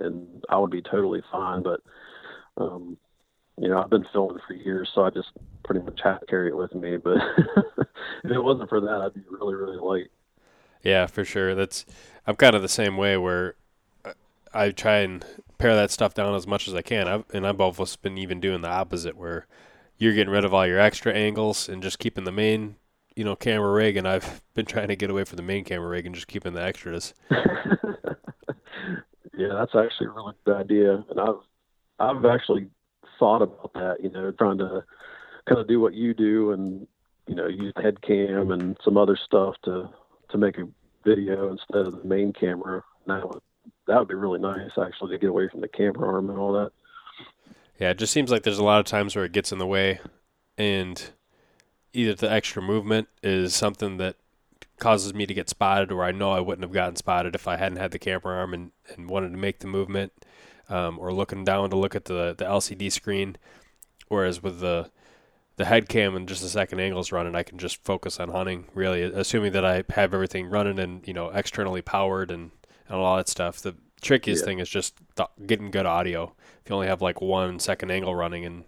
and 0.00 0.44
I 0.48 0.58
would 0.58 0.70
be 0.70 0.82
totally 0.82 1.22
fine. 1.30 1.62
But 1.62 1.80
um, 2.56 2.96
you 3.60 3.68
know, 3.68 3.82
I've 3.82 3.90
been 3.90 4.06
filming 4.12 4.38
for 4.46 4.54
years, 4.54 4.88
so 4.94 5.02
I 5.02 5.10
just 5.10 5.28
pretty 5.64 5.80
much 5.80 6.00
have 6.04 6.20
to 6.20 6.26
carry 6.26 6.48
it 6.48 6.56
with 6.56 6.74
me. 6.74 6.96
But 6.96 7.16
if 8.24 8.30
it 8.30 8.42
wasn't 8.42 8.68
for 8.68 8.80
that, 8.80 9.02
I'd 9.02 9.14
be 9.14 9.22
really 9.30 9.54
really 9.54 9.76
light. 9.76 10.10
Yeah, 10.88 11.06
for 11.06 11.24
sure. 11.24 11.54
That's 11.54 11.84
I'm 12.26 12.36
kind 12.36 12.56
of 12.56 12.62
the 12.62 12.68
same 12.68 12.96
way 12.96 13.18
where 13.18 13.56
uh, 14.06 14.14
I 14.54 14.70
try 14.70 14.98
and 14.98 15.22
pare 15.58 15.74
that 15.74 15.90
stuff 15.90 16.14
down 16.14 16.34
as 16.34 16.46
much 16.46 16.66
as 16.66 16.74
I 16.74 16.80
can. 16.80 17.06
I've, 17.06 17.24
and 17.34 17.46
I've 17.46 17.60
almost 17.60 18.00
been 18.00 18.16
even 18.16 18.40
doing 18.40 18.62
the 18.62 18.70
opposite, 18.70 19.14
where 19.16 19.46
you're 19.98 20.14
getting 20.14 20.32
rid 20.32 20.46
of 20.46 20.54
all 20.54 20.66
your 20.66 20.78
extra 20.78 21.12
angles 21.12 21.68
and 21.68 21.82
just 21.82 21.98
keeping 21.98 22.24
the 22.24 22.32
main, 22.32 22.76
you 23.14 23.22
know, 23.22 23.36
camera 23.36 23.70
rig. 23.70 23.98
And 23.98 24.08
I've 24.08 24.40
been 24.54 24.64
trying 24.64 24.88
to 24.88 24.96
get 24.96 25.10
away 25.10 25.24
from 25.24 25.36
the 25.36 25.42
main 25.42 25.62
camera 25.62 25.88
rig 25.88 26.06
and 26.06 26.14
just 26.14 26.26
keeping 26.26 26.54
the 26.54 26.62
extras. 26.62 27.12
yeah, 27.30 27.38
that's 29.52 29.74
actually 29.74 30.06
a 30.06 30.10
really 30.10 30.34
good 30.46 30.56
idea, 30.56 31.04
and 31.10 31.20
I've 31.20 31.40
I've 31.98 32.24
actually 32.24 32.68
thought 33.18 33.42
about 33.42 33.74
that. 33.74 34.02
You 34.02 34.08
know, 34.08 34.30
trying 34.30 34.56
to 34.58 34.84
kind 35.46 35.60
of 35.60 35.68
do 35.68 35.80
what 35.80 35.92
you 35.92 36.14
do, 36.14 36.52
and 36.52 36.86
you 37.26 37.34
know, 37.34 37.46
use 37.46 37.74
the 37.76 37.82
head 37.82 38.00
cam 38.00 38.52
and 38.52 38.78
some 38.82 38.96
other 38.96 39.18
stuff 39.22 39.54
to 39.64 39.90
to 40.30 40.38
make 40.38 40.56
a 40.58 40.68
video 41.08 41.50
instead 41.50 41.86
of 41.86 42.02
the 42.02 42.08
main 42.08 42.32
camera. 42.32 42.82
Now 43.06 43.40
that 43.86 43.98
would 43.98 44.08
be 44.08 44.14
really 44.14 44.38
nice 44.38 44.70
actually 44.80 45.12
to 45.12 45.18
get 45.18 45.30
away 45.30 45.48
from 45.48 45.60
the 45.60 45.68
camera 45.68 46.06
arm 46.06 46.30
and 46.30 46.38
all 46.38 46.52
that. 46.52 46.72
Yeah, 47.78 47.90
it 47.90 47.98
just 47.98 48.12
seems 48.12 48.30
like 48.30 48.42
there's 48.42 48.58
a 48.58 48.64
lot 48.64 48.80
of 48.80 48.86
times 48.86 49.14
where 49.14 49.24
it 49.24 49.32
gets 49.32 49.52
in 49.52 49.58
the 49.58 49.66
way, 49.66 50.00
and 50.56 51.10
either 51.92 52.14
the 52.14 52.30
extra 52.30 52.60
movement 52.60 53.08
is 53.22 53.54
something 53.54 53.98
that 53.98 54.16
causes 54.78 55.14
me 55.14 55.26
to 55.26 55.34
get 55.34 55.48
spotted, 55.48 55.92
or 55.92 56.04
I 56.04 56.12
know 56.12 56.32
I 56.32 56.40
wouldn't 56.40 56.64
have 56.64 56.72
gotten 56.72 56.96
spotted 56.96 57.34
if 57.34 57.46
I 57.46 57.56
hadn't 57.56 57.78
had 57.78 57.92
the 57.92 57.98
camera 57.98 58.36
arm 58.36 58.52
and, 58.52 58.72
and 58.94 59.08
wanted 59.08 59.30
to 59.30 59.38
make 59.38 59.60
the 59.60 59.68
movement, 59.68 60.12
um, 60.68 60.98
or 60.98 61.12
looking 61.12 61.44
down 61.44 61.70
to 61.70 61.76
look 61.76 61.94
at 61.94 62.06
the 62.06 62.34
the 62.36 62.44
LCD 62.44 62.90
screen. 62.90 63.36
Whereas 64.08 64.42
with 64.42 64.60
the 64.60 64.90
the 65.58 65.64
head 65.64 65.88
cam 65.88 66.14
and 66.14 66.28
just 66.28 66.40
the 66.40 66.48
second 66.48 66.78
angles 66.80 67.12
running, 67.12 67.34
I 67.34 67.42
can 67.42 67.58
just 67.58 67.84
focus 67.84 68.18
on 68.18 68.30
hunting. 68.30 68.66
Really, 68.74 69.02
assuming 69.02 69.52
that 69.52 69.64
I 69.64 69.84
have 69.90 70.14
everything 70.14 70.48
running 70.48 70.78
and 70.78 71.06
you 71.06 71.12
know 71.12 71.28
externally 71.30 71.82
powered 71.82 72.30
and 72.30 72.52
and 72.88 72.96
all 72.96 73.16
that 73.16 73.28
stuff. 73.28 73.60
The 73.60 73.74
trickiest 74.00 74.42
yeah. 74.42 74.46
thing 74.46 74.58
is 74.60 74.70
just 74.70 74.94
th- 75.16 75.28
getting 75.46 75.70
good 75.70 75.84
audio. 75.84 76.32
If 76.62 76.70
you 76.70 76.76
only 76.76 76.86
have 76.86 77.02
like 77.02 77.20
one 77.20 77.58
second 77.58 77.90
angle 77.90 78.14
running 78.14 78.46
and 78.46 78.64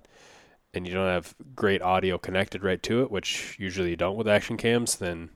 and 0.74 0.86
you 0.86 0.92
don't 0.92 1.06
have 1.06 1.34
great 1.54 1.80
audio 1.80 2.18
connected 2.18 2.62
right 2.62 2.82
to 2.82 3.02
it, 3.02 3.10
which 3.10 3.56
usually 3.58 3.90
you 3.90 3.96
don't 3.96 4.16
with 4.16 4.28
action 4.28 4.56
cams, 4.56 4.96
then 4.96 5.30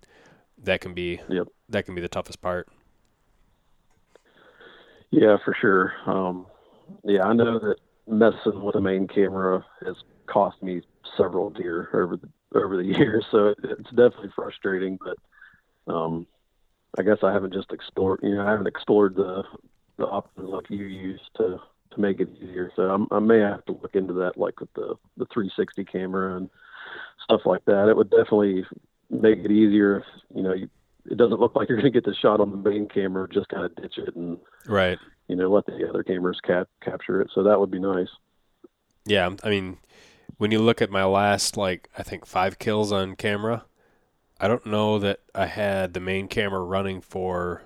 that 0.59 0.81
can 0.81 0.93
be 0.93 1.21
yep. 1.29 1.47
that 1.69 1.87
can 1.87 1.95
be 1.95 2.01
the 2.01 2.09
toughest 2.09 2.43
part. 2.43 2.69
Yeah, 5.13 5.37
for 5.45 5.57
sure. 5.61 5.93
Um, 6.07 6.47
yeah, 7.05 7.23
I 7.23 7.33
know 7.33 7.61
that 7.61 7.77
messing 8.09 8.61
with 8.61 8.75
a 8.75 8.81
main 8.81 9.07
camera 9.07 9.65
has 9.87 9.95
cost 10.27 10.61
me 10.61 10.83
several 11.17 11.51
deer 11.51 11.89
over 11.93 12.17
the 12.17 12.59
over 12.59 12.77
the 12.77 12.85
years, 12.99 13.25
so 13.31 13.49
it, 13.49 13.59
it's 13.65 13.91
definitely 13.91 14.31
frustrating. 14.35 14.99
But 15.03 15.93
um, 15.93 16.27
I 16.99 17.03
guess 17.03 17.19
I 17.23 17.33
haven't 17.33 17.53
just 17.53 17.73
explored, 17.73 18.21
you 18.23 18.35
know, 18.35 18.47
I 18.47 18.51
haven't 18.51 18.67
explored 18.67 19.17
the 19.17 19.43
the 19.97 20.07
options 20.07 20.49
like 20.49 20.71
you 20.71 20.85
use 20.85 21.21
to 21.37 21.59
to 21.93 22.01
make 22.01 22.21
it 22.21 22.29
easier. 22.37 22.73
So 22.77 22.83
I'm, 22.83 23.07
i 23.11 23.19
may 23.19 23.39
have 23.39 23.65
to 23.67 23.73
look 23.73 23.95
into 23.95 24.13
that, 24.15 24.37
like 24.37 24.61
with 24.61 24.73
the 24.75 24.97
the 25.17 25.27
360 25.33 25.85
camera 25.85 26.37
and 26.37 26.51
stuff 27.25 27.43
like 27.45 27.65
that. 27.67 27.89
It 27.89 27.97
would 27.97 28.11
definitely 28.11 28.65
make 29.11 29.39
it 29.39 29.51
easier 29.51 29.99
if 29.99 30.05
you 30.35 30.43
know 30.43 30.53
you, 30.53 30.69
it 31.11 31.19
doesn't 31.19 31.41
look 31.41 31.55
like 31.55 31.69
you're 31.69 31.79
going 31.79 31.93
to 31.93 32.01
get 32.01 32.05
the 32.05 32.15
shot 32.15 32.41
on 32.41 32.51
the 32.51 32.71
main 32.71 32.89
camera. 32.89 33.29
Just 33.29 33.49
kind 33.49 33.65
of 33.65 33.75
ditch 33.77 33.99
it 33.99 34.15
and 34.17 34.39
right, 34.67 34.99
you 35.29 35.37
know, 35.37 35.51
let 35.51 35.67
the 35.67 35.89
other 35.89 36.03
cameras 36.03 36.41
cap 36.43 36.69
capture 36.83 37.21
it. 37.21 37.31
So 37.35 37.43
that 37.43 37.59
would 37.59 37.71
be 37.71 37.79
nice. 37.79 38.09
Yeah, 39.07 39.31
I 39.43 39.51
mean, 39.51 39.77
when 40.39 40.51
you 40.51 40.59
look 40.59 40.83
at 40.83 40.91
my 40.91 41.05
last 41.05 41.57
like 41.57 41.89
I 41.97 42.03
think 42.03 42.27
five 42.27 42.59
kills 42.59 42.93
on 42.93 43.17
camera, 43.17 43.65
I 44.41 44.49
don't 44.49 44.67
know 44.67 44.99
that 44.99 45.21
I 45.35 45.47
had 45.47 45.95
the 45.95 46.01
main 46.01 46.29
camera 46.29 46.61
running 46.61 47.01
for. 47.01 47.63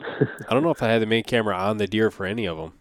I 0.00 0.50
don't 0.50 0.62
know 0.62 0.70
if 0.70 0.82
I 0.82 0.88
had 0.88 1.02
the 1.02 1.06
main 1.06 1.24
camera 1.24 1.56
on 1.56 1.78
the 1.78 1.86
deer 1.86 2.10
for 2.10 2.24
any 2.24 2.46
of 2.46 2.56
them, 2.56 2.74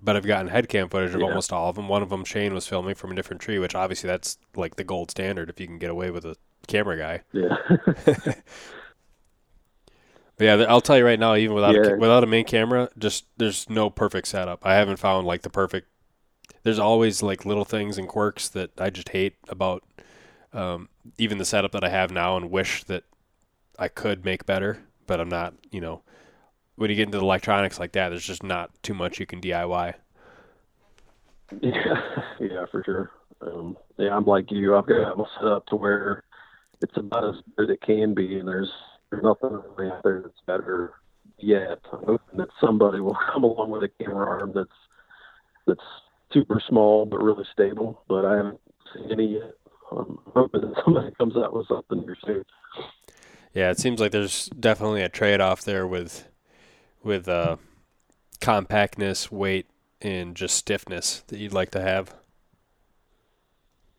but 0.00 0.16
I've 0.16 0.26
gotten 0.26 0.48
head 0.48 0.68
cam 0.68 0.88
footage 0.88 1.14
of 1.14 1.20
yeah. 1.20 1.26
almost 1.26 1.52
all 1.52 1.70
of 1.70 1.76
them. 1.76 1.88
One 1.88 2.02
of 2.02 2.10
them 2.10 2.24
Shane 2.24 2.54
was 2.54 2.66
filming 2.66 2.94
from 2.94 3.12
a 3.12 3.14
different 3.14 3.40
tree, 3.40 3.58
which 3.58 3.74
obviously 3.74 4.08
that's 4.08 4.38
like 4.54 4.76
the 4.76 4.84
gold 4.84 5.10
standard 5.10 5.48
if 5.48 5.60
you 5.60 5.66
can 5.66 5.78
get 5.78 5.90
away 5.90 6.10
with 6.10 6.24
a 6.24 6.36
camera 6.66 6.96
guy. 6.96 7.22
Yeah. 7.32 7.56
but 10.36 10.44
yeah, 10.44 10.66
I'll 10.68 10.80
tell 10.80 10.96
you 10.96 11.04
right 11.04 11.18
now, 11.18 11.34
even 11.34 11.54
without 11.54 11.74
yeah. 11.74 11.94
a, 11.94 11.96
without 11.96 12.22
a 12.22 12.26
main 12.26 12.44
camera, 12.44 12.88
just 12.96 13.26
there's 13.38 13.68
no 13.68 13.90
perfect 13.90 14.28
setup. 14.28 14.64
I 14.64 14.74
haven't 14.74 14.98
found 14.98 15.26
like 15.26 15.42
the 15.42 15.50
perfect. 15.50 15.88
There's 16.62 16.78
always 16.78 17.22
like 17.22 17.46
little 17.46 17.64
things 17.64 17.98
and 17.98 18.08
quirks 18.08 18.48
that 18.50 18.70
I 18.78 18.90
just 18.90 19.10
hate 19.10 19.36
about 19.48 19.84
um, 20.52 20.88
even 21.18 21.38
the 21.38 21.44
setup 21.44 21.72
that 21.72 21.84
I 21.84 21.88
have 21.88 22.10
now 22.10 22.36
and 22.36 22.50
wish 22.50 22.84
that 22.84 23.04
I 23.78 23.88
could 23.88 24.24
make 24.24 24.46
better, 24.46 24.82
but 25.06 25.20
I'm 25.20 25.28
not, 25.28 25.54
you 25.70 25.80
know, 25.80 26.02
when 26.76 26.90
you 26.90 26.96
get 26.96 27.06
into 27.06 27.18
the 27.18 27.24
electronics 27.24 27.78
like 27.78 27.92
that, 27.92 28.10
there's 28.10 28.26
just 28.26 28.42
not 28.42 28.70
too 28.82 28.94
much 28.94 29.18
you 29.18 29.26
can 29.26 29.40
DIY. 29.40 29.94
Yeah, 31.60 32.22
yeah, 32.40 32.66
for 32.70 32.82
sure. 32.84 33.10
Um, 33.40 33.76
yeah, 33.96 34.14
I'm 34.14 34.24
like 34.24 34.50
you. 34.50 34.76
I've 34.76 34.86
got 34.86 35.18
it 35.18 35.26
set 35.36 35.48
up 35.48 35.66
to 35.66 35.76
where 35.76 36.24
it's 36.80 36.96
about 36.96 37.24
as 37.24 37.42
good 37.56 37.70
as 37.70 37.74
it 37.74 37.80
can 37.82 38.14
be, 38.14 38.38
and 38.38 38.48
there's 38.48 38.70
there's 39.10 39.22
nothing 39.22 39.60
really 39.76 39.90
out 39.90 40.02
there 40.02 40.22
that's 40.22 40.40
better 40.46 40.94
yet. 41.38 41.78
I'm 41.92 42.04
hoping 42.04 42.38
that 42.38 42.48
somebody 42.60 43.00
will 43.00 43.16
come 43.32 43.44
along 43.44 43.70
with 43.70 43.84
a 43.84 44.04
camera 44.04 44.26
arm 44.26 44.52
that's 44.54 44.68
that's 45.66 45.80
super 46.32 46.60
small 46.68 47.06
but 47.06 47.22
really 47.22 47.44
stable. 47.52 48.02
But 48.08 48.24
I 48.24 48.36
haven't 48.36 48.60
seen 48.94 49.12
any 49.12 49.34
yet. 49.34 49.54
I'm 49.90 50.18
hoping 50.34 50.60
that 50.62 50.82
somebody 50.84 51.10
comes 51.16 51.36
out 51.36 51.54
with 51.54 51.66
something 51.68 52.02
here 52.02 52.16
soon. 52.24 52.44
Yeah, 53.54 53.70
it 53.70 53.78
seems 53.78 54.00
like 54.00 54.12
there's 54.12 54.48
definitely 54.48 55.02
a 55.02 55.08
trade-off 55.08 55.64
there 55.64 55.86
with 55.86 56.28
with 57.02 57.28
uh, 57.28 57.56
compactness, 58.40 59.32
weight, 59.32 59.66
and 60.00 60.34
just 60.34 60.56
stiffness 60.56 61.22
that 61.28 61.38
you'd 61.38 61.52
like 61.52 61.70
to 61.70 61.80
have. 61.80 62.14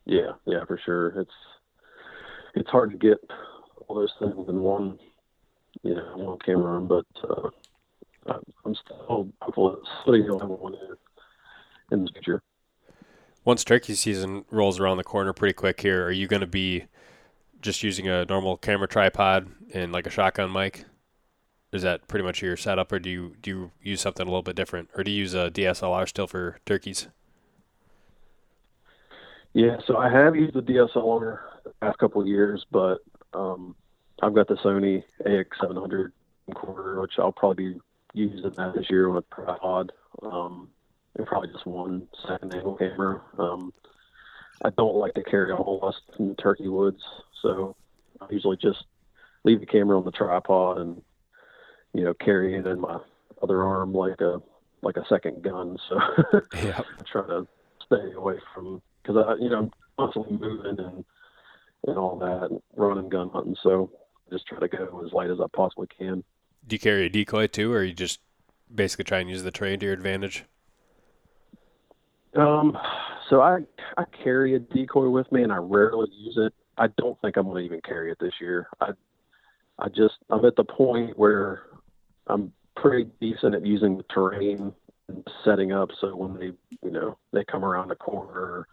Yeah, 0.06 0.32
yeah, 0.46 0.64
for 0.66 0.78
sure. 0.84 1.08
It's 1.20 1.30
it's 2.54 2.70
hard 2.70 2.92
to 2.92 2.96
get 2.96 3.18
all 3.86 3.96
those 3.96 4.12
things 4.18 4.48
in 4.48 4.60
one, 4.60 4.98
you 5.82 5.94
know, 5.94 6.12
one 6.16 6.38
camera, 6.44 6.80
but 6.80 7.06
uh, 7.28 7.50
I'm 8.64 8.74
still 8.74 9.30
hopeful 9.40 9.70
that 9.70 9.80
somebody 10.04 10.28
will 10.28 10.38
have 10.38 10.48
one 10.48 10.74
in, 10.74 10.96
in 11.90 12.04
the 12.04 12.10
future 12.12 12.42
once 13.44 13.64
turkey 13.64 13.94
season 13.94 14.44
rolls 14.50 14.78
around 14.78 14.96
the 14.96 15.04
corner 15.04 15.32
pretty 15.32 15.54
quick 15.54 15.80
here, 15.80 16.04
are 16.04 16.12
you 16.12 16.26
going 16.26 16.40
to 16.40 16.46
be 16.46 16.84
just 17.60 17.82
using 17.82 18.08
a 18.08 18.24
normal 18.26 18.56
camera 18.56 18.88
tripod 18.88 19.48
and 19.72 19.92
like 19.92 20.06
a 20.06 20.10
shotgun 20.10 20.52
mic? 20.52 20.84
Is 21.72 21.82
that 21.82 22.08
pretty 22.08 22.24
much 22.24 22.42
your 22.42 22.56
setup, 22.56 22.90
or 22.90 22.98
do 22.98 23.08
you 23.08 23.36
do 23.40 23.50
you 23.50 23.70
use 23.80 24.00
something 24.00 24.26
a 24.26 24.28
little 24.28 24.42
bit 24.42 24.56
different, 24.56 24.90
or 24.96 25.04
do 25.04 25.10
you 25.10 25.18
use 25.18 25.34
a 25.34 25.50
DSLR 25.50 26.08
still 26.08 26.26
for 26.26 26.58
turkeys? 26.66 27.06
Yeah, 29.52 29.76
so 29.86 29.96
I 29.96 30.10
have 30.10 30.34
used 30.34 30.54
the 30.54 30.62
DSLR 30.62 31.38
the 31.64 31.72
past 31.80 31.98
couple 31.98 32.20
of 32.20 32.26
years, 32.26 32.64
but 32.70 32.98
um, 33.34 33.76
I've 34.20 34.34
got 34.34 34.48
the 34.48 34.56
Sony 34.56 35.04
AX700 35.24 36.10
camcorder, 36.48 37.00
which 37.00 37.14
I'll 37.18 37.32
probably 37.32 37.74
be 37.74 37.80
using 38.14 38.50
that 38.56 38.74
this 38.74 38.90
year 38.90 39.08
with 39.10 39.28
tripod, 39.30 39.92
um, 40.22 40.68
and 41.16 41.26
probably 41.26 41.48
just 41.52 41.66
one 41.66 42.06
second 42.26 42.54
angle 42.54 42.76
camera. 42.76 43.20
Um, 43.38 43.72
I 44.64 44.70
don't 44.70 44.96
like 44.96 45.14
to 45.14 45.22
carry 45.22 45.52
a 45.52 45.56
whole 45.56 45.80
lot 45.82 45.94
in 46.18 46.28
the 46.28 46.34
turkey 46.34 46.68
woods, 46.68 47.02
so 47.42 47.76
I 48.20 48.26
usually 48.30 48.56
just 48.56 48.84
leave 49.44 49.60
the 49.60 49.66
camera 49.66 49.98
on 49.98 50.04
the 50.04 50.10
tripod 50.10 50.78
and 50.78 51.02
you 51.94 52.04
know 52.04 52.14
carry 52.14 52.56
it 52.56 52.66
in 52.66 52.80
my 52.80 52.98
other 53.42 53.64
arm 53.64 53.92
like 53.92 54.20
a 54.20 54.40
like 54.82 54.96
a 54.96 55.06
second 55.08 55.42
gun. 55.42 55.76
So 55.88 55.98
yeah. 56.62 56.80
I 56.80 57.02
try 57.10 57.26
to 57.26 57.46
stay 57.84 58.12
away 58.12 58.36
from 58.54 58.82
because 59.02 59.16
I 59.16 59.42
you 59.42 59.48
know 59.48 59.58
I'm 59.58 59.70
constantly 59.98 60.36
moving 60.36 60.78
and 60.78 61.04
and 61.86 61.98
all 61.98 62.18
that, 62.18 62.50
and 62.50 62.60
running 62.76 63.08
gun 63.08 63.30
hunting. 63.30 63.56
So 63.62 63.90
I 64.26 64.34
just 64.34 64.46
try 64.46 64.58
to 64.58 64.68
go 64.68 65.02
as 65.04 65.12
light 65.12 65.30
as 65.30 65.40
I 65.40 65.46
possibly 65.54 65.86
can. 65.86 66.22
Do 66.66 66.74
you 66.74 66.80
carry 66.80 67.06
a 67.06 67.08
decoy 67.08 67.46
too, 67.46 67.72
or 67.72 67.82
you 67.82 67.94
just 67.94 68.20
basically 68.72 69.04
try 69.04 69.18
and 69.20 69.30
use 69.30 69.42
the 69.42 69.50
terrain 69.50 69.80
to 69.80 69.86
your 69.86 69.94
advantage? 69.94 70.44
Um, 72.36 72.76
so 73.28 73.40
I 73.40 73.58
I 73.96 74.04
carry 74.22 74.54
a 74.54 74.58
decoy 74.58 75.08
with 75.08 75.30
me, 75.32 75.42
and 75.42 75.52
I 75.52 75.56
rarely 75.56 76.08
use 76.12 76.36
it. 76.36 76.52
I 76.78 76.88
don't 76.98 77.20
think 77.20 77.36
I'm 77.36 77.46
going 77.46 77.56
to 77.56 77.66
even 77.66 77.80
carry 77.82 78.10
it 78.10 78.18
this 78.20 78.34
year. 78.40 78.68
I 78.80 78.90
I 79.78 79.88
just 79.88 80.14
I'm 80.30 80.44
at 80.44 80.56
the 80.56 80.64
point 80.64 81.18
where 81.18 81.62
I'm 82.26 82.52
pretty 82.76 83.10
decent 83.20 83.54
at 83.54 83.66
using 83.66 83.96
the 83.96 84.04
terrain 84.14 84.72
and 85.08 85.26
setting 85.44 85.72
up. 85.72 85.90
So 86.00 86.14
when 86.14 86.38
they 86.38 86.52
you 86.82 86.90
know 86.90 87.18
they 87.32 87.44
come 87.44 87.64
around 87.64 87.88
the 87.88 87.96
corner, 87.96 88.32
or 88.32 88.68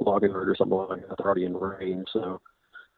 logging 0.00 0.30
herd 0.30 0.48
or 0.48 0.56
something 0.56 0.76
like 0.76 1.08
that, 1.08 1.16
they're 1.18 1.26
already 1.26 1.44
in 1.44 1.56
range. 1.56 2.06
So 2.12 2.40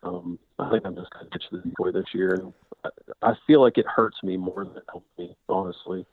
um, 0.02 0.38
I 0.58 0.70
think 0.70 0.84
I'm 0.84 0.96
just 0.96 1.10
going 1.10 1.26
to 1.26 1.30
ditch 1.30 1.44
the 1.50 1.58
decoy 1.58 1.92
this 1.92 2.12
year, 2.14 2.34
and 2.34 2.52
I, 2.84 3.30
I 3.30 3.34
feel 3.46 3.60
like 3.60 3.78
it 3.78 3.86
hurts 3.86 4.16
me 4.22 4.36
more 4.36 4.64
than 4.64 4.76
it 4.76 4.84
helps 4.90 5.08
me, 5.18 5.36
honestly. 5.48 6.06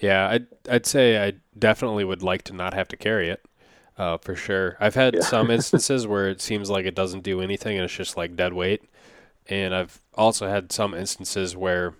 Yeah, 0.00 0.28
I'd 0.28 0.46
I'd 0.68 0.86
say 0.86 1.24
I 1.26 1.34
definitely 1.58 2.04
would 2.04 2.22
like 2.22 2.42
to 2.44 2.52
not 2.52 2.74
have 2.74 2.88
to 2.88 2.96
carry 2.96 3.28
it, 3.30 3.44
uh, 3.96 4.18
for 4.18 4.34
sure. 4.34 4.76
I've 4.80 4.94
had 4.94 5.22
Yeah. 5.22 5.22
some 5.22 5.50
instances 5.50 6.06
where 6.06 6.28
it 6.28 6.40
seems 6.40 6.68
like 6.70 6.86
it 6.86 6.94
doesn't 6.94 7.22
do 7.22 7.40
anything 7.40 7.76
and 7.76 7.84
it's 7.84 7.94
just 7.94 8.16
like 8.16 8.36
dead 8.36 8.52
weight, 8.52 8.82
and 9.48 9.74
I've 9.74 10.00
also 10.14 10.48
had 10.48 10.72
some 10.72 10.94
instances 10.94 11.56
where, 11.56 11.94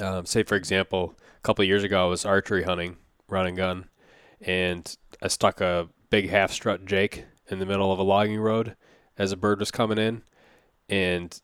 um, 0.00 0.26
say 0.26 0.42
for 0.42 0.54
example, 0.56 1.14
a 1.36 1.40
couple 1.42 1.62
of 1.62 1.68
years 1.68 1.82
ago 1.84 2.04
I 2.06 2.08
was 2.08 2.24
archery 2.24 2.62
hunting, 2.62 2.96
running 3.28 3.54
gun, 3.56 3.86
and 4.40 4.96
I 5.22 5.28
stuck 5.28 5.60
a 5.60 5.88
big 6.10 6.30
half 6.30 6.52
strut 6.52 6.86
Jake 6.86 7.26
in 7.48 7.58
the 7.58 7.66
middle 7.66 7.92
of 7.92 7.98
a 7.98 8.04
logging 8.04 8.40
road 8.40 8.76
as 9.18 9.32
a 9.32 9.36
bird 9.38 9.60
was 9.60 9.70
coming 9.70 9.98
in, 9.98 10.22
and 10.88 11.40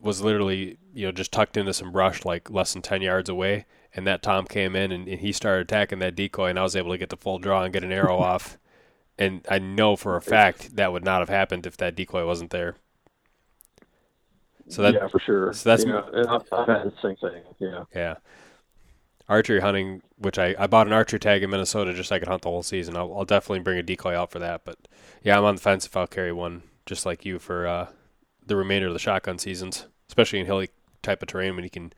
was 0.00 0.22
literally 0.22 0.78
you 0.94 1.06
know 1.06 1.12
just 1.12 1.32
tucked 1.32 1.56
into 1.56 1.74
some 1.74 1.92
brush 1.92 2.24
like 2.24 2.50
less 2.50 2.72
than 2.74 2.82
10 2.82 3.02
yards 3.02 3.28
away 3.30 3.66
and 3.94 4.06
that 4.06 4.22
tom 4.22 4.44
came 4.44 4.74
in 4.76 4.92
and, 4.92 5.08
and 5.08 5.20
he 5.20 5.32
started 5.32 5.62
attacking 5.62 5.98
that 5.98 6.14
decoy 6.14 6.48
and 6.48 6.58
i 6.58 6.62
was 6.62 6.76
able 6.76 6.90
to 6.90 6.98
get 6.98 7.10
the 7.10 7.16
full 7.16 7.38
draw 7.38 7.62
and 7.62 7.72
get 7.72 7.84
an 7.84 7.92
arrow 7.92 8.18
off 8.18 8.58
and 9.18 9.44
i 9.48 9.58
know 9.58 9.96
for 9.96 10.16
a 10.16 10.22
fact 10.22 10.76
that 10.76 10.92
would 10.92 11.04
not 11.04 11.20
have 11.20 11.28
happened 11.28 11.66
if 11.66 11.76
that 11.76 11.94
decoy 11.94 12.26
wasn't 12.26 12.50
there 12.50 12.76
so 14.68 14.80
that 14.82 14.94
yeah, 14.94 15.08
for 15.08 15.20
sure. 15.20 15.52
so 15.52 15.68
that's- 15.68 15.86
yeah, 15.86 16.24
I've, 16.26 16.66
had 16.66 16.84
the 16.84 16.92
same 17.02 17.16
thing. 17.16 17.42
Yeah. 17.58 17.84
yeah 17.94 18.14
archery 19.28 19.60
hunting 19.60 20.02
which 20.16 20.38
I, 20.38 20.54
I 20.58 20.66
bought 20.66 20.86
an 20.86 20.92
archery 20.92 21.18
tag 21.18 21.42
in 21.42 21.50
minnesota 21.50 21.92
just 21.92 22.08
so 22.08 22.16
i 22.16 22.18
could 22.18 22.28
hunt 22.28 22.42
the 22.42 22.50
whole 22.50 22.62
season 22.62 22.96
I'll, 22.96 23.14
I'll 23.16 23.24
definitely 23.24 23.60
bring 23.60 23.78
a 23.78 23.82
decoy 23.82 24.14
out 24.16 24.30
for 24.30 24.38
that 24.38 24.64
but 24.64 24.76
yeah 25.22 25.36
i'm 25.38 25.44
on 25.44 25.56
the 25.56 25.60
fence 25.60 25.86
if 25.86 25.96
i'll 25.96 26.06
carry 26.06 26.32
one 26.32 26.62
just 26.86 27.06
like 27.06 27.24
you 27.24 27.38
for 27.38 27.66
uh, 27.66 27.86
the 28.46 28.56
remainder 28.56 28.88
of 28.88 28.92
the 28.92 28.98
shotgun 28.98 29.38
seasons 29.38 29.86
especially 30.08 30.40
in 30.40 30.46
hilly 30.46 30.68
type 31.02 31.22
of 31.22 31.28
terrain 31.28 31.54
when 31.54 31.64
you 31.64 31.70
can 31.70 31.92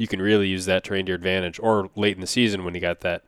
you 0.00 0.08
can 0.08 0.22
really 0.22 0.48
use 0.48 0.64
that 0.64 0.82
terrain 0.82 1.04
to 1.04 1.10
your 1.10 1.16
advantage 1.16 1.60
or 1.62 1.90
late 1.94 2.14
in 2.14 2.22
the 2.22 2.26
season 2.26 2.64
when 2.64 2.74
you 2.74 2.80
got 2.80 3.00
that 3.00 3.22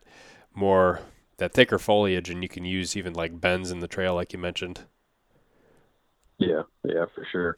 more 0.55 1.01
that 1.37 1.53
thicker 1.53 1.77
foliage 1.77 2.31
and 2.31 2.41
you 2.41 2.49
can 2.49 2.65
use 2.65 2.97
even 2.97 3.13
like 3.13 3.39
bends 3.39 3.69
in 3.69 3.79
the 3.79 3.87
trail 3.87 4.15
like 4.15 4.33
you 4.33 4.39
mentioned 4.39 4.81
Yeah, 6.39 6.63
yeah, 6.83 7.05
for 7.13 7.27
sure. 7.31 7.57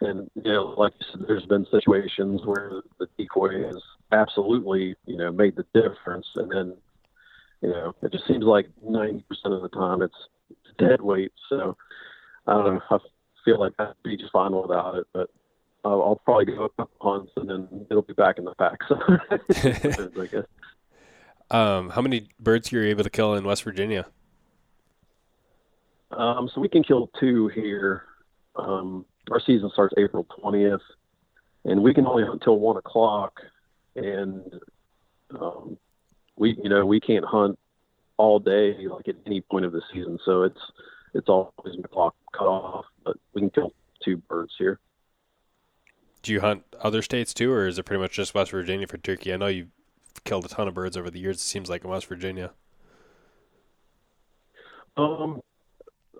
And 0.00 0.30
you 0.42 0.52
know, 0.52 0.74
like 0.78 0.94
you 0.98 1.06
said, 1.12 1.24
there's 1.28 1.44
been 1.44 1.66
situations 1.70 2.40
where 2.46 2.80
the 2.98 3.08
decoy 3.18 3.62
has 3.66 3.76
absolutely, 4.10 4.94
you 5.04 5.18
know, 5.18 5.30
made 5.30 5.56
the 5.56 5.66
difference, 5.74 6.26
and 6.36 6.50
then, 6.50 6.76
you 7.60 7.68
know, 7.68 7.94
it 8.02 8.10
just 8.10 8.26
seems 8.26 8.44
like 8.44 8.68
90% 8.82 9.22
of 9.44 9.62
the 9.62 9.68
time 9.68 10.00
it's 10.00 10.14
dead 10.78 11.02
weight. 11.02 11.32
So 11.50 11.76
I 12.46 12.54
don't 12.54 12.74
know. 12.74 12.80
I 12.90 12.98
feel 13.44 13.60
like 13.60 13.74
I'd 13.78 13.92
be 14.02 14.16
just 14.16 14.32
fine 14.32 14.52
without 14.52 14.96
it, 14.96 15.06
but 15.12 15.28
I'll, 15.86 16.02
I'll 16.02 16.20
probably 16.24 16.46
go 16.46 16.64
a 16.64 16.68
couple 16.70 16.96
hunts 17.00 17.32
and 17.36 17.48
then 17.48 17.86
it'll 17.90 18.02
be 18.02 18.12
back 18.12 18.38
in 18.38 18.44
the 18.44 18.54
pack. 18.54 18.80
So 18.88 20.20
I 20.20 20.26
guess. 20.26 20.44
um, 21.50 21.90
how 21.90 22.02
many 22.02 22.28
birds 22.40 22.72
are 22.72 22.82
you 22.82 22.90
able 22.90 23.04
to 23.04 23.10
kill 23.10 23.34
in 23.34 23.44
west 23.44 23.62
virginia 23.62 24.06
Um, 26.10 26.50
so 26.52 26.60
we 26.60 26.68
can 26.68 26.82
kill 26.82 27.10
two 27.20 27.48
here. 27.48 28.04
Um, 28.56 29.04
our 29.30 29.40
season 29.40 29.70
starts 29.72 29.94
April 29.98 30.26
20th, 30.42 30.80
and 31.64 31.82
we 31.82 31.94
can 31.94 32.06
only 32.06 32.22
hunt 32.24 32.34
until 32.34 32.58
one 32.58 32.76
o'clock. 32.76 33.40
And 33.94 34.60
um, 35.38 35.76
we, 36.36 36.56
you 36.62 36.68
know, 36.68 36.84
we 36.84 37.00
can't 37.00 37.24
hunt 37.24 37.58
all 38.16 38.38
day 38.38 38.76
like 38.88 39.08
at 39.08 39.16
any 39.26 39.40
point 39.40 39.64
of 39.64 39.72
the 39.72 39.82
season. 39.92 40.18
So 40.24 40.42
it's 40.42 40.60
it's 41.14 41.28
always 41.28 41.76
the 41.80 41.88
clock 41.88 42.14
cut 42.32 42.46
off, 42.46 42.86
but 43.04 43.16
we 43.34 43.40
can 43.42 43.50
kill 43.50 43.72
two 44.04 44.16
birds 44.16 44.52
here. 44.58 44.78
Do 46.26 46.32
you 46.32 46.40
hunt 46.40 46.62
other 46.80 47.02
states 47.02 47.32
too 47.32 47.52
or 47.52 47.66
is 47.66 47.78
it 47.78 47.84
pretty 47.84 48.00
much 48.00 48.12
just 48.12 48.34
west 48.34 48.50
virginia 48.50 48.86
for 48.86 48.98
turkey 48.98 49.32
i 49.32 49.36
know 49.36 49.46
you've 49.46 49.70
killed 50.24 50.44
a 50.44 50.48
ton 50.48 50.68
of 50.68 50.74
birds 50.74 50.96
over 50.96 51.10
the 51.10 51.18
years 51.18 51.36
it 51.36 51.40
seems 51.40 51.70
like 51.70 51.84
in 51.84 51.90
west 51.90 52.06
virginia 52.06 52.52
Um, 54.96 55.42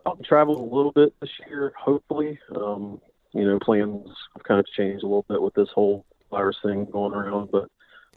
I'll 0.04 0.16
travel 0.16 0.60
a 0.60 0.74
little 0.74 0.92
bit 0.92 1.14
this 1.20 1.30
year, 1.48 1.72
hopefully. 1.78 2.38
Um, 2.54 3.00
you 3.32 3.44
know, 3.44 3.58
plans 3.58 4.08
have 4.34 4.44
kind 4.44 4.60
of 4.60 4.66
changed 4.76 5.02
a 5.02 5.06
little 5.06 5.26
bit 5.28 5.40
with 5.40 5.54
this 5.54 5.68
whole 5.74 6.04
virus 6.30 6.56
thing 6.62 6.86
going 6.86 7.14
around, 7.14 7.50
but 7.50 7.68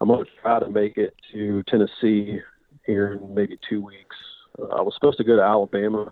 I'm 0.02 0.10
going 0.10 0.26
to 0.26 0.32
try 0.42 0.60
to 0.60 0.70
make 0.70 0.98
it 0.98 1.16
to 1.34 1.64
Tennessee 1.64 2.40
here 2.86 3.14
in 3.14 3.34
maybe 3.34 3.58
two 3.70 3.84
weeks. 3.84 4.16
Uh, 4.58 4.68
I 4.68 4.82
was 4.82 4.94
supposed 4.96 5.18
to 5.18 5.24
go 5.24 5.36
to 5.36 5.42
Alabama 5.42 6.12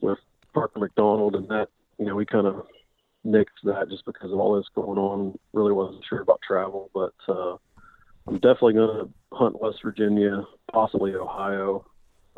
with 0.00 0.18
Parker 0.54 0.78
McDonald, 0.78 1.34
and 1.34 1.48
that, 1.48 1.68
you 1.98 2.06
know, 2.06 2.14
we 2.14 2.26
kind 2.26 2.46
of 2.46 2.66
nixed 3.26 3.64
that 3.64 3.88
just 3.90 4.04
because 4.04 4.32
of 4.32 4.38
all 4.38 4.56
this 4.56 4.68
going 4.74 4.98
on. 4.98 5.38
Really 5.52 5.72
wasn't 5.72 6.04
sure 6.08 6.20
about 6.20 6.40
travel, 6.46 6.90
but 6.94 7.14
uh, 7.28 7.56
I'm 8.26 8.34
definitely 8.34 8.74
going 8.74 9.06
to 9.06 9.10
hunt 9.32 9.60
West 9.60 9.78
Virginia, 9.82 10.44
possibly 10.72 11.14
Ohio, 11.14 11.86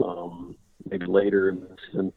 um, 0.04 0.56
maybe 0.90 1.06
later 1.06 1.48
in 1.48 1.60
the 1.60 1.76
season, 1.86 2.12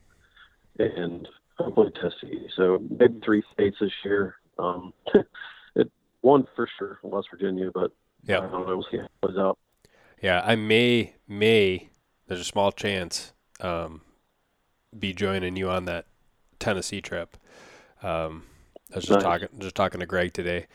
and 0.80 1.28
hopefully 1.58 1.92
Tennessee. 1.96 2.48
So 2.56 2.82
maybe 2.90 3.20
three 3.24 3.44
states 3.54 3.78
this 3.80 3.92
year. 4.04 4.36
Um, 4.58 4.94
it 5.76 5.92
one 6.22 6.48
for 6.56 6.68
sure, 6.78 7.00
West 7.04 7.28
Virginia, 7.32 7.72
but 7.74 7.92
Yeah. 8.24 8.40
I 8.40 8.42
don't 8.42 8.52
know. 8.52 8.78
We'll 8.78 8.88
see 8.92 8.98
how 8.98 9.06
it 9.06 9.12
plays 9.22 9.38
out. 9.38 9.58
Yeah, 10.22 10.42
I 10.46 10.56
may 10.56 11.16
may 11.28 11.90
there's 12.28 12.42
a 12.42 12.46
small 12.46 12.72
chance 12.72 13.34
um, 13.60 14.02
be 14.98 15.14
joining 15.14 15.56
you 15.56 15.70
on 15.70 15.86
that 15.86 16.06
Tennessee 16.60 17.02
trip. 17.02 17.38
Um, 18.04 18.44
I 18.94 18.98
was 18.98 19.06
just 19.06 19.20
Nice. 19.20 19.22
talking 19.22 19.48
just 19.60 19.76
talking 19.76 20.00
to 20.00 20.06
Greg 20.06 20.34
today. 20.34 20.68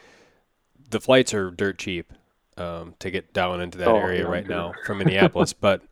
The 0.91 1.01
flights 1.01 1.35
are 1.35 1.51
dirt 1.51 1.79
cheap 1.79 2.13
um, 2.57 2.95
to 3.01 3.11
get 3.11 3.33
down 3.33 3.61
into 3.61 3.79
that 3.79 3.95
Oh, 3.95 3.97
area 3.97 4.27
yeah, 4.27 4.27
right 4.27 4.47
now 4.47 4.77
from 4.83 4.99
Minneapolis, 4.99 5.53
but 5.53 5.83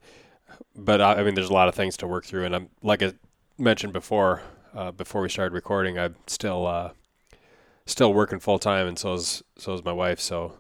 but 0.77 1.01
I, 1.01 1.17
I 1.17 1.25
mean 1.25 1.35
there's 1.35 1.51
a 1.51 1.55
lot 1.55 1.69
of 1.69 1.75
things 1.75 1.97
to 1.99 2.07
work 2.07 2.27
through, 2.27 2.45
and 2.45 2.55
I'm 2.57 2.71
like 2.83 3.03
I 3.03 3.15
mentioned 3.59 3.93
before 3.93 4.43
uh, 4.75 4.93
before 4.93 5.23
we 5.23 5.29
started 5.29 5.55
recording, 5.55 5.99
I'm 5.99 6.17
still 6.27 6.67
uh, 6.67 6.93
still 7.87 8.15
working 8.15 8.41
full 8.41 8.59
time, 8.59 8.87
and 8.87 8.99
so 8.99 9.15
is 9.15 9.43
so 9.59 9.75
is 9.75 9.85
my 9.85 9.93
wife. 9.93 10.21
So 10.21 10.59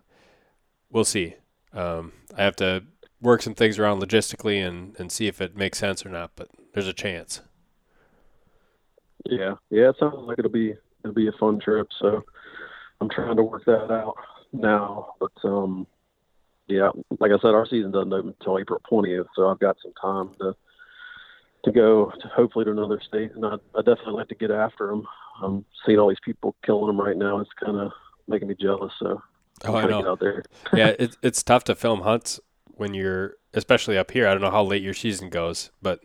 we'll 0.90 1.04
see. 1.04 1.36
Um, 1.72 2.12
I 2.36 2.44
have 2.44 2.56
to 2.56 2.84
work 3.20 3.42
some 3.42 3.54
things 3.54 3.78
around 3.78 4.00
logistically 4.02 4.66
and, 4.66 4.96
and 4.98 5.10
see 5.12 5.26
if 5.26 5.40
it 5.40 5.56
makes 5.56 5.78
sense 5.78 6.04
or 6.06 6.10
not, 6.10 6.32
but 6.36 6.48
there's 6.74 6.88
a 6.88 6.92
chance. 6.92 7.40
Yeah, 9.26 9.54
yeah. 9.70 9.90
It 9.90 9.96
sounds 9.98 10.16
like 10.18 10.38
it'll 10.38 10.50
be 10.50 10.74
it'll 11.04 11.14
be 11.14 11.28
a 11.28 11.32
fun 11.32 11.60
trip. 11.60 11.88
So 12.00 12.24
I'm 13.00 13.08
trying 13.10 13.36
to 13.36 13.42
work 13.42 13.64
that 13.66 13.92
out 13.92 14.16
now. 14.52 15.14
But 15.20 15.32
um, 15.44 15.86
yeah, 16.66 16.90
like 17.20 17.30
I 17.30 17.38
said, 17.40 17.54
our 17.54 17.66
season 17.66 17.92
doesn't 17.92 18.12
open 18.12 18.34
until 18.38 18.58
April 18.58 18.80
20th, 18.90 19.26
so 19.36 19.48
I've 19.48 19.60
got 19.60 19.76
some 19.82 19.92
time 20.00 20.34
to 20.40 20.54
to 21.64 21.72
go 21.72 22.12
to 22.20 22.28
hopefully 22.28 22.66
to 22.66 22.70
another 22.72 23.00
state, 23.06 23.32
and 23.34 23.44
I, 23.46 23.54
I 23.74 23.78
definitely 23.78 24.14
like 24.14 24.28
to 24.28 24.34
get 24.34 24.50
after 24.50 24.88
them. 24.88 25.06
I'm 25.42 25.64
seeing 25.86 25.98
all 25.98 26.08
these 26.08 26.18
people 26.24 26.54
killing 26.64 26.86
them 26.88 27.00
right 27.00 27.16
now. 27.16 27.40
It's 27.40 27.50
kind 27.62 27.78
of 27.78 27.90
making 28.28 28.48
me 28.48 28.54
jealous. 28.60 28.92
So 28.98 29.22
Oh, 29.64 29.74
I 29.76 29.86
know. 29.86 30.06
out 30.06 30.20
there. 30.20 30.42
yeah, 30.74 30.88
it's 30.98 31.16
it's 31.22 31.42
tough 31.42 31.64
to 31.64 31.74
film 31.74 32.00
hunts 32.02 32.40
when 32.66 32.94
you're, 32.94 33.36
especially 33.52 33.96
up 33.96 34.10
here. 34.10 34.26
I 34.26 34.32
don't 34.32 34.42
know 34.42 34.50
how 34.50 34.64
late 34.64 34.82
your 34.82 34.94
season 34.94 35.30
goes, 35.30 35.70
but 35.80 36.00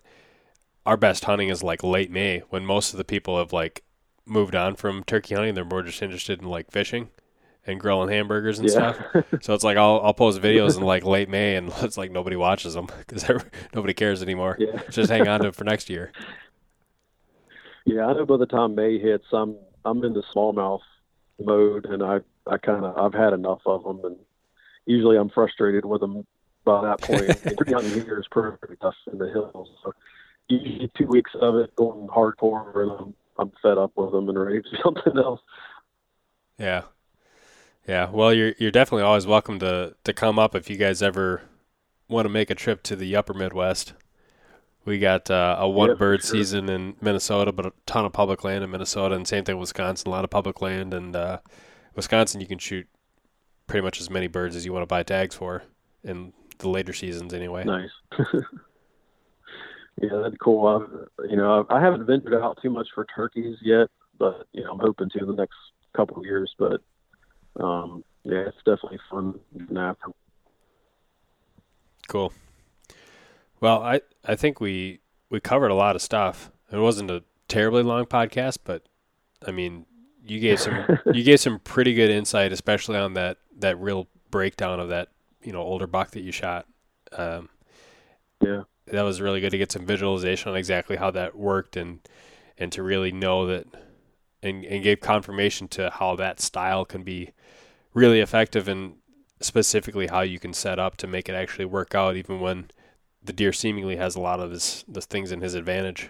our 0.86 0.98
best 0.98 1.26
hunting 1.26 1.50
is 1.50 1.64
like 1.64 1.84
late 1.84 2.12
May 2.12 2.40
when 2.50 2.66
most 2.66 2.94
of 2.94 2.98
the 2.98 3.04
people 3.04 3.38
have 3.38 3.52
like 3.54 3.84
moved 4.30 4.56
on 4.56 4.76
from 4.76 5.04
turkey 5.04 5.36
hunting. 5.36 5.54
They're 5.56 5.66
more 5.66 5.84
just 5.84 6.02
interested 6.02 6.42
in 6.42 6.48
like 6.48 6.72
fishing, 6.72 7.10
and 7.66 7.80
grilling 7.80 8.10
hamburgers 8.10 8.60
and 8.60 8.68
Yeah. 8.68 8.94
stuff. 8.94 9.00
So 9.42 9.54
it's 9.54 9.64
like 9.64 9.78
I'll 9.78 10.02
I'll 10.04 10.14
post 10.14 10.42
videos 10.42 10.78
in 10.78 10.84
like 10.84 11.04
late 11.06 11.30
May, 11.30 11.56
and 11.56 11.72
it's 11.82 11.98
like 11.98 12.12
nobody 12.12 12.36
watches 12.36 12.74
them 12.74 12.88
because 13.08 13.28
nobody 13.74 13.94
cares 13.94 14.22
anymore. 14.22 14.58
Yeah. 14.60 14.82
Just 14.90 15.10
hang 15.10 15.28
on 15.28 15.42
to 15.42 15.48
it 15.48 15.56
for 15.56 15.64
next 15.64 15.90
year. 15.90 16.12
Yeah, 17.86 18.06
I 18.08 18.14
know 18.14 18.26
by 18.26 18.38
the 18.38 18.46
time 18.46 18.76
May 18.76 19.00
hits, 19.00 19.26
I'm 19.32 19.56
I'm 19.86 20.04
into 20.04 20.22
smallmouth 20.36 20.82
mode, 21.40 21.86
and 21.86 22.04
I 22.04 22.20
I 22.48 22.58
kind 22.58 22.86
of 22.86 22.98
I've 22.98 23.20
had 23.20 23.34
enough 23.34 23.62
of 23.66 23.84
them, 23.84 24.02
and 24.04 24.18
usually 24.86 25.18
I'm 25.18 25.30
frustrated 25.30 25.86
with 25.86 26.02
them 26.02 26.26
by 26.66 26.82
that 26.84 27.02
point. 27.02 27.38
Pretty 27.56 27.72
young 27.72 27.92
here 27.92 28.20
is 28.20 28.28
pretty 28.32 28.58
tough 28.82 28.96
in 29.12 29.18
the 29.18 29.30
hills, 29.30 29.70
so 29.84 29.94
usually 30.50 30.92
two 30.98 31.08
weeks 31.08 31.32
of 31.42 31.56
it 31.56 31.76
going 31.76 32.08
hardcore, 32.08 32.84
and 32.84 32.92
I'm 32.92 33.14
I'm 33.40 33.52
fed 33.62 33.78
up 33.78 33.92
with 33.96 34.12
them 34.12 34.30
and 34.30 34.38
ready 34.40 34.62
to 34.62 34.78
something 34.84 35.18
else. 35.18 35.42
Yeah, 36.58 36.84
yeah. 37.88 38.10
Well, 38.12 38.34
you're 38.34 38.54
you're 38.60 38.72
definitely 38.72 39.04
always 39.04 39.26
welcome 39.26 39.60
to 39.60 39.96
to 40.04 40.14
come 40.14 40.38
up 40.38 40.56
if 40.56 40.70
you 40.70 40.76
guys 40.78 41.02
ever 41.02 41.42
want 42.08 42.26
to 42.26 42.30
make 42.30 42.50
a 42.50 42.56
trip 42.56 42.84
to 42.84 42.96
the 42.96 43.16
Upper 43.16 43.34
Midwest. 43.34 43.94
We 44.86 44.98
got 44.98 45.30
uh, 45.30 45.58
a 45.60 45.70
one 45.70 45.90
Yeah, 45.90 45.96
bird 45.96 46.22
sure. 46.22 46.32
season 46.32 46.70
in 46.70 46.96
Minnesota, 47.02 47.52
but 47.52 47.66
a 47.66 47.74
ton 47.86 48.06
of 48.06 48.14
public 48.14 48.44
land 48.44 48.64
in 48.64 48.72
Minnesota, 48.72 49.16
and 49.16 49.28
same 49.28 49.44
thing 49.44 49.56
with 49.58 49.70
Wisconsin. 49.70 50.08
A 50.08 50.12
lot 50.12 50.24
of 50.24 50.30
public 50.30 50.62
land, 50.62 50.94
and 50.94 51.16
uh, 51.16 51.40
Wisconsin, 51.96 52.42
you 52.42 52.48
can 52.48 52.58
shoot 52.60 52.88
pretty 53.68 53.84
much 53.84 54.00
as 54.02 54.10
many 54.10 54.28
birds 54.28 54.56
as 54.56 54.66
you 54.66 54.74
want 54.74 54.82
to 54.82 54.88
buy 54.88 55.04
tags 55.04 55.36
for 55.36 55.64
in 56.04 56.34
the 56.58 56.70
later 56.70 56.94
seasons, 56.94 57.34
anyway. 57.34 57.64
Nice. 57.64 57.92
yeah, 60.02 60.22
that's 60.24 60.38
cool. 60.38 60.68
I, 60.68 61.26
you 61.30 61.36
know, 61.36 61.66
I, 61.70 61.82
haven't 61.82 62.06
ventured 62.06 62.34
out 62.34 62.60
too 62.62 62.70
much 62.70 62.88
for 62.94 63.06
turkeys 63.06 63.58
yet, 63.62 63.88
but 64.18 64.48
you 64.54 64.64
know, 64.64 64.72
I'm 64.72 64.80
hoping 64.80 65.10
to 65.10 65.20
in 65.20 65.28
the 65.28 65.34
next 65.34 65.58
couple 65.96 66.18
of 66.18 66.26
years. 66.26 66.54
But 66.58 66.82
um, 67.60 68.04
yeah, 68.24 68.46
it's 68.48 68.58
definitely 68.58 69.00
fun. 69.10 69.40
Cool. 72.08 72.34
Well, 73.60 73.82
I 73.82 74.02
I 74.26 74.36
think 74.36 74.62
we 74.62 75.00
we 75.30 75.40
covered 75.40 75.70
a 75.70 75.76
lot 75.76 75.96
of 75.96 76.02
stuff. 76.02 76.52
It 76.72 76.78
wasn't 76.78 77.12
a 77.12 77.24
terribly 77.48 77.84
long 77.84 78.06
podcast, 78.06 78.60
but 78.64 78.84
I 79.46 79.52
mean, 79.52 79.86
you 80.26 80.40
gave 80.40 80.60
some 80.60 80.86
you 81.14 81.24
gave 81.24 81.40
some 81.40 81.60
pretty 81.60 81.94
good 81.94 82.10
insight, 82.10 82.54
especially 82.54 82.98
on 82.98 83.14
that 83.14 83.38
that 83.58 83.80
real 83.80 84.08
breakdown 84.32 84.80
of 84.80 84.90
that 84.90 85.10
you 85.44 85.52
know 85.52 85.62
older 85.62 85.88
buck 85.88 86.12
that 86.12 86.22
you 86.22 86.32
shot. 86.32 86.66
Um, 87.12 87.50
Yeah. 88.42 88.64
That 88.92 89.04
was 89.04 89.22
really 89.22 89.42
good 89.42 89.52
to 89.52 89.58
get 89.58 89.72
some 89.72 89.86
visualization 89.86 90.52
on 90.52 90.58
exactly 90.58 90.98
how 90.98 91.12
that 91.12 91.38
worked 91.38 91.78
and 91.78 92.00
and 92.58 92.72
to 92.72 92.84
really 92.84 93.12
know 93.12 93.46
that 93.48 93.66
and 94.42 94.64
and 94.66 94.84
gave 94.84 95.00
confirmation 95.00 95.68
to 95.68 95.90
how 95.90 96.16
that 96.16 96.40
style 96.40 96.86
can 96.86 97.04
be 97.04 97.32
really 97.94 98.20
effective 98.20 98.68
and 98.68 98.96
specifically 99.42 100.08
how 100.08 100.22
you 100.22 100.40
can 100.40 100.54
set 100.54 100.80
up 100.80 100.98
to 100.98 101.08
make 101.08 101.30
it 101.30 101.34
actually 101.34 101.66
work 101.66 101.96
out 101.96 102.16
even 102.16 102.40
when 102.40 102.70
the 103.24 103.34
deer 103.34 103.54
seemingly 103.54 103.96
has 103.96 104.16
a 104.16 104.22
lot 104.22 104.40
of 104.40 104.52
his 104.52 104.84
the 104.88 105.02
things 105.02 105.32
in 105.32 105.42
his 105.42 105.56
advantage. 105.56 106.10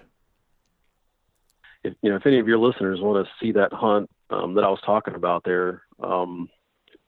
if 1.83 1.93
you 2.01 2.09
know 2.09 2.15
if 2.15 2.25
any 2.25 2.39
of 2.39 2.47
your 2.47 2.57
listeners 2.57 2.99
want 3.01 3.25
to 3.25 3.31
see 3.39 3.51
that 3.51 3.71
hunt 3.73 4.09
um, 4.29 4.53
that 4.55 4.63
I 4.63 4.69
was 4.69 4.81
talking 4.85 5.15
about 5.15 5.43
there, 5.43 5.83
um, 5.99 6.49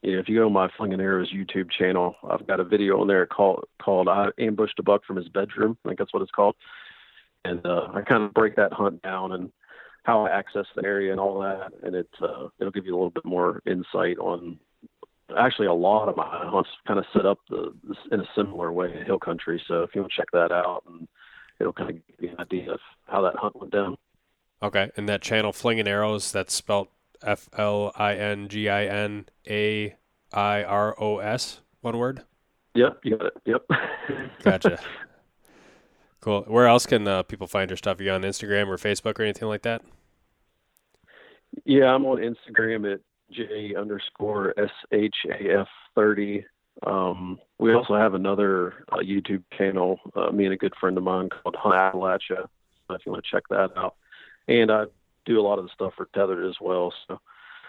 you 0.02 0.14
know, 0.14 0.18
if 0.18 0.28
you 0.28 0.36
go 0.36 0.44
to 0.44 0.50
my 0.50 0.68
Flinging 0.76 1.00
Arrows 1.00 1.32
YouTube 1.32 1.70
channel, 1.70 2.16
I've 2.28 2.46
got 2.46 2.60
a 2.60 2.64
video 2.64 3.00
on 3.00 3.06
there 3.06 3.24
called 3.24 3.64
called 3.80 4.08
"I 4.08 4.28
ambushed 4.38 4.78
a 4.78 4.82
buck 4.82 5.04
from 5.04 5.16
his 5.16 5.28
bedroom." 5.28 5.78
I 5.84 5.88
think 5.88 5.98
that's 5.98 6.12
what 6.12 6.22
it's 6.22 6.32
called, 6.32 6.56
and 7.44 7.64
uh, 7.64 7.88
I 7.94 8.02
kind 8.02 8.24
of 8.24 8.34
break 8.34 8.56
that 8.56 8.72
hunt 8.72 9.00
down 9.02 9.32
and 9.32 9.52
how 10.02 10.26
I 10.26 10.30
access 10.30 10.66
the 10.74 10.84
area 10.84 11.12
and 11.12 11.20
all 11.20 11.40
that, 11.40 11.72
and 11.84 11.94
it 11.94 12.08
uh, 12.20 12.48
it'll 12.58 12.72
give 12.72 12.84
you 12.84 12.94
a 12.94 12.98
little 12.98 13.10
bit 13.10 13.24
more 13.24 13.62
insight 13.64 14.18
on. 14.18 14.58
Actually, 15.38 15.68
a 15.68 15.72
lot 15.72 16.08
of 16.08 16.16
my 16.16 16.26
hunts 16.26 16.68
kind 16.86 16.98
of 16.98 17.06
set 17.14 17.24
up 17.24 17.38
the, 17.48 17.72
in 18.10 18.20
a 18.20 18.28
similar 18.36 18.70
way 18.70 18.92
in 18.92 19.06
hill 19.06 19.18
country. 19.18 19.62
So 19.66 19.82
if 19.82 19.94
you 19.94 20.02
want 20.02 20.12
to 20.12 20.20
check 20.20 20.30
that 20.32 20.52
out, 20.52 20.82
and 20.86 21.08
it'll 21.58 21.72
kind 21.72 21.90
of 21.90 21.96
give 21.96 22.16
you 22.18 22.30
an 22.30 22.40
idea 22.40 22.72
of 22.72 22.80
how 23.06 23.22
that 23.22 23.36
hunt 23.36 23.56
went 23.56 23.72
down. 23.72 23.96
Okay, 24.62 24.90
and 24.96 25.08
that 25.08 25.22
channel 25.22 25.52
Flinging 25.52 25.88
Arrows 25.88 26.32
that's 26.32 26.52
spelled 26.52 26.88
F 27.24 27.48
L 27.56 27.92
I 27.96 28.14
N 28.14 28.48
G 28.48 28.68
I 28.68 28.84
N 28.84 29.26
A 29.48 29.96
I 30.32 30.64
R 30.64 30.94
O 31.00 31.18
S 31.18 31.60
one 31.80 31.98
word. 31.98 32.22
Yep, 32.74 33.00
you 33.04 33.16
got 33.16 33.26
it. 33.26 33.34
Yep. 33.44 33.66
Gotcha. 34.42 34.80
cool. 36.20 36.42
Where 36.48 36.66
else 36.66 36.86
can 36.86 37.06
uh, 37.06 37.22
people 37.22 37.46
find 37.46 37.70
your 37.70 37.76
stuff? 37.76 38.00
Are 38.00 38.02
you 38.02 38.10
on 38.10 38.22
Instagram 38.22 38.68
or 38.68 38.76
Facebook 38.76 39.18
or 39.18 39.22
anything 39.22 39.48
like 39.48 39.62
that? 39.62 39.82
yeah, 41.64 41.94
I'm 41.94 42.04
on 42.06 42.18
Instagram 42.18 42.92
at 42.92 43.00
j 43.30 43.74
underscore 43.76 44.54
s 44.58 44.70
h 44.90 45.14
a 45.28 45.60
f 45.60 45.68
thirty. 45.94 46.44
Um, 46.86 47.38
we 47.58 47.74
also 47.74 47.94
have 47.94 48.14
another 48.14 48.84
uh, 48.90 48.98
YouTube 48.98 49.44
channel, 49.56 50.00
uh, 50.16 50.30
me 50.30 50.44
and 50.44 50.54
a 50.54 50.56
good 50.56 50.74
friend 50.80 50.96
of 50.96 51.04
mine 51.04 51.28
called 51.28 51.54
Hunt 51.56 51.74
Appalachia. 51.74 52.48
If 52.90 53.06
you 53.06 53.12
want 53.12 53.24
to 53.24 53.30
check 53.30 53.44
that 53.50 53.70
out, 53.76 53.96
and 54.48 54.70
I 54.70 54.84
do 55.24 55.40
a 55.40 55.42
lot 55.42 55.58
of 55.58 55.64
the 55.64 55.70
stuff 55.74 55.94
for 55.96 56.08
Tethered 56.14 56.44
as 56.46 56.56
well. 56.60 56.92
So 57.06 57.20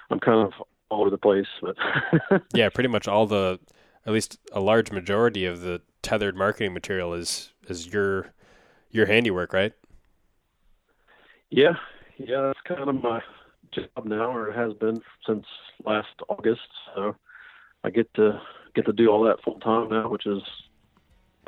I'm 0.09 0.19
kind 0.19 0.47
of 0.47 0.53
all 0.89 1.01
over 1.01 1.09
the 1.09 1.17
place, 1.17 1.47
but 1.61 1.75
Yeah, 2.53 2.69
pretty 2.69 2.89
much 2.89 3.07
all 3.07 3.25
the, 3.25 3.59
at 4.05 4.13
least 4.13 4.37
a 4.51 4.59
large 4.59 4.91
majority 4.91 5.45
of 5.45 5.61
the 5.61 5.81
tethered 6.01 6.35
marketing 6.35 6.73
material 6.73 7.13
is 7.13 7.53
is 7.67 7.87
your 7.87 8.33
your 8.91 9.05
handiwork, 9.05 9.53
right? 9.53 9.73
Yeah, 11.49 11.73
yeah, 12.17 12.41
that's 12.41 12.59
kind 12.65 12.89
of 12.89 13.01
my 13.01 13.21
job 13.71 14.05
now, 14.05 14.35
or 14.35 14.49
it 14.49 14.55
has 14.55 14.73
been 14.73 15.01
since 15.25 15.45
last 15.83 16.09
August. 16.29 16.67
So 16.93 17.15
I 17.83 17.89
get 17.89 18.13
to 18.15 18.39
get 18.75 18.85
to 18.85 18.93
do 18.93 19.07
all 19.09 19.23
that 19.23 19.41
full 19.43 19.59
time 19.59 19.89
now, 19.89 20.09
which 20.09 20.25
is 20.25 20.41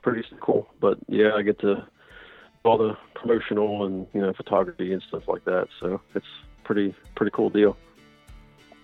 pretty 0.01 0.23
cool. 0.41 0.67
But 0.79 0.97
yeah, 1.07 1.33
I 1.35 1.41
get 1.41 1.59
to 1.59 1.85
all 2.65 2.77
the 2.77 2.97
promotional 3.13 3.85
and 3.85 4.07
you 4.13 4.21
know 4.21 4.33
photography 4.33 4.93
and 4.93 5.01
stuff 5.07 5.27
like 5.27 5.45
that. 5.45 5.67
So 5.79 6.01
it's 6.13 6.25
pretty 6.63 6.93
pretty 7.15 7.31
cool 7.31 7.49
deal. 7.49 7.77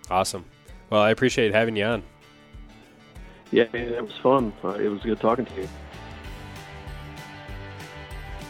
Awesome. 0.09 0.45
Well, 0.89 1.01
I 1.01 1.11
appreciate 1.11 1.53
having 1.53 1.75
you 1.75 1.85
on. 1.85 2.03
Yeah, 3.51 3.65
it 3.73 4.03
was 4.03 4.15
fun. 4.17 4.53
Uh, 4.63 4.69
it 4.75 4.87
was 4.87 5.01
good 5.01 5.19
talking 5.19 5.45
to 5.45 5.55
you. 5.55 5.67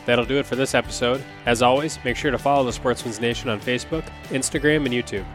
That'll 0.06 0.26
do 0.26 0.38
it 0.38 0.46
for 0.46 0.56
this 0.56 0.74
episode. 0.74 1.24
As 1.46 1.62
always, 1.62 2.00
make 2.04 2.18
sure 2.18 2.32
to 2.32 2.38
follow 2.38 2.64
the 2.66 2.74
Sportsman's 2.74 3.20
Nation 3.20 3.50
on 3.50 3.60
Facebook, 3.60 4.04
Instagram, 4.30 4.86
and 4.86 4.94
YouTube. 4.94 5.26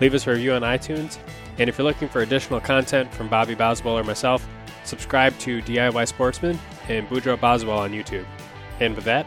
Leave 0.00 0.14
us 0.14 0.26
a 0.26 0.30
review 0.32 0.52
on 0.52 0.62
iTunes. 0.62 1.18
And 1.58 1.68
if 1.68 1.78
you're 1.78 1.86
looking 1.86 2.08
for 2.08 2.22
additional 2.22 2.60
content 2.60 3.12
from 3.14 3.28
Bobby 3.28 3.54
Boswell 3.54 3.96
or 3.96 4.04
myself, 4.04 4.46
subscribe 4.84 5.36
to 5.38 5.62
DIY 5.62 6.08
Sportsman 6.08 6.58
and 6.88 7.08
Boudreaux 7.08 7.40
Boswell 7.40 7.78
on 7.78 7.92
YouTube. 7.92 8.26
And 8.80 8.94
with 8.94 9.04
that, 9.04 9.26